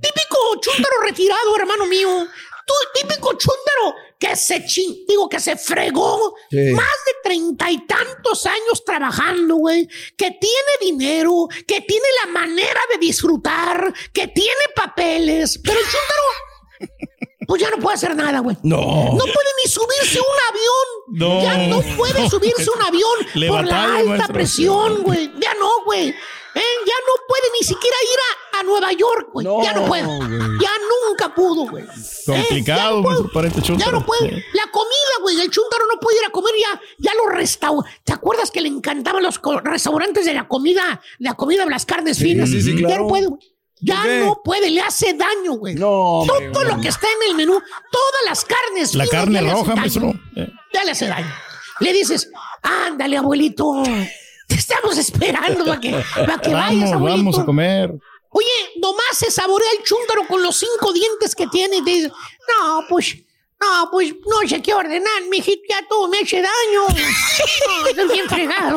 Típico 0.00 0.36
chúntaro 0.60 1.00
retirado, 1.02 1.56
hermano 1.56 1.86
mío. 1.86 2.26
Tú, 2.66 2.74
típico 2.94 3.30
chúntaro 3.34 3.94
que 4.18 4.34
se 4.34 4.64
chin, 4.66 5.04
digo 5.06 5.28
que 5.28 5.38
se 5.38 5.56
fregó 5.56 6.34
Sí. 6.50 6.56
más 6.74 6.84
de 7.06 7.12
treinta 7.22 7.70
y 7.70 7.86
tantos 7.86 8.46
años 8.46 8.84
trabajando, 8.84 9.56
güey. 9.56 9.86
Que 10.16 10.32
tiene 10.32 10.72
dinero, 10.80 11.46
que 11.66 11.80
tiene 11.82 12.06
la 12.24 12.32
manera 12.32 12.80
de 12.90 12.98
disfrutar, 12.98 13.92
que 14.12 14.26
tiene 14.28 14.50
papeles. 14.74 15.60
Pero 15.62 15.78
el 15.78 15.84
chúntaro, 15.84 16.92
pues 17.46 17.62
ya 17.62 17.70
no 17.70 17.76
puede 17.78 17.94
hacer 17.94 18.14
nada, 18.16 18.40
güey. 18.40 18.56
No. 18.62 18.78
No 18.80 19.24
puede 19.24 19.48
ni 19.64 19.70
subirse 19.70 20.18
un 20.20 20.26
avión. 20.48 20.86
No. 21.08 21.42
Ya 21.42 21.56
no 21.68 21.80
puede 21.96 22.28
subirse 22.28 22.68
un 22.70 22.82
avión 22.82 23.48
por 23.48 23.64
la 23.66 23.96
alta 23.98 24.28
presión, 24.28 25.02
güey. 25.02 25.30
Ya 25.40 25.54
no, 25.54 25.84
güey. 25.84 26.14
¿Eh? 26.58 26.84
Ya 26.86 26.94
no 27.06 27.12
puede 27.28 27.42
ni 27.58 27.66
siquiera 27.66 27.96
ir 28.02 28.18
a, 28.18 28.60
a 28.60 28.62
Nueva 28.64 28.92
York, 28.92 29.28
güey. 29.32 29.46
No, 29.46 29.62
ya 29.62 29.72
no 29.72 29.86
puede. 29.86 30.04
güey. 30.04 30.18
Ya 30.60 30.70
nunca 31.08 31.34
pudo, 31.34 31.66
güey. 31.68 31.84
Complicado, 32.26 32.38
Eh, 32.38 32.52
ya 32.76 32.90
no 32.90 33.02
puede. 33.02 33.14
maestro, 33.14 33.32
para 33.32 33.48
este 33.48 33.60
Ya 33.76 33.90
no 33.90 34.04
puede. 34.04 34.44
La 34.52 34.70
comida, 34.70 35.14
güey. 35.22 35.40
El 35.40 35.50
chúntaro 35.50 35.84
no 35.92 35.98
puede 36.00 36.18
ir 36.18 36.24
a 36.26 36.30
comer 36.30 36.54
ya. 36.60 36.80
Ya 36.98 37.12
los 37.14 37.34
restaurantes. 37.36 38.00
¿Te 38.04 38.12
acuerdas 38.12 38.50
que 38.50 38.60
le 38.60 38.68
encantaban 38.68 39.22
los 39.22 39.40
restaurantes 39.64 40.24
de 40.26 40.34
la 40.34 40.48
comida, 40.48 41.00
la 41.18 41.34
comida 41.34 41.64
de 41.64 41.70
las 41.70 41.86
carnes 41.86 42.18
finas? 42.18 42.48
sí, 42.50 42.60
sí, 42.62 42.72
Ya 42.80 42.86
claro. 42.88 43.02
no 43.04 43.08
puede, 43.08 43.26
güey. 43.26 43.40
Ya 43.80 44.04
no 44.04 44.40
puede, 44.44 44.70
le 44.70 44.80
hace 44.80 45.14
daño, 45.14 45.52
güey. 45.52 45.76
No, 45.76 45.88
hombre, 46.22 46.50
Todo 46.50 46.64
lo 46.64 46.80
que 46.80 46.88
está 46.88 47.06
en 47.06 47.30
el 47.30 47.36
menú, 47.36 47.52
todas 47.92 48.22
las 48.26 48.44
carnes. 48.44 48.94
La 48.96 49.06
carne 49.06 49.40
ya 49.40 49.52
roja. 49.52 49.74
Eh. 50.34 50.48
Ya 50.74 50.82
le 50.84 50.90
hace 50.90 51.06
daño. 51.06 51.32
Le 51.78 51.92
dices, 51.92 52.28
ándale, 52.60 53.16
abuelito. 53.18 53.84
Te 54.48 54.56
estamos 54.56 54.98
esperando 54.98 55.64
para 55.64 55.78
que, 55.80 55.90
para 56.14 56.38
que 56.40 56.52
vayas, 56.52 56.90
Vamos, 56.90 56.92
abuelito. 56.92 57.18
vamos 57.18 57.38
a 57.38 57.44
comer. 57.44 57.94
Oye, 58.30 58.46
nomás 58.82 59.16
se 59.16 59.30
saborea 59.30 59.68
el 59.78 59.84
chúndaro 59.84 60.26
con 60.26 60.42
los 60.42 60.56
cinco 60.56 60.92
dientes 60.92 61.34
que 61.34 61.46
tiene 61.46 61.76
y 61.76 61.84
te 61.84 61.90
dice, 61.90 62.08
no, 62.08 62.84
pues, 62.88 63.16
no, 63.60 63.88
pues 63.90 64.12
no 64.26 64.48
sé 64.48 64.62
qué 64.62 64.72
ordenar, 64.72 65.22
mijito, 65.30 65.62
ya 65.68 65.86
todo 65.88 66.08
me 66.08 66.18
hace 66.20 66.36
daño. 66.42 66.82
No, 66.88 67.86
estoy 67.88 68.08
bien 68.08 68.28
fregado. 68.28 68.76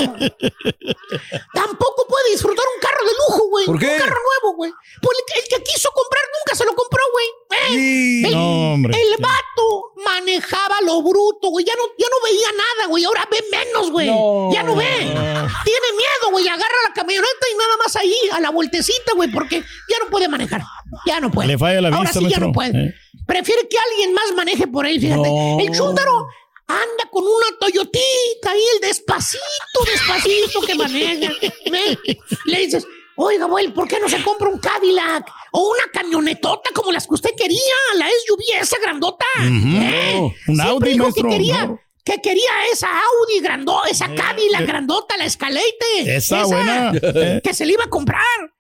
Tampoco 1.53 2.07
puede 2.07 2.31
disfrutar 2.31 2.65
un 2.75 2.81
carro 2.81 3.05
de 3.05 3.11
lujo, 3.13 3.49
güey. 3.49 3.65
¿Por 3.65 3.79
qué? 3.79 3.87
Un 3.93 3.99
carro 3.99 4.15
nuevo, 4.15 4.55
güey. 4.55 4.71
Pues 5.01 5.17
el, 5.35 5.43
que 5.49 5.63
quiso 5.63 5.89
comprar 5.91 6.23
nunca 6.39 6.55
se 6.55 6.65
lo 6.65 6.75
compró, 6.75 7.01
güey. 7.11 7.25
Sí. 7.69 8.23
El, 8.25 8.31
No, 8.33 8.73
hombre. 8.73 8.99
el 8.99 9.17
vato 9.21 9.93
manejaba 10.03 10.75
lo 10.85 11.01
bruto, 11.01 11.49
güey. 11.49 11.65
Ya 11.65 11.73
no, 11.75 11.83
ya 11.97 12.07
no 12.09 12.15
veía 12.23 12.47
nada, 12.51 12.87
güey. 12.89 13.03
Ahora 13.03 13.27
ve 13.29 13.43
menos, 13.51 13.91
güey. 13.91 14.07
No. 14.07 14.49
Ya 14.53 14.63
no 14.63 14.75
ve. 14.75 14.85
Tiene 14.85 15.87
miedo, 15.97 16.31
güey. 16.31 16.47
Agarra 16.47 16.75
la 16.87 16.93
camioneta 16.93 17.45
y 17.53 17.57
nada 17.57 17.77
más 17.77 17.95
ahí, 17.95 18.15
a 18.31 18.39
la 18.39 18.49
vueltecita, 18.49 19.13
güey, 19.15 19.31
porque 19.31 19.59
ya 19.89 19.99
no 20.03 20.09
puede 20.09 20.27
manejar. 20.27 20.61
Ya 21.05 21.19
no 21.19 21.29
puede. 21.31 21.49
Le 21.49 21.57
falla 21.57 21.81
la 21.81 21.89
Ahora 21.89 22.01
vista, 22.01 22.19
sí 22.19 22.27
ya 22.29 22.39
no 22.39 22.51
puede. 22.51 22.71
Eh. 22.87 22.93
Prefiere 23.31 23.65
que 23.69 23.77
alguien 23.77 24.13
más 24.13 24.25
maneje 24.35 24.67
por 24.67 24.85
él, 24.85 24.99
fíjate. 24.99 25.29
No. 25.29 25.57
El 25.57 25.71
chúndaro 25.71 26.27
anda 26.67 27.09
con 27.09 27.23
una 27.23 27.45
Toyotita 27.61 28.51
ahí, 28.51 28.61
el 28.75 28.81
despacito, 28.81 29.39
despacito 29.85 30.59
que 30.67 30.75
maneja. 30.75 31.31
¿Ve? 31.71 31.97
Le 32.43 32.59
dices, 32.59 32.85
oiga, 33.15 33.45
güey, 33.45 33.69
¿por 33.69 33.87
qué 33.87 34.01
no 34.01 34.09
se 34.09 34.21
compra 34.21 34.49
un 34.49 34.59
Cadillac? 34.59 35.31
O 35.53 35.69
una 35.71 35.83
camionetota 35.93 36.71
como 36.73 36.91
las 36.91 37.07
que 37.07 37.13
usted 37.13 37.29
quería, 37.37 37.57
la 37.95 38.07
SUV 38.07 38.61
esa 38.61 38.77
grandota. 38.79 39.25
¿Eh? 39.39 40.19
Un 40.47 40.55
Siempre 40.57 40.69
Audi, 40.69 40.91
dijo 40.91 41.13
Que 41.13 41.23
quería, 41.23 41.67
no. 41.67 41.79
que 42.03 42.21
quería 42.21 42.51
esa 42.69 42.89
Audi 42.89 43.39
grandota, 43.39 43.87
esa 43.89 44.13
Cadillac 44.13 44.63
eh. 44.63 44.65
grandota, 44.65 45.15
la 45.15 45.23
Escalate. 45.23 46.03
Esa 46.05 46.43
buena. 46.43 46.91
Eh. 47.01 47.39
Que 47.41 47.53
se 47.53 47.65
le 47.65 47.71
iba 47.73 47.85
a 47.85 47.89
comprar. 47.89 48.50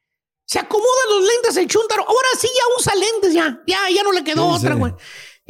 Se 0.51 0.59
acomoda 0.59 1.03
los 1.11 1.23
lentes 1.23 1.55
el 1.55 1.67
chúntaro. 1.67 2.05
Ahora 2.05 2.27
sí 2.37 2.49
ya 2.53 2.63
usa 2.77 2.93
lentes 2.93 3.33
ya. 3.33 3.61
Ya, 3.65 3.89
ya 3.89 4.03
no 4.03 4.11
le 4.11 4.21
quedó 4.21 4.49
Sí, 4.49 4.57
otra, 4.57 4.75
güey. 4.75 4.91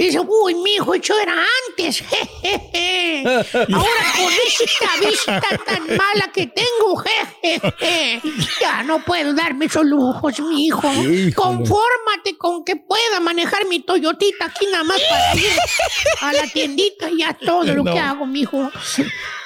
Y 0.02 0.06
dice, 0.06 0.20
uy, 0.20 0.56
mi 0.56 0.74
hijo, 0.76 0.96
eso 0.96 1.14
era 1.20 1.36
antes. 1.70 2.02
jejeje. 2.02 3.24
Ahora 3.74 4.04
con 4.18 4.34
esta 4.34 5.08
vista 5.08 5.42
tan 5.66 5.84
mala 5.96 6.32
que 6.34 6.48
tengo, 6.48 6.96
jejeje, 6.98 8.22
ya 8.62 8.82
no 8.84 9.04
puedo 9.06 9.34
darme 9.34 9.66
esos 9.66 9.86
lujos, 9.86 10.40
mi 10.40 10.66
hijo. 10.68 10.92
Híjole. 10.92 11.34
Confórmate 11.34 12.38
con 12.38 12.64
que 12.66 12.78
pueda 12.78 13.20
manejar 13.20 13.66
mi 13.68 13.80
Toyotita 13.82 14.46
aquí 14.46 14.66
nada 14.72 14.84
más 14.86 15.00
para 15.08 15.36
ir 15.36 15.52
a 16.22 16.34
la 16.34 16.48
tiendita 16.48 17.10
y 17.10 17.20
ya 17.20 17.34
todo 17.34 17.64
lo 17.66 17.84
No. 17.84 17.94
que 17.94 18.00
hago, 18.00 18.26
mi 18.26 18.42
hijo. 18.42 18.58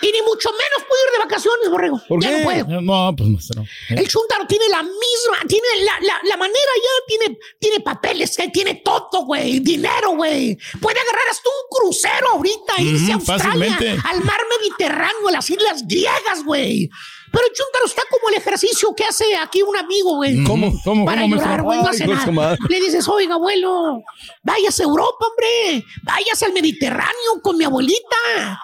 Y 0.02 0.12
ni 0.12 0.22
mucho 0.22 0.50
menos 0.52 0.88
puedo 0.88 1.04
ir 1.06 1.12
de 1.12 1.18
vacaciones, 1.24 1.70
borrego. 1.70 2.02
ya 2.22 2.32
no 2.38 2.44
puedo. 2.44 2.82
No, 2.82 3.14
pues 3.18 3.30
maestro. 3.30 3.66
El 3.90 4.08
Chuntaro 4.08 4.46
tiene 4.48 4.70
la 4.70 4.84
misma, 4.84 5.38
tiene 5.48 5.68
la, 5.84 5.94
la, 6.02 6.20
la 6.30 6.38
manera 6.38 6.72
ya, 6.76 7.06
tiene, 7.18 7.38
tiene 7.60 7.80
papeles, 7.82 8.38
eh, 8.40 8.50
tiene 8.54 8.76
todo, 8.76 9.26
güey, 9.26 9.60
dinero, 9.60 10.12
güey. 10.12 10.45
Puede 10.82 11.00
agarrar 11.00 11.28
hasta 11.32 11.50
un 11.50 11.78
crucero 11.78 12.28
ahorita, 12.34 12.74
e 12.78 12.84
irse 12.84 13.12
a 13.12 13.16
Australia, 13.16 13.44
fácilmente. 13.46 13.90
al 14.10 14.24
mar 14.24 14.40
Mediterráneo, 14.60 15.28
a 15.28 15.32
las 15.32 15.50
islas 15.50 15.84
griegas, 15.88 16.44
güey. 16.46 16.90
Pero 17.32 17.48
Chuntaro 17.54 17.86
está 17.86 18.04
como 18.10 18.30
el 18.30 18.36
ejercicio 18.36 18.94
que 18.96 19.04
hace 19.04 19.26
aquí 19.36 19.62
un 19.62 19.76
amigo, 19.76 20.16
güey. 20.16 20.42
¿Cómo? 20.46 20.72
¿Cómo? 20.86 21.04
Para 21.06 21.22
¿Cómo, 21.24 21.36
llorar, 21.36 21.64
güey, 21.64 21.80
no 21.82 21.90
hace 21.90 22.08
nada. 22.08 22.58
Le 22.70 22.80
dices, 22.80 23.06
oiga, 23.10 23.34
abuelo, 23.36 24.02
váyase 24.42 24.84
a 24.84 24.86
Europa, 24.86 25.26
hombre. 25.28 25.86
Váyase 26.04 26.46
al 26.46 26.54
Mediterráneo 26.54 27.42
con 27.44 27.58
mi 27.58 27.66
abuelita. 27.66 28.16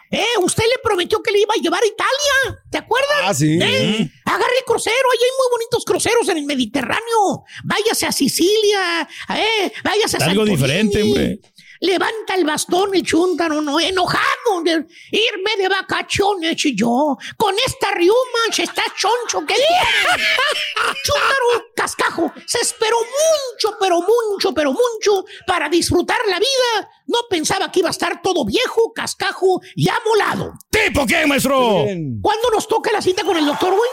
Eh, 0.09 0.23
usted 0.41 0.63
le 0.63 0.79
prometió 0.81 1.21
que 1.21 1.31
le 1.31 1.41
iba 1.41 1.53
a 1.53 1.61
llevar 1.61 1.83
a 1.83 1.85
Italia. 1.87 2.63
¿Te 2.71 2.77
acuerdas? 2.77 3.17
Ah, 3.23 3.33
sí. 3.33 3.59
Eh, 3.61 4.09
Agarre 4.23 4.53
el 4.59 4.65
crucero, 4.65 4.95
ahí 5.11 5.19
hay 5.21 5.31
muy 5.37 5.51
bonitos 5.51 5.83
cruceros 5.83 6.29
en 6.29 6.37
el 6.37 6.45
Mediterráneo. 6.45 7.43
Váyase 7.65 8.05
a 8.05 8.11
Sicilia, 8.13 9.07
eh, 9.35 9.73
váyase 9.83 10.15
a 10.17 10.25
Algo 10.27 10.45
Santorini. 10.45 10.55
diferente, 10.55 11.03
hombre. 11.03 11.39
Levanta 11.81 12.35
el 12.35 12.45
bastón 12.45 12.93
el 12.93 13.03
chúntaro, 13.03 13.59
no 13.61 13.79
enojado 13.79 14.61
de 14.63 14.85
irme 15.11 15.57
de 15.57 15.67
vacaciones 15.67 16.63
y 16.63 16.75
yo. 16.75 17.17
Con 17.35 17.55
esta 17.65 17.89
riuma 17.91 18.13
se 18.51 18.63
está 18.63 18.83
choncho 18.95 19.45
que 19.47 19.55
tiene. 19.55 20.23
Chúntaro 21.03 21.65
cascajo 21.75 22.31
se 22.45 22.59
esperó 22.59 22.97
mucho, 22.97 23.75
pero 23.79 23.99
mucho, 23.99 24.53
pero 24.53 24.71
mucho 24.71 25.25
para 25.47 25.69
disfrutar 25.69 26.19
la 26.29 26.37
vida. 26.37 26.89
No 27.07 27.19
pensaba 27.29 27.71
que 27.71 27.79
iba 27.79 27.89
a 27.89 27.91
estar 27.91 28.21
todo 28.21 28.45
viejo, 28.45 28.93
cascajo 28.93 29.59
y 29.75 29.89
amolado. 29.89 30.53
¿Tipo 30.69 31.05
qué, 31.07 31.25
maestro? 31.25 31.85
¿Cuándo 32.21 32.49
nos 32.53 32.67
toca 32.67 32.91
la 32.91 33.01
cita 33.01 33.23
con 33.23 33.37
el 33.37 33.45
doctor, 33.45 33.69
güey? 33.75 33.89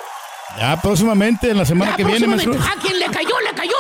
Ya 0.59 0.81
próximamente, 0.81 1.51
en 1.51 1.57
la 1.59 1.65
semana 1.65 1.93
Ya, 1.93 1.97
que 1.97 2.05
viene, 2.05 2.27
maestro. 2.27 2.53
próximamente. 2.53 2.87
¿A 2.87 2.87
quién 2.89 2.99
le 2.99 3.07
cayó? 3.07 3.41
¡Le 3.41 3.55
cayó! 3.55 3.79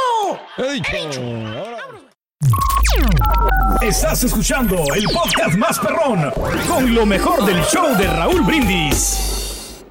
Estás 3.82 4.22
escuchando 4.22 4.76
el 4.94 5.04
podcast 5.04 5.56
más 5.56 5.78
perrón 5.78 6.30
con 6.68 6.94
lo 6.94 7.04
mejor 7.04 7.44
del 7.44 7.62
show 7.64 7.96
de 7.96 8.06
Raúl 8.06 8.42
Brindis. 8.42 9.84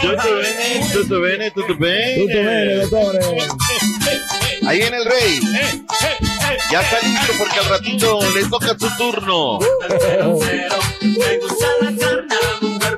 Tutto 0.00 0.30
bene, 0.36 0.90
tutto 0.92 1.20
bene, 1.20 1.50
tutto 1.50 1.76
bene. 1.76 2.14
Tutto 2.16 2.38
bene, 2.38 2.74
dottore. 2.74 3.20
Ahí 4.66 4.78
viene 4.78 4.96
el 4.96 5.04
rey. 5.04 5.40
Ya 6.70 6.80
está 6.80 6.98
listo 7.00 7.32
porque 7.38 7.58
al 7.58 7.66
ratito 7.66 8.20
le 8.34 8.44
toca 8.48 8.76
su 8.78 8.96
turno. 8.96 9.58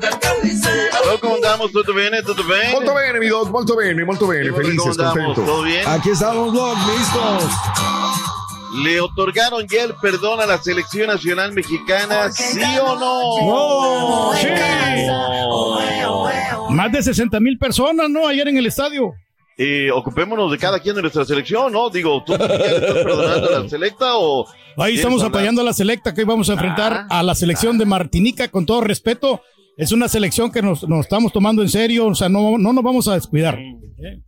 Raúl, 0.00 1.20
¿Cómo 1.20 1.34
andamos? 1.36 1.72
¿Tutto 1.72 1.94
bene? 1.94 2.22
¿Tutto 2.22 2.44
bene? 2.44 2.72
Molto 2.72 2.94
bene, 2.94 3.18
mi 3.18 3.28
Doc, 3.28 3.50
molto 3.50 3.76
bene, 3.76 4.04
molto 4.04 4.26
bene. 4.26 4.52
Felices, 4.52 4.96
contentos. 4.96 5.44
¿Todo 5.44 5.62
bien? 5.62 5.86
Aquí 5.86 6.10
estamos, 6.10 6.52
Doc, 6.52 6.76
listos. 6.86 7.50
¿Le 8.84 9.00
otorgaron 9.00 9.66
ya 9.66 9.82
el 9.84 9.94
perdón 9.96 10.40
a 10.40 10.46
la 10.46 10.58
selección 10.58 11.08
nacional 11.08 11.52
mexicana? 11.52 12.30
¿Sí 12.30 12.60
o 12.80 12.94
no? 12.94 14.30
No, 14.30 14.32
sí. 14.36 14.46
Más 16.70 16.92
de 16.92 17.02
60 17.02 17.40
mil 17.40 17.58
personas, 17.58 18.08
¿no? 18.08 18.28
Ayer 18.28 18.46
en 18.48 18.56
el 18.58 18.66
estadio. 18.66 19.12
Eh, 19.62 19.90
ocupémonos 19.90 20.50
de 20.50 20.56
cada 20.56 20.78
quien 20.78 20.94
de 20.96 21.02
nuestra 21.02 21.24
selección, 21.24 21.72
¿no? 21.72 21.90
Digo, 21.90 22.22
¿tú 22.24 22.32
ya 22.32 22.46
le 22.46 22.54
estás 22.54 22.92
perdonando 22.94 23.48
a 23.48 23.60
la 23.60 23.68
selecta 23.68 24.16
o...? 24.16 24.46
Ahí 24.78 24.94
estamos 24.94 25.22
apoyando 25.22 25.60
a 25.60 25.64
la 25.64 25.74
selecta 25.74 26.14
que 26.14 26.22
hoy 26.22 26.26
vamos 26.26 26.48
a 26.48 26.54
enfrentar 26.54 27.06
a 27.10 27.22
la 27.22 27.34
selección 27.34 27.76
de 27.76 27.84
Martinica 27.84 28.48
con 28.48 28.64
todo 28.64 28.80
respeto. 28.80 29.42
Es 29.80 29.92
una 29.92 30.08
selección 30.08 30.52
que 30.52 30.60
nos, 30.60 30.86
nos 30.86 31.00
estamos 31.00 31.32
tomando 31.32 31.62
en 31.62 31.70
serio, 31.70 32.08
o 32.08 32.14
sea, 32.14 32.28
no, 32.28 32.58
no 32.58 32.72
nos 32.74 32.84
vamos 32.84 33.08
a 33.08 33.14
descuidar. 33.14 33.58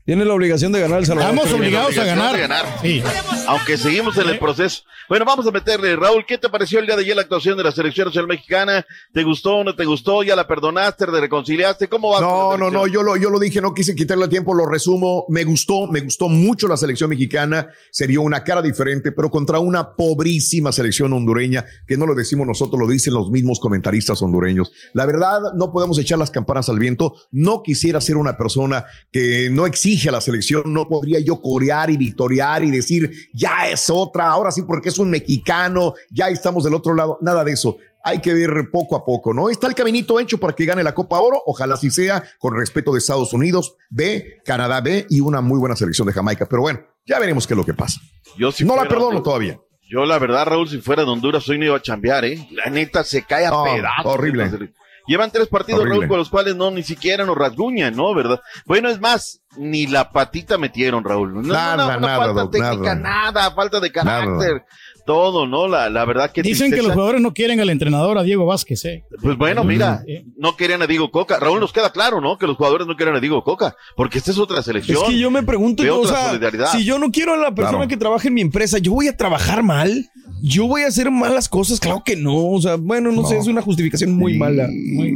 Tiene 0.04 0.24
la 0.24 0.34
obligación 0.34 0.72
de 0.72 0.80
ganar 0.80 1.00
el 1.00 1.06
Salvador. 1.06 1.34
Estamos 1.34 1.52
obligados 1.52 1.96
a 1.98 2.04
ganar. 2.04 2.38
ganar. 2.38 2.66
Sí. 2.82 3.02
Aunque 3.46 3.76
seguimos 3.76 4.16
en 4.18 4.28
el 4.28 4.38
proceso. 4.38 4.82
Bueno, 5.08 5.24
vamos 5.24 5.46
a 5.46 5.50
meterle. 5.50 5.96
Raúl, 5.96 6.24
¿qué 6.26 6.38
te 6.38 6.48
pareció 6.48 6.78
el 6.78 6.86
día 6.86 6.96
de 6.96 7.02
ayer 7.02 7.16
la 7.16 7.22
actuación 7.22 7.56
de 7.56 7.64
la 7.64 7.72
selección 7.72 8.06
nacional 8.06 8.28
mexicana? 8.28 8.86
¿Te 9.12 9.22
gustó 9.24 9.56
o 9.56 9.64
no 9.64 9.74
te 9.74 9.84
gustó? 9.84 10.22
¿Ya 10.22 10.36
la 10.36 10.46
perdonaste? 10.46 11.06
¿Te 11.06 11.20
reconciliaste? 11.20 11.88
¿Cómo 11.88 12.10
va? 12.10 12.20
No, 12.20 12.56
no, 12.56 12.70
no, 12.70 12.86
yo 12.86 13.02
lo, 13.02 13.16
yo 13.16 13.28
lo 13.28 13.38
dije, 13.38 13.60
no 13.60 13.74
quise 13.74 13.94
quitarle 13.94 14.28
tiempo, 14.28 14.54
lo 14.54 14.66
resumo. 14.66 15.26
Me 15.28 15.44
gustó, 15.44 15.86
me 15.86 16.00
gustó 16.00 16.28
mucho 16.28 16.68
la 16.68 16.76
selección 16.76 17.10
mexicana. 17.10 17.68
Se 17.90 18.06
vio 18.06 18.22
una 18.22 18.44
cara 18.44 18.62
diferente, 18.62 19.12
pero 19.12 19.30
contra 19.30 19.58
una 19.58 19.94
pobrísima 19.96 20.72
selección 20.72 21.12
hondureña, 21.12 21.64
que 21.86 21.96
no 21.96 22.06
lo 22.06 22.14
decimos 22.14 22.46
nosotros, 22.46 22.80
lo 22.80 22.88
dicen 22.88 23.14
los 23.14 23.30
mismos 23.30 23.60
comentaristas 23.60 24.22
hondureños. 24.22 24.72
La 24.94 25.06
verdad, 25.06 25.41
no 25.54 25.72
podemos 25.72 25.98
echar 25.98 26.18
las 26.18 26.30
campanas 26.30 26.68
al 26.68 26.78
viento. 26.78 27.14
No 27.30 27.62
quisiera 27.62 28.00
ser 28.00 28.16
una 28.16 28.36
persona 28.36 28.84
que 29.10 29.48
no 29.50 29.66
exige 29.66 30.08
a 30.08 30.12
la 30.12 30.20
selección. 30.20 30.72
No 30.72 30.88
podría 30.88 31.20
yo 31.20 31.40
corear 31.40 31.90
y 31.90 31.96
victoriar 31.96 32.64
y 32.64 32.70
decir, 32.70 33.10
ya 33.32 33.68
es 33.68 33.90
otra, 33.90 34.28
ahora 34.30 34.50
sí, 34.50 34.62
porque 34.62 34.88
es 34.90 34.98
un 34.98 35.10
mexicano, 35.10 35.94
ya 36.10 36.28
estamos 36.28 36.64
del 36.64 36.74
otro 36.74 36.94
lado. 36.94 37.18
Nada 37.20 37.44
de 37.44 37.52
eso 37.52 37.76
hay 38.04 38.18
que 38.18 38.34
ver 38.34 38.68
poco 38.72 38.96
a 38.96 39.04
poco, 39.04 39.32
¿no? 39.32 39.48
Está 39.48 39.68
el 39.68 39.74
caminito 39.74 40.18
hecho 40.18 40.38
para 40.38 40.54
que 40.54 40.64
gane 40.64 40.82
la 40.82 40.92
Copa 40.94 41.20
Oro, 41.20 41.40
ojalá 41.46 41.74
así 41.74 41.90
sea, 41.90 42.24
con 42.38 42.56
respeto 42.56 42.92
de 42.92 42.98
Estados 42.98 43.32
Unidos, 43.32 43.76
B, 43.90 44.40
Canadá 44.44 44.80
B 44.80 45.06
y 45.08 45.20
una 45.20 45.40
muy 45.40 45.58
buena 45.58 45.76
selección 45.76 46.06
de 46.08 46.12
Jamaica. 46.12 46.46
Pero 46.50 46.62
bueno, 46.62 46.80
ya 47.06 47.18
veremos 47.20 47.46
qué 47.46 47.54
es 47.54 47.58
lo 47.58 47.64
que 47.64 47.74
pasa. 47.74 48.00
Yo 48.36 48.50
si 48.50 48.64
no 48.64 48.74
la 48.74 48.88
perdono 48.88 49.22
todavía. 49.22 49.60
Yo, 49.88 50.04
la 50.06 50.18
verdad, 50.18 50.46
Raúl, 50.46 50.68
si 50.68 50.78
fuera 50.78 51.04
de 51.04 51.10
Honduras, 51.10 51.46
hoy 51.50 51.58
no 51.58 51.66
iba 51.66 51.76
a 51.76 51.82
chambear, 51.82 52.24
¿eh? 52.24 52.48
La 52.52 52.70
neta 52.70 53.04
se 53.04 53.22
cae 53.24 53.44
a 53.46 53.50
No, 53.50 53.64
pedazos. 53.64 54.06
horrible. 54.06 54.72
Llevan 55.06 55.30
tres 55.30 55.48
partidos. 55.48 55.88
Raúl, 55.88 56.06
con 56.08 56.18
los 56.18 56.30
cuales 56.30 56.54
no 56.56 56.70
ni 56.70 56.82
siquiera 56.82 57.24
nos 57.24 57.36
rasguñan, 57.36 57.94
¿no? 57.96 58.14
¿Verdad? 58.14 58.40
Bueno, 58.66 58.88
es 58.88 59.00
más, 59.00 59.40
ni 59.56 59.86
la 59.86 60.10
patita 60.10 60.58
metieron, 60.58 61.04
Raúl. 61.04 61.34
No, 61.34 61.42
Nada, 61.42 61.76
no, 61.76 61.82
no, 61.92 61.98
una 61.98 62.06
nada, 62.06 62.18
falta 62.18 62.40
Doc, 62.42 62.52
técnica, 62.52 62.94
nada. 62.94 63.32
nada. 63.32 63.50
falta 63.52 63.80
de 63.80 63.92
carácter, 63.92 64.64
todo, 65.04 65.46
¿no? 65.46 65.68
La, 65.68 65.88
la 65.90 66.04
verdad 66.04 66.30
que 66.32 66.42
Dicen 66.42 66.70
que 66.70 66.82
los 66.82 66.92
jugadores 66.92 67.20
no 67.20 67.32
quieren 67.34 67.60
al 67.60 67.70
entrenador, 67.70 68.18
a 68.18 68.22
Diego 68.22 68.46
Vázquez, 68.46 68.84
¿eh? 68.84 69.04
Pues 69.20 69.36
bueno, 69.36 69.64
mira, 69.64 70.02
no 70.36 70.56
querían 70.56 70.82
a 70.82 70.86
Diego 70.86 71.10
Coca. 71.10 71.38
Raúl, 71.38 71.60
nos 71.60 71.72
queda 71.72 71.90
claro, 71.90 72.20
¿no? 72.20 72.38
Que 72.38 72.46
los 72.46 72.56
jugadores 72.56 72.86
no 72.86 72.96
quieren 72.96 73.14
a 73.14 73.20
Diego 73.20 73.42
Coca, 73.44 73.74
porque 73.96 74.18
esta 74.18 74.30
es 74.30 74.38
otra 74.38 74.62
selección. 74.62 74.98
Es 75.02 75.08
que 75.10 75.18
yo 75.18 75.30
me 75.30 75.42
pregunto, 75.42 75.82
yo, 75.82 76.00
o 76.00 76.06
sea, 76.06 76.28
solidaridad. 76.28 76.66
si 76.72 76.84
yo 76.84 76.98
no 76.98 77.10
quiero 77.10 77.34
a 77.34 77.36
la 77.36 77.54
persona 77.54 77.78
Claro. 77.78 77.88
que 77.88 77.96
trabaja 77.96 78.28
en 78.28 78.34
mi 78.34 78.40
empresa, 78.40 78.78
¿yo 78.78 78.92
voy 78.92 79.08
a 79.08 79.16
trabajar 79.16 79.62
mal? 79.62 80.08
¿Yo 80.44 80.66
voy 80.66 80.82
a 80.82 80.88
hacer 80.88 81.10
malas 81.10 81.48
cosas? 81.48 81.78
Claro 81.78 82.02
que 82.04 82.16
no. 82.16 82.48
O 82.50 82.60
sea, 82.60 82.74
bueno, 82.76 83.12
no, 83.12 83.24
sé, 83.24 83.38
es 83.38 83.46
una 83.46 83.62
justificación 83.62 84.12
muy 84.16 84.36
mala. 84.36 84.66
Muy, 84.68 85.12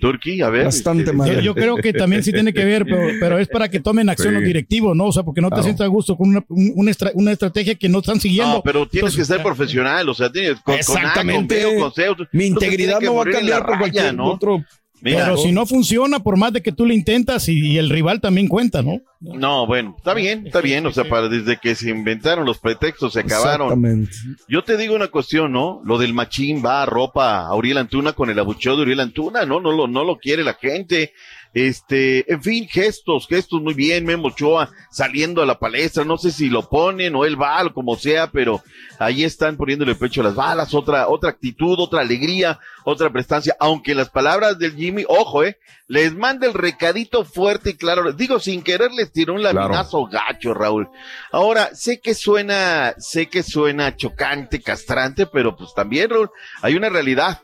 Turquía, 0.00 0.46
a 0.46 0.50
ver. 0.50 0.64
Bastante 0.66 1.04
este, 1.04 1.16
mala. 1.16 1.32
Yo, 1.34 1.40
yo 1.40 1.54
creo 1.54 1.76
que 1.76 1.92
también 1.92 2.22
sí 2.22 2.32
tiene 2.32 2.52
que 2.52 2.64
ver, 2.64 2.84
pero, 2.84 3.08
pero 3.20 3.38
es 3.38 3.48
para 3.48 3.68
que 3.70 3.80
tomen 3.80 4.08
acción 4.08 4.28
Sí. 4.34 4.34
los 4.34 4.44
directivos, 4.44 4.94
¿no? 4.96 5.06
O 5.06 5.12
sea, 5.12 5.22
porque 5.22 5.40
no 5.40 5.48
te 5.48 5.54
Claro. 5.54 5.64
sientas 5.64 5.84
a 5.84 5.88
gusto 5.88 6.16
con 6.16 6.28
una, 6.28 6.44
un- 6.48 6.72
una, 6.76 6.90
estra- 6.90 7.10
una 7.14 7.32
estrategia 7.32 7.74
que 7.74 7.88
no 7.88 7.98
están 8.00 8.20
siguiendo. 8.20 8.54
No, 8.56 8.62
pero 8.62 8.86
tienes 9.10 9.28
que 9.28 9.34
ser 9.34 9.42
profesional, 9.42 10.08
o 10.08 10.14
sea, 10.14 10.30
tienes 10.30 10.60
con, 10.60 10.74
Exactamente. 10.74 11.62
Con, 11.62 11.90
con 11.90 12.28
Mi 12.32 12.46
integridad 12.46 13.00
no 13.00 13.14
va 13.14 13.22
a 13.22 13.30
cambiar 13.30 13.60
por 13.60 13.70
raya, 13.70 13.78
cualquier 13.78 14.14
¿no? 14.14 14.26
otro. 14.26 14.64
Mira, 15.02 15.24
pero 15.24 15.38
si 15.38 15.50
no 15.50 15.64
funciona, 15.64 16.20
por 16.20 16.36
más 16.36 16.52
de 16.52 16.62
que 16.62 16.72
tú 16.72 16.84
le 16.84 16.94
intentas 16.94 17.48
y, 17.48 17.58
y 17.58 17.78
el 17.78 17.88
rival 17.88 18.20
también 18.20 18.48
cuenta, 18.48 18.82
¿no? 18.82 19.00
No, 19.20 19.66
bueno, 19.66 19.94
está 19.96 20.14
bien, 20.14 20.46
está 20.46 20.60
bien, 20.60 20.86
o 20.86 20.92
sea, 20.92 21.04
para, 21.04 21.28
desde 21.28 21.56
que 21.56 21.74
se 21.74 21.90
inventaron 21.90 22.44
los 22.44 22.58
pretextos, 22.58 23.14
se 23.14 23.20
acabaron. 23.20 23.68
Exactamente. 23.68 24.12
Yo 24.48 24.62
te 24.62 24.76
digo 24.76 24.94
una 24.94 25.08
cuestión, 25.08 25.52
¿no? 25.52 25.80
Lo 25.84 25.98
del 25.98 26.12
machín 26.12 26.62
va 26.64 26.82
a 26.82 26.86
ropa 26.86 27.46
a 27.46 27.54
Uriel 27.54 27.78
Antuna 27.78 28.12
con 28.12 28.28
el 28.28 28.38
abucheo 28.38 28.76
de 28.76 28.82
Uriel 28.82 29.00
Antuna, 29.00 29.46
¿no? 29.46 29.60
No 29.60 29.72
lo, 29.72 29.88
no 29.88 30.04
lo 30.04 30.18
quiere 30.18 30.44
la 30.44 30.54
gente. 30.54 31.12
Este, 31.52 32.32
en 32.32 32.40
fin, 32.42 32.68
gestos, 32.68 33.26
gestos 33.26 33.60
muy 33.60 33.74
bien, 33.74 34.04
Memo 34.04 34.28
Ochoa 34.28 34.70
saliendo 34.90 35.42
a 35.42 35.46
la 35.46 35.58
palestra, 35.58 36.04
no 36.04 36.16
sé 36.16 36.30
si 36.30 36.48
lo 36.48 36.68
ponen 36.68 37.16
o 37.16 37.24
él 37.24 37.40
va, 37.40 37.60
o 37.64 37.72
como 37.72 37.96
sea, 37.96 38.28
pero 38.28 38.62
ahí 39.00 39.24
están 39.24 39.56
poniéndole 39.56 39.96
pecho 39.96 40.20
a 40.20 40.24
las 40.24 40.36
balas, 40.36 40.74
otra, 40.74 41.08
otra 41.08 41.30
actitud, 41.30 41.76
otra 41.80 42.02
alegría, 42.02 42.60
otra 42.84 43.10
prestancia, 43.10 43.56
aunque 43.58 43.96
las 43.96 44.10
palabras 44.10 44.60
del 44.60 44.76
Jimmy, 44.76 45.04
ojo, 45.08 45.42
eh, 45.42 45.58
les 45.88 46.14
manda 46.14 46.46
el 46.46 46.54
recadito 46.54 47.24
fuerte 47.24 47.70
y 47.70 47.76
claro, 47.76 48.12
digo, 48.12 48.38
sin 48.38 48.62
querer 48.62 48.92
les 48.92 49.10
tiró 49.10 49.34
un 49.34 49.42
laminazo 49.42 50.06
gacho, 50.06 50.54
Raúl. 50.54 50.88
Ahora, 51.32 51.74
sé 51.74 52.00
que 52.00 52.14
suena, 52.14 52.94
sé 52.98 53.26
que 53.26 53.42
suena 53.42 53.96
chocante, 53.96 54.62
castrante, 54.62 55.26
pero 55.26 55.56
pues 55.56 55.74
también, 55.74 56.10
Raúl, 56.10 56.30
hay 56.62 56.76
una 56.76 56.90
realidad. 56.90 57.42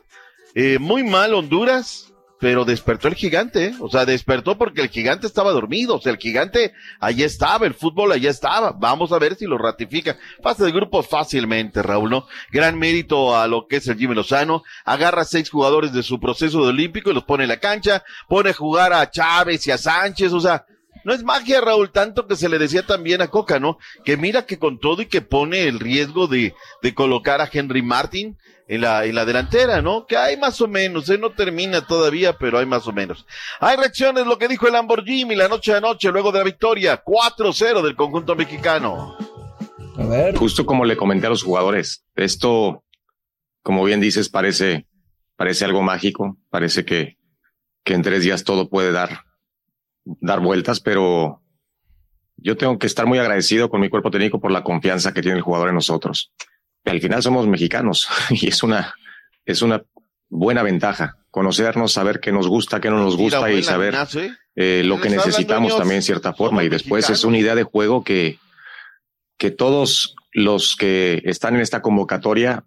Eh, 0.55 0.79
muy 0.79 1.03
mal 1.03 1.33
Honduras, 1.33 2.06
pero 2.39 2.65
despertó 2.65 3.07
el 3.07 3.15
gigante, 3.15 3.73
o 3.79 3.89
sea, 3.89 4.05
despertó 4.05 4.57
porque 4.57 4.81
el 4.81 4.89
gigante 4.89 5.27
estaba 5.27 5.51
dormido, 5.51 5.95
o 5.95 6.01
sea, 6.01 6.11
el 6.11 6.17
gigante 6.17 6.73
allí 6.99 7.23
estaba, 7.23 7.65
el 7.65 7.73
fútbol 7.73 8.11
allá 8.11 8.29
estaba, 8.29 8.71
vamos 8.71 9.11
a 9.11 9.19
ver 9.19 9.35
si 9.35 9.45
lo 9.45 9.57
ratifica. 9.57 10.17
Fase 10.43 10.65
de 10.65 10.71
grupos 10.71 11.07
fácilmente, 11.07 11.81
Raúl, 11.81 12.09
¿no? 12.09 12.27
Gran 12.51 12.77
mérito 12.77 13.35
a 13.35 13.47
lo 13.47 13.67
que 13.67 13.77
es 13.77 13.87
el 13.87 13.97
Jimmy 13.97 14.15
Lozano, 14.15 14.63
agarra 14.85 15.25
seis 15.25 15.49
jugadores 15.49 15.93
de 15.93 16.03
su 16.03 16.19
proceso 16.19 16.61
de 16.61 16.69
olímpico 16.69 17.09
y 17.09 17.13
los 17.13 17.23
pone 17.23 17.43
en 17.43 17.49
la 17.49 17.59
cancha, 17.59 18.03
pone 18.27 18.51
a 18.51 18.53
jugar 18.53 18.93
a 18.93 19.09
Chávez 19.09 19.65
y 19.67 19.71
a 19.71 19.77
Sánchez, 19.77 20.31
o 20.33 20.39
sea, 20.39 20.65
no 21.07 21.13
es 21.13 21.23
magia, 21.23 21.61
Raúl, 21.61 21.89
tanto 21.89 22.27
que 22.27 22.35
se 22.35 22.49
le 22.49 22.59
decía 22.59 22.85
también 22.85 23.21
a 23.21 23.29
Coca, 23.29 23.61
¿no? 23.61 23.77
Que 24.03 24.17
mira 24.17 24.45
que 24.45 24.59
con 24.59 24.77
todo 24.77 25.03
y 25.03 25.05
que 25.05 25.21
pone 25.21 25.63
el 25.63 25.79
riesgo 25.79 26.27
de, 26.27 26.53
de 26.81 26.93
colocar 26.93 27.39
a 27.39 27.49
Henry 27.49 27.81
Martin, 27.81 28.37
en 28.67 28.81
la, 28.81 29.05
en 29.05 29.15
la 29.15 29.23
delantera, 29.23 29.81
¿no? 29.81 30.05
Que 30.05 30.17
hay 30.17 30.35
más 30.35 30.59
o 30.59 30.67
menos, 30.67 31.09
¿eh? 31.09 31.17
no 31.17 31.31
termina 31.31 31.87
todavía, 31.87 32.37
pero 32.37 32.59
hay 32.59 32.65
más 32.65 32.85
o 32.87 32.91
menos. 32.91 33.25
Hay 33.61 33.77
reacciones, 33.77 34.27
lo 34.27 34.37
que 34.37 34.49
dijo 34.49 34.67
el 34.67 34.73
Lamborghini 34.73 35.33
la 35.33 35.47
noche 35.47 35.71
de 35.71 35.77
anoche, 35.77 36.11
luego 36.11 36.33
de 36.33 36.39
la 36.39 36.43
victoria, 36.43 37.01
4-0 37.01 37.81
del 37.81 37.95
conjunto 37.95 38.35
mexicano. 38.35 39.15
A 39.95 40.05
ver. 40.05 40.35
Justo 40.35 40.65
como 40.65 40.83
le 40.83 40.97
comenté 40.97 41.27
a 41.27 41.29
los 41.29 41.43
jugadores, 41.43 42.03
esto, 42.17 42.83
como 43.63 43.85
bien 43.85 44.01
dices, 44.01 44.27
parece, 44.27 44.85
parece 45.37 45.63
algo 45.63 45.81
mágico, 45.81 46.37
parece 46.49 46.83
que, 46.83 47.17
que 47.85 47.93
en 47.93 48.01
tres 48.01 48.23
días 48.23 48.43
todo 48.43 48.67
puede 48.67 48.91
dar, 48.91 49.21
dar 50.21 50.39
vueltas, 50.39 50.79
pero 50.79 51.41
yo 52.37 52.57
tengo 52.57 52.77
que 52.79 52.87
estar 52.87 53.05
muy 53.05 53.19
agradecido 53.19 53.69
con 53.69 53.81
mi 53.81 53.89
cuerpo 53.89 54.11
técnico 54.11 54.39
por 54.39 54.51
la 54.51 54.63
confianza 54.63 55.13
que 55.13 55.21
tiene 55.21 55.37
el 55.37 55.43
jugador 55.43 55.69
en 55.69 55.75
nosotros. 55.75 56.31
Al 56.85 57.01
final 57.01 57.21
somos 57.21 57.47
mexicanos 57.47 58.07
y 58.29 58.47
es 58.47 58.63
una, 58.63 58.93
es 59.45 59.61
una 59.61 59.83
buena 60.29 60.63
ventaja 60.63 61.17
conocernos, 61.37 61.93
saber 61.93 62.19
qué 62.19 62.31
nos 62.31 62.47
gusta, 62.47 62.81
qué 62.81 62.89
no 62.89 62.97
nos 62.97 63.15
gusta 63.15 63.51
y 63.51 63.61
saber 63.61 63.95
eh, 64.55 64.81
lo 64.83 64.99
que 64.99 65.09
necesitamos 65.09 65.77
también 65.77 65.97
en 65.97 66.01
cierta 66.01 66.33
forma. 66.33 66.63
Y 66.63 66.69
después 66.69 67.09
es 67.11 67.23
una 67.23 67.37
idea 67.37 67.53
de 67.53 67.61
juego 67.61 68.03
que, 68.03 68.39
que 69.37 69.51
todos 69.51 70.15
los 70.33 70.75
que 70.75 71.21
están 71.25 71.55
en 71.55 71.61
esta 71.61 71.83
convocatoria 71.83 72.63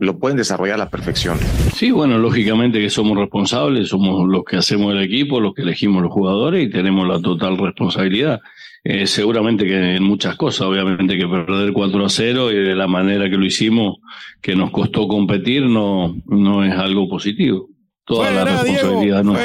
lo 0.00 0.18
pueden 0.18 0.38
desarrollar 0.38 0.76
a 0.76 0.84
la 0.84 0.90
perfección. 0.90 1.38
Sí, 1.74 1.90
bueno, 1.90 2.18
lógicamente 2.18 2.80
que 2.80 2.88
somos 2.88 3.18
responsables, 3.18 3.88
somos 3.88 4.26
los 4.26 4.44
que 4.44 4.56
hacemos 4.56 4.92
el 4.94 5.02
equipo, 5.02 5.40
los 5.40 5.54
que 5.54 5.62
elegimos 5.62 6.02
los 6.02 6.10
jugadores 6.10 6.64
y 6.64 6.70
tenemos 6.70 7.06
la 7.06 7.20
total 7.20 7.58
responsabilidad. 7.58 8.40
Eh, 8.82 9.06
seguramente 9.06 9.66
que 9.66 9.96
en 9.96 10.02
muchas 10.02 10.36
cosas, 10.36 10.62
obviamente 10.62 11.18
que 11.18 11.28
perder 11.28 11.74
4 11.74 12.04
a 12.04 12.08
0 12.08 12.50
y 12.50 12.54
de 12.54 12.74
la 12.74 12.86
manera 12.86 13.28
que 13.28 13.36
lo 13.36 13.44
hicimos, 13.44 13.98
que 14.40 14.56
nos 14.56 14.70
costó 14.70 15.06
competir, 15.06 15.66
no, 15.66 16.16
no 16.24 16.64
es 16.64 16.74
algo 16.74 17.06
positivo. 17.06 17.68
Toda 18.06 18.30
la 18.30 18.44
responsabilidad 18.46 19.22
no. 19.22 19.36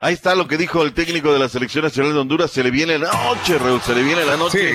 Ahí 0.00 0.14
está 0.14 0.36
lo 0.36 0.46
que 0.46 0.56
dijo 0.56 0.84
el 0.84 0.92
técnico 0.92 1.32
de 1.32 1.40
la 1.40 1.48
Selección 1.48 1.82
Nacional 1.82 2.12
de 2.12 2.20
Honduras. 2.20 2.52
Se 2.52 2.62
le 2.62 2.70
viene 2.70 3.00
la 3.00 3.10
noche, 3.10 3.58
Raúl, 3.58 3.80
se 3.80 3.96
le 3.96 4.04
viene 4.04 4.24
la 4.24 4.36
noche. 4.36 4.72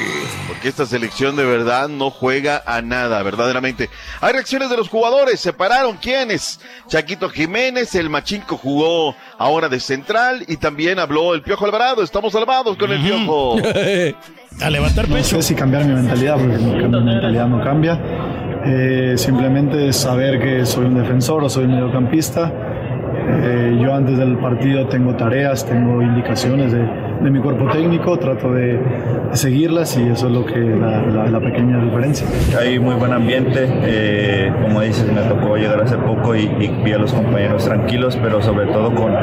Porque 0.50 0.68
esta 0.68 0.86
selección 0.86 1.38
de 1.38 1.46
verdad 1.46 1.88
no 1.88 2.10
juega 2.10 2.62
a 2.66 2.82
nada, 2.82 3.24
verdaderamente. 3.24 3.90
Hay 4.20 4.34
reacciones 4.34 4.70
de 4.70 4.76
los 4.76 4.90
jugadores. 4.90 5.40
Se 5.40 5.54
pararon. 5.54 5.96
¿Quiénes? 5.96 6.60
Chaquito 6.90 7.30
Jiménez, 7.30 7.96
el 7.96 8.10
Machinco 8.10 8.58
jugó 8.58 9.16
ahora 9.38 9.70
de 9.70 9.80
central 9.80 10.44
y 10.50 10.58
también 10.58 11.00
habló 11.00 11.34
el 11.36 11.42
Piojo 11.42 11.64
Alvarado. 11.64 12.04
Estamos 12.04 12.34
salvados 12.34 12.76
con 12.76 12.92
el 12.92 13.02
Piojo. 13.02 13.56
a 14.62 14.70
levantar 14.70 15.06
pecho. 15.06 15.38
No 15.38 15.42
sé 15.42 15.42
si 15.42 15.56
cambiar 15.56 15.86
mi 15.86 15.94
mentalidad, 15.94 16.36
porque 16.36 16.58
mi 16.58 17.02
mentalidad 17.02 17.48
no 17.48 17.64
cambia. 17.64 17.98
Eh, 18.66 19.14
simplemente 19.16 19.94
saber 19.94 20.42
que 20.42 20.66
soy 20.66 20.84
un 20.84 20.96
defensor 20.96 21.46
o 21.46 21.50
soy 21.50 21.64
un 21.64 21.76
mediocampista 21.76 22.73
eh, 23.26 23.78
yo 23.82 23.94
antes 23.94 24.18
del 24.18 24.38
partido 24.38 24.88
tengo 24.88 25.16
tareas, 25.16 25.66
tengo 25.66 26.02
indicaciones 26.02 26.72
de, 26.72 26.88
mi 27.30 27.40
cuerpo 27.40 27.70
técnico, 27.72 28.18
trato 28.18 28.52
de, 28.52 28.80
seguirlas 29.32 29.98
y 29.98 30.10
eso 30.10 30.28
es 30.28 30.34
lo 30.34 30.46
que 30.46 30.60
la, 30.60 31.28
la, 31.28 31.40
pequeña 31.40 31.82
diferencia. 31.84 32.28
Hay 32.60 32.80
muy 32.80 32.96
buen 32.96 33.14
ambiente, 33.14 33.68
eh, 33.68 34.52
como 34.62 34.82
dices, 34.82 35.12
me 35.12 35.22
tocó 35.22 35.56
llegar 35.56 35.82
hace 35.82 35.98
poco 35.98 36.36
y, 36.36 36.48
vi 36.84 36.92
a 36.92 36.98
los 36.98 37.14
compañeros 37.14 37.66
tranquilos, 37.66 38.18
pero 38.22 38.42
sobre 38.42 38.68
todo 38.68 38.94
con, 38.94 39.14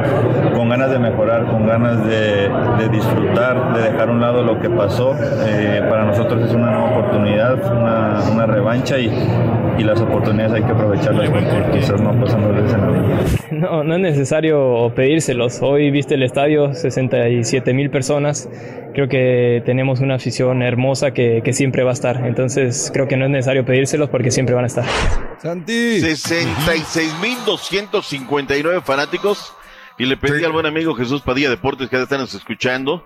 con 0.55 0.69
ganas 0.69 0.91
de 0.91 0.99
mejorar, 0.99 1.47
con 1.47 1.67
ganas 1.67 2.05
de, 2.07 2.49
disfrutar, 2.91 3.75
de 3.75 3.83
dejar 3.83 4.09
a 4.09 4.13
un 4.13 4.21
lado 4.21 4.43
lo 4.43 4.61
que 4.61 4.71
pasó. 4.71 5.15
Eh, 5.47 5.83
para 5.89 6.05
nosotros 6.05 6.43
es 6.43 6.55
una 6.55 6.71
nueva 6.71 6.91
oportunidad, 6.91 7.59
una, 7.73 8.47
revancha 8.47 8.99
y, 8.99 9.11
las 9.81 10.01
oportunidades 10.01 10.53
hay 10.53 10.63
que 10.63 10.73
aprovecharlas 10.73 11.31
porque 11.31 11.65
quizás 11.73 12.01
no 12.01 12.13
pasamos 12.21 12.55
de 12.55 12.67
ese 12.67 12.77
No, 13.61 13.85
no 13.85 13.95
es 13.95 14.01
necesario 14.01 14.91
pedírselos. 14.97 15.61
Hoy 15.61 15.91
viste 15.91 16.15
el 16.15 16.23
estadio, 16.23 16.73
67 16.73 17.75
mil 17.75 17.91
personas. 17.91 18.49
Creo 18.95 19.07
que 19.07 19.63
tenemos 19.67 20.01
una 20.01 20.15
afición 20.15 20.63
hermosa 20.63 21.11
que, 21.11 21.43
que, 21.45 21.53
siempre 21.53 21.85
va 21.85 21.91
a 21.91 21.93
estar. 21.93 22.27
Entonces 22.27 22.91
creo 22.91 23.07
que 23.07 23.19
no 23.19 23.27
es 23.27 23.31
necesario 23.31 23.67
pedírselos 23.67 24.09
porque 24.09 24.31
siempre 24.31 24.55
van 24.55 24.65
a 24.65 24.69
estar. 24.69 24.87
Santi. 25.39 26.01
66.259 26.01 28.83
fanáticos. 28.83 29.53
Y 29.99 30.07
le 30.07 30.17
pedí 30.17 30.43
al 30.43 30.53
buen 30.53 30.65
amigo 30.65 30.95
Jesús 30.95 31.21
Padilla 31.21 31.51
Deportes 31.51 31.91
que 31.91 31.97
ya 31.97 32.05
están 32.05 32.23
escuchando. 32.23 33.05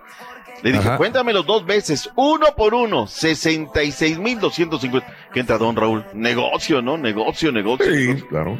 Le 0.63 0.71
dije, 0.71 0.89
cuéntamelo 0.95 1.43
dos 1.43 1.65
veces, 1.65 2.09
uno 2.15 2.45
por 2.55 2.73
uno, 2.73 3.07
66.250. 3.07 5.03
¿Qué 5.33 5.41
entra, 5.41 5.57
don 5.57 5.75
Raúl? 5.75 6.05
Negocio, 6.13 6.81
¿no? 6.81 6.97
Negocio, 6.97 7.51
negocio. 7.51 7.93
Sí, 7.93 8.23
claro. 8.29 8.57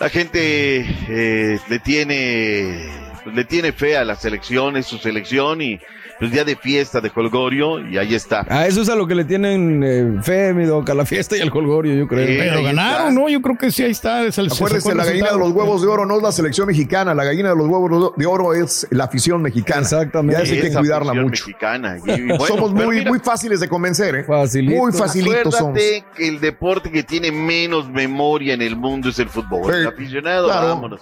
La 0.00 0.08
gente 0.08 0.84
eh, 1.08 1.58
le 1.68 1.78
tiene 1.78 3.04
le 3.32 3.44
tiene 3.44 3.72
fe 3.72 3.96
a 3.96 4.04
la 4.04 4.16
selección, 4.16 4.76
es 4.76 4.86
su 4.86 4.98
selección 4.98 5.62
y 5.62 5.80
pues 6.18 6.30
día 6.30 6.44
de 6.44 6.56
fiesta 6.56 7.00
de 7.00 7.10
Colgorio 7.10 7.80
y 7.80 7.98
ahí 7.98 8.14
está. 8.14 8.46
Ah, 8.48 8.66
eso 8.66 8.82
es 8.82 8.88
a 8.88 8.94
lo 8.94 9.06
que 9.06 9.14
le 9.14 9.24
tienen 9.24 9.82
eh, 9.82 10.22
fe, 10.22 10.54
mi 10.54 10.64
doc, 10.64 10.88
a 10.90 10.94
la 10.94 11.04
fiesta 11.04 11.36
y 11.36 11.40
al 11.40 11.50
Colgorio, 11.50 11.94
yo 11.94 12.06
creo. 12.06 12.26
Pero 12.26 12.62
ganaron, 12.62 13.14
¿no? 13.14 13.28
Yo 13.28 13.40
creo 13.42 13.56
que 13.56 13.70
sí, 13.70 13.82
ahí 13.82 13.90
está. 13.90 14.20
Acuérdense, 14.20 14.94
la 14.94 15.04
gallina 15.04 15.32
de 15.32 15.38
los 15.38 15.52
huevos 15.52 15.82
de 15.82 15.88
oro 15.88 16.06
no 16.06 16.16
es 16.16 16.22
la 16.22 16.32
selección 16.32 16.66
mexicana, 16.66 17.14
la 17.14 17.24
gallina 17.24 17.50
de 17.50 17.56
los 17.56 17.66
huevos 17.66 18.12
de 18.16 18.26
oro 18.26 18.54
es 18.54 18.86
la 18.90 19.04
afición 19.04 19.42
mexicana. 19.42 19.82
Exactamente. 19.82 20.44
Ya 20.46 20.54
hay 20.54 20.60
que 20.60 20.72
cuidarla 20.72 21.14
mucho. 21.14 21.44
Mexicana. 21.46 21.98
somos 22.46 22.72
muy, 22.72 23.04
muy 23.04 23.18
fáciles 23.18 23.60
de 23.60 23.68
convencer, 23.68 24.14
¿eh? 24.14 24.26
Muy 24.62 24.92
facilitos 24.92 25.54
somos. 25.54 25.78
que 25.78 26.04
el 26.18 26.40
deporte 26.40 26.90
que 26.90 27.02
tiene 27.02 27.32
menos 27.32 27.88
memoria 27.88 28.54
en 28.54 28.62
el 28.62 28.76
mundo 28.76 29.08
es 29.08 29.18
el 29.18 29.28
fútbol. 29.28 29.74
el 29.74 29.86
aficionado, 29.86 30.48
vámonos. 30.48 31.00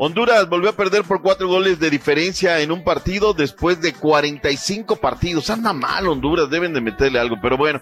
Honduras 0.00 0.48
volvió 0.48 0.70
a 0.70 0.76
perder 0.76 1.02
por 1.02 1.20
cuatro 1.20 1.48
goles 1.48 1.80
de 1.80 1.90
diferencia 1.90 2.60
en 2.60 2.70
un 2.70 2.84
partido 2.84 3.34
después 3.34 3.80
de 3.80 3.92
45 3.92 4.96
partidos. 4.96 5.50
Anda 5.50 5.72
mal 5.72 6.06
Honduras, 6.06 6.48
deben 6.48 6.72
de 6.72 6.80
meterle 6.80 7.18
algo, 7.18 7.36
pero 7.42 7.56
bueno. 7.56 7.80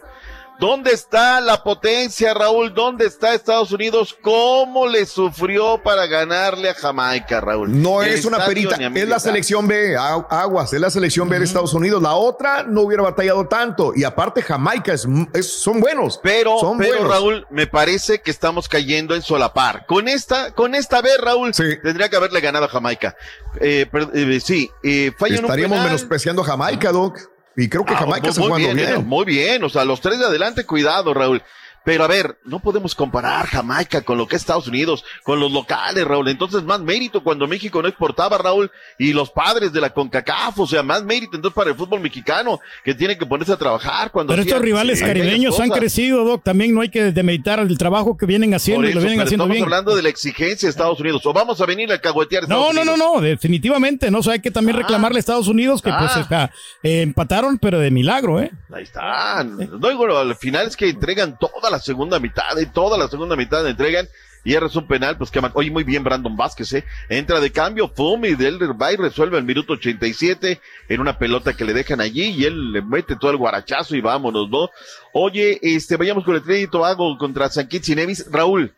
¿Dónde 0.58 0.92
está 0.92 1.40
la 1.40 1.62
potencia, 1.62 2.32
Raúl? 2.32 2.72
¿Dónde 2.72 3.06
está 3.06 3.34
Estados 3.34 3.72
Unidos? 3.72 4.16
¿Cómo 4.22 4.86
le 4.86 5.04
sufrió 5.04 5.82
para 5.82 6.06
ganarle 6.06 6.70
a 6.70 6.74
Jamaica, 6.74 7.40
Raúl? 7.40 7.82
No 7.82 8.02
es 8.02 8.24
una 8.24 8.44
perita, 8.44 8.76
es 8.76 9.08
la 9.08 9.20
selección 9.20 9.68
B, 9.68 9.96
aguas, 9.96 10.72
es 10.72 10.80
la 10.80 10.90
selección 10.90 11.28
B 11.28 11.38
de 11.38 11.44
Estados 11.44 11.74
Unidos. 11.74 12.02
La 12.02 12.14
otra 12.14 12.62
no 12.62 12.82
hubiera 12.82 13.02
batallado 13.02 13.46
tanto. 13.46 13.92
Y 13.94 14.04
aparte, 14.04 14.40
Jamaica 14.42 14.94
es, 14.94 15.06
son 15.42 15.80
buenos. 15.80 16.18
Pero, 16.22 16.58
son 16.58 16.78
pero 16.78 17.06
Raúl, 17.06 17.46
me 17.50 17.66
parece 17.66 18.20
que 18.20 18.30
estamos 18.30 18.68
cayendo 18.68 19.14
en 19.14 19.22
solapar. 19.22 19.84
Con 19.86 20.08
esta, 20.08 20.52
con 20.52 20.74
esta 20.74 21.02
B, 21.02 21.10
Raúl, 21.18 21.52
tendría 21.52 22.08
que 22.08 22.16
haberle 22.16 22.40
ganado 22.40 22.64
a 22.64 22.68
Jamaica. 22.68 23.16
Eh, 23.60 23.86
eh 24.14 24.40
sí, 24.40 24.70
eh, 24.82 25.12
Estaríamos 25.18 25.82
menospreciando 25.82 26.42
a 26.42 26.44
Jamaica, 26.46 26.92
Doc. 26.92 27.35
Y 27.56 27.68
creo 27.68 27.84
que 27.84 27.94
ah, 27.94 27.98
Jamaica 27.98 28.32
se 28.32 28.40
jugando 28.40 28.58
bien, 28.58 28.76
bien. 28.76 29.06
Muy 29.06 29.24
bien, 29.24 29.64
o 29.64 29.68
sea, 29.68 29.84
los 29.84 30.00
tres 30.00 30.18
de 30.18 30.26
adelante, 30.26 30.64
cuidado, 30.66 31.14
Raúl. 31.14 31.42
Pero 31.86 32.02
a 32.02 32.08
ver, 32.08 32.36
no 32.44 32.58
podemos 32.58 32.96
comparar 32.96 33.46
Jamaica 33.46 34.02
con 34.02 34.18
lo 34.18 34.26
que 34.26 34.34
es 34.34 34.42
Estados 34.42 34.66
Unidos, 34.66 35.04
con 35.22 35.38
los 35.38 35.52
locales, 35.52 36.04
Raúl. 36.04 36.26
Entonces, 36.26 36.64
más 36.64 36.80
mérito 36.80 37.22
cuando 37.22 37.46
México 37.46 37.80
no 37.80 37.86
exportaba, 37.86 38.38
Raúl, 38.38 38.72
y 38.98 39.12
los 39.12 39.30
padres 39.30 39.72
de 39.72 39.80
la 39.80 39.90
CONCACAF, 39.90 40.58
o 40.58 40.66
sea, 40.66 40.82
más 40.82 41.04
mérito 41.04 41.36
entonces 41.36 41.54
para 41.54 41.70
el 41.70 41.76
fútbol 41.76 42.00
mexicano, 42.00 42.58
que 42.84 42.92
tiene 42.92 43.16
que 43.16 43.24
ponerse 43.24 43.52
a 43.52 43.56
trabajar 43.56 44.10
cuando. 44.10 44.32
Pero 44.32 44.42
estos 44.42 44.60
rivales 44.60 45.00
caribeños 45.00 45.60
han 45.60 45.70
crecido, 45.70 46.24
Doc. 46.24 46.42
También 46.42 46.74
no 46.74 46.80
hay 46.80 46.88
que 46.88 47.12
demeritar 47.12 47.60
el 47.60 47.78
trabajo 47.78 48.16
que 48.16 48.26
vienen 48.26 48.52
haciendo 48.52 48.88
y 48.88 48.92
lo 48.92 48.98
vienen 48.98 49.20
haciendo 49.20 49.44
estamos 49.44 49.62
hablando 49.62 49.94
de 49.94 50.02
la 50.02 50.08
exigencia 50.08 50.66
de 50.66 50.70
Estados 50.70 50.98
Unidos. 50.98 51.24
O 51.24 51.32
vamos 51.32 51.60
a 51.60 51.66
venir 51.66 51.92
a 51.92 52.00
caguetear 52.00 52.42
a 52.42 52.46
Estados 52.46 52.74
no, 52.74 52.84
No, 52.84 52.96
no, 52.96 53.14
no, 53.14 53.20
definitivamente. 53.20 54.10
No, 54.10 54.18
o 54.18 54.22
sea, 54.24 54.32
hay 54.32 54.40
que 54.40 54.50
también 54.50 54.74
ah. 54.74 54.80
reclamarle 54.80 55.18
a 55.18 55.20
Estados 55.20 55.46
Unidos 55.46 55.82
que 55.82 55.90
pues 55.90 56.10
ah. 56.16 56.20
está, 56.20 56.50
eh, 56.82 57.02
empataron, 57.02 57.58
pero 57.58 57.78
de 57.78 57.92
milagro, 57.92 58.40
¿eh? 58.40 58.50
Ahí 58.74 58.82
están. 58.82 59.56
No, 59.56 59.96
bueno, 59.96 60.18
al 60.18 60.34
final 60.34 60.66
es 60.66 60.76
que 60.76 60.88
entregan 60.88 61.38
toda 61.38 61.70
la 61.70 61.75
segunda 61.78 62.18
mitad 62.18 62.54
de 62.54 62.66
toda 62.66 62.98
la 62.98 63.08
segunda 63.08 63.36
mitad 63.36 63.64
de 63.64 63.70
entregan 63.70 64.08
y 64.46 64.54
es 64.54 64.76
un 64.76 64.86
penal, 64.86 65.18
pues 65.18 65.32
que 65.32 65.42
oye 65.54 65.72
muy 65.72 65.82
bien 65.82 66.04
Brandon 66.04 66.36
Vázquez, 66.36 66.72
¿eh? 66.74 66.84
Entra 67.08 67.40
de 67.40 67.50
cambio, 67.50 67.88
Fumi 67.88 68.36
del 68.36 68.60
va 68.80 68.92
y 68.92 68.96
resuelve 68.96 69.38
el 69.38 69.42
minuto 69.42 69.72
87 69.72 70.60
en 70.88 71.00
una 71.00 71.18
pelota 71.18 71.56
que 71.56 71.64
le 71.64 71.72
dejan 71.74 72.00
allí 72.00 72.26
y 72.26 72.44
él 72.44 72.70
le 72.70 72.80
mete 72.80 73.16
todo 73.16 73.32
el 73.32 73.38
guarachazo 73.38 73.96
y 73.96 74.00
vámonos, 74.00 74.48
¿no? 74.48 74.70
Oye, 75.12 75.58
este, 75.62 75.96
vayamos 75.96 76.22
con 76.22 76.36
el 76.36 76.42
crédito 76.42 76.84
hago 76.84 77.18
contra 77.18 77.48
San 77.48 77.66
Kitts 77.66 77.88
y 77.88 77.96
Nevis. 77.96 78.30
Raúl, 78.30 78.72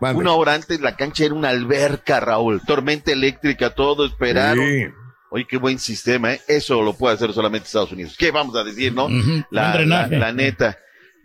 Una 0.00 0.32
hora 0.32 0.54
antes 0.54 0.80
la 0.80 0.96
cancha 0.96 1.26
era 1.26 1.34
una 1.34 1.50
alberca, 1.50 2.18
Raúl. 2.18 2.60
Tormenta 2.66 3.12
eléctrica, 3.12 3.70
todo 3.70 4.06
esperaron. 4.06 4.66
Sí. 4.66 4.86
Oye, 5.30 5.46
qué 5.48 5.58
buen 5.58 5.78
sistema, 5.78 6.32
¿eh? 6.32 6.40
Eso 6.48 6.82
lo 6.82 6.92
puede 6.92 7.14
hacer 7.14 7.32
solamente 7.32 7.66
Estados 7.66 7.92
Unidos. 7.92 8.16
¿Qué 8.18 8.32
vamos 8.32 8.56
a 8.56 8.64
decir, 8.64 8.92
no? 8.92 9.08
La, 9.50 9.78
la, 9.80 10.08
la 10.08 10.32
neta. 10.32 10.76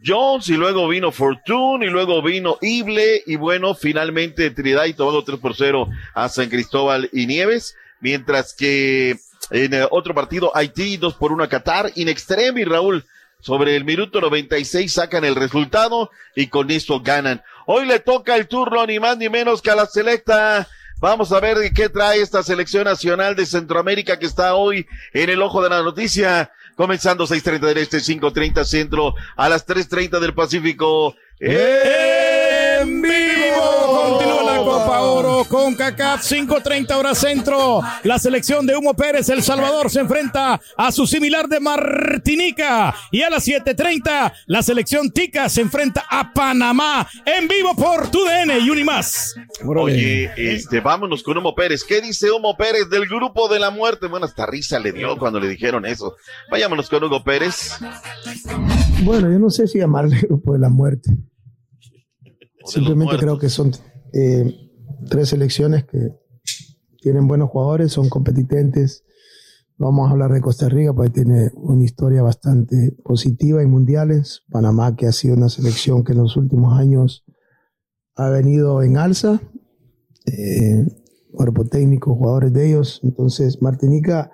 Jones 0.06 0.48
y 0.50 0.54
luego 0.54 0.88
vino 0.88 1.12
Fortune 1.12 1.86
y 1.86 1.90
luego 1.90 2.22
vino 2.22 2.58
Ible 2.62 3.24
y 3.26 3.36
bueno, 3.36 3.76
finalmente 3.76 4.52
Trinidad 4.52 4.86
y 4.86 4.94
Tobago 4.94 5.24
3 5.24 5.40
por 5.40 5.56
0 5.56 5.90
a 6.14 6.30
San 6.30 6.50
Cristóbal 6.50 7.10
y 7.12 7.26
Nieves, 7.26 7.76
mientras 8.00 8.54
que 8.54 9.18
en 9.52 9.74
eh, 9.74 9.88
otro 9.92 10.14
partido 10.14 10.56
Haití 10.56 10.98
2 10.98 11.16
por 11.16 11.32
1 11.32 11.44
a 11.44 11.50
Qatar, 11.50 11.92
in 11.96 12.08
extremis 12.08 12.68
Raúl, 12.68 13.06
sobre 13.42 13.76
el 13.76 13.86
minuto 13.86 14.20
96 14.20 14.92
sacan 14.92 15.24
el 15.24 15.36
resultado 15.36 16.12
y 16.36 16.48
con 16.48 16.72
eso 16.72 17.00
ganan. 17.00 17.42
Hoy 17.66 17.86
le 17.86 18.00
toca 18.00 18.36
el 18.36 18.48
turno 18.48 18.86
ni 18.86 19.00
más 19.00 19.18
ni 19.18 19.30
menos 19.30 19.62
que 19.62 19.72
a 19.72 19.76
la 19.76 19.86
selecta. 19.86 20.68
Vamos 21.00 21.32
a 21.32 21.40
ver 21.40 21.58
qué 21.74 21.88
trae 21.88 22.22
esta 22.22 22.44
selección 22.44 22.84
nacional 22.84 23.36
de 23.36 23.46
Centroamérica 23.46 24.20
que 24.20 24.26
está 24.26 24.56
hoy 24.56 24.86
en 25.14 25.30
el 25.30 25.42
ojo 25.42 25.64
de 25.64 25.70
la 25.70 25.82
noticia. 25.82 26.52
Comenzando 26.80 27.28
6.30 27.28 27.60
del 27.60 27.78
Este, 27.80 27.98
5.30 27.98 28.64
Centro, 28.64 29.14
a 29.36 29.50
las 29.50 29.68
3.30 29.68 30.22
del 30.22 30.34
Pacífico. 30.34 31.14
En 31.38 33.02
vivo 33.02 34.02
continúa 34.02 34.44
la 34.44 34.58
Copa 34.60 35.02
Oro 35.02 35.29
con 35.50 35.76
CACAF 35.76 36.22
5:30 36.24 36.96
hora 36.96 37.16
centro. 37.16 37.82
La 38.04 38.20
selección 38.20 38.66
de 38.66 38.78
Humo 38.78 38.94
Pérez 38.94 39.28
El 39.30 39.42
Salvador 39.42 39.90
se 39.90 40.00
enfrenta 40.00 40.62
a 40.78 40.92
su 40.92 41.08
similar 41.08 41.50
de 41.50 41.60
Martinica 41.60 42.96
y 43.12 43.22
a 43.24 43.30
las 43.30 43.46
7:30 43.46 44.32
la 44.46 44.62
selección 44.62 45.10
Tica 45.12 45.50
se 45.50 45.62
enfrenta 45.62 46.06
a 46.10 46.32
Panamá 46.32 47.08
en 47.26 47.48
vivo 47.48 47.76
por 47.76 48.10
TUDN 48.10 48.64
y 48.64 48.70
Unimás. 48.70 49.36
Oye, 49.66 50.32
este, 50.38 50.80
vámonos 50.80 51.24
con 51.24 51.38
Humo 51.38 51.56
Pérez. 51.56 51.84
¿Qué 51.84 52.00
dice 52.00 52.32
Humo 52.32 52.56
Pérez 52.56 52.90
del 52.90 53.08
grupo 53.08 53.48
de 53.50 53.60
la 53.60 53.72
muerte? 53.72 54.08
Bueno, 54.08 54.28
hasta 54.28 54.46
risa 54.46 54.80
le 54.80 54.92
dio 54.92 55.18
cuando 55.18 55.40
le 55.40 55.50
dijeron 55.50 55.86
eso. 55.86 56.16
Vayámonos 56.52 56.90
con 56.90 57.04
Hugo 57.04 57.24
Pérez. 57.24 57.80
Bueno, 59.04 59.32
yo 59.32 59.40
no 59.40 59.50
sé 59.50 59.68
si 59.68 59.80
llamarle 59.80 60.20
grupo 60.22 60.54
de 60.54 60.60
la 60.60 60.70
muerte. 60.70 61.10
Simplemente 62.66 63.18
creo 63.18 63.40
que 63.40 63.50
son 63.50 63.72
eh, 64.14 64.69
tres 65.08 65.30
selecciones 65.30 65.86
que 65.86 66.10
tienen 67.02 67.28
buenos 67.28 67.50
jugadores, 67.50 67.92
son 67.92 68.10
competentes. 68.10 69.04
Vamos 69.78 70.08
a 70.08 70.12
hablar 70.12 70.34
de 70.34 70.42
Costa 70.42 70.68
Rica, 70.68 70.94
porque 70.94 71.12
tiene 71.12 71.52
una 71.56 71.84
historia 71.84 72.22
bastante 72.22 72.98
positiva 73.04 73.62
en 73.62 73.70
mundiales. 73.70 74.42
Panamá, 74.52 74.96
que 74.96 75.08
ha 75.08 75.12
sido 75.12 75.36
una 75.36 75.50
selección 75.50 76.04
que 76.04 76.12
en 76.12 76.18
los 76.20 76.36
últimos 76.36 76.78
años 76.78 77.24
ha 78.16 78.30
venido 78.30 78.84
en 78.84 78.98
alza. 78.98 79.42
Eh, 80.26 80.86
cuerpo 81.32 81.66
técnico, 81.66 82.16
jugadores 82.16 82.52
de 82.52 82.68
ellos. 82.68 83.00
Entonces, 83.04 83.62
Martinica, 83.62 84.32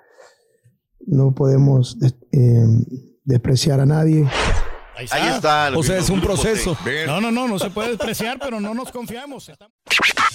no 1.06 1.34
podemos 1.34 1.96
eh, 2.32 2.66
despreciar 3.24 3.80
a 3.80 3.86
nadie. 3.86 4.26
Ahí 4.96 5.28
está. 5.34 5.70
O 5.74 5.82
sea, 5.82 5.98
es 5.98 6.10
un 6.10 6.20
proceso. 6.20 6.76
No, 7.06 7.20
no, 7.20 7.30
no, 7.30 7.48
no 7.48 7.58
se 7.58 7.70
puede 7.70 7.90
despreciar, 7.90 8.38
pero 8.38 8.60
no 8.60 8.74
nos 8.74 8.90
confiamos. 8.90 9.50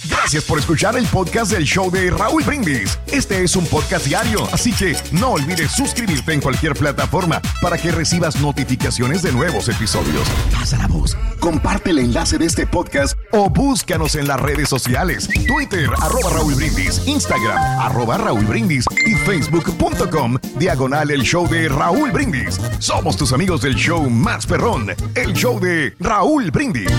Gracias 0.08 0.44
por 0.44 0.58
escuchar 0.58 0.96
el 0.96 1.06
podcast 1.06 1.52
del 1.52 1.64
show 1.64 1.90
de 1.90 2.10
Raúl 2.10 2.42
Brindis. 2.42 2.98
Este 3.06 3.44
es 3.44 3.54
un 3.54 3.66
podcast 3.66 4.04
diario, 4.06 4.48
así 4.52 4.72
que 4.72 4.96
no 5.12 5.32
olvides 5.32 5.72
suscribirte 5.72 6.32
en 6.32 6.40
cualquier 6.40 6.74
plataforma 6.74 7.40
para 7.60 7.78
que 7.78 7.92
recibas 7.92 8.40
notificaciones 8.40 9.22
de 9.22 9.32
nuevos 9.32 9.68
episodios. 9.68 10.28
Pasa 10.52 10.78
la 10.78 10.88
voz, 10.88 11.16
comparte 11.38 11.90
el 11.90 12.00
enlace 12.00 12.38
de 12.38 12.46
este 12.46 12.66
podcast 12.66 13.16
o 13.30 13.48
búscanos 13.48 14.16
en 14.16 14.26
las 14.26 14.40
redes 14.40 14.68
sociales. 14.68 15.28
Twitter, 15.46 15.88
arroba 16.00 16.30
Raúl 16.30 16.54
Brindis, 16.54 17.06
Instagram, 17.06 17.58
arroba 17.80 18.18
Raúl 18.18 18.44
Brindis 18.44 18.86
y 19.06 19.14
facebook.com, 19.14 20.36
diagonal 20.56 21.10
el 21.10 21.22
show 21.22 21.48
de 21.48 21.68
Raúl 21.68 22.10
Brindis. 22.10 22.60
Somos 22.80 23.16
tus 23.16 23.32
amigos 23.32 23.62
del 23.62 23.76
show 23.76 24.08
más 24.10 24.46
perrón, 24.52 24.86
el 25.14 25.32
show 25.32 25.58
de 25.58 25.94
Raúl 25.98 26.50
Brindis. 26.50 26.90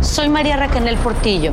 Soy 0.00 0.30
María 0.30 0.56
Raquel 0.56 0.96
Portillo. 0.96 1.52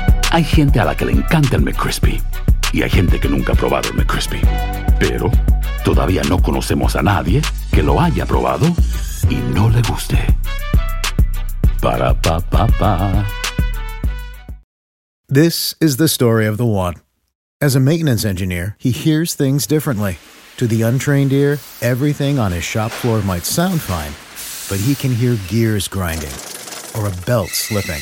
Hay 0.33 0.45
gente 0.45 0.79
a 0.79 0.85
la 0.85 0.95
que 0.95 1.03
le 1.03 1.11
encanta 1.11 1.57
el 1.57 1.61
McCrispy 1.61 2.21
y 2.71 2.83
hay 2.83 2.89
gente 2.89 3.19
que 3.19 3.27
nunca 3.27 3.51
ha 3.51 3.55
probado 3.55 3.89
el 3.89 3.95
McCrispy. 3.95 4.39
Pero 4.97 5.29
todavía 5.83 6.21
no 6.29 6.41
conocemos 6.41 6.95
a 6.95 7.01
nadie 7.01 7.41
que 7.73 7.83
lo 7.83 7.99
haya 7.99 8.25
probado 8.25 8.65
y 9.29 9.35
no 9.53 9.69
le 9.69 9.81
guste. 9.81 10.17
Para 11.81 12.13
pa 12.13 12.39
pa 12.39 12.65
pa. 12.79 13.27
This 15.27 15.75
is 15.81 15.97
the 15.97 16.07
story 16.07 16.45
of 16.47 16.55
the 16.55 16.65
one. 16.65 16.95
As 17.59 17.75
a 17.75 17.81
maintenance 17.81 18.23
engineer, 18.23 18.77
he 18.79 18.91
hears 18.91 19.33
things 19.33 19.67
differently. 19.67 20.17
To 20.55 20.65
the 20.65 20.81
untrained 20.81 21.33
ear, 21.33 21.59
everything 21.81 22.39
on 22.39 22.53
his 22.53 22.63
shop 22.63 22.91
floor 22.91 23.21
might 23.21 23.43
sound 23.43 23.81
fine, 23.81 24.13
but 24.69 24.79
he 24.79 24.95
can 24.95 25.13
hear 25.13 25.35
gears 25.49 25.89
grinding 25.89 26.31
or 26.95 27.07
a 27.07 27.25
belt 27.25 27.49
slipping. 27.49 28.01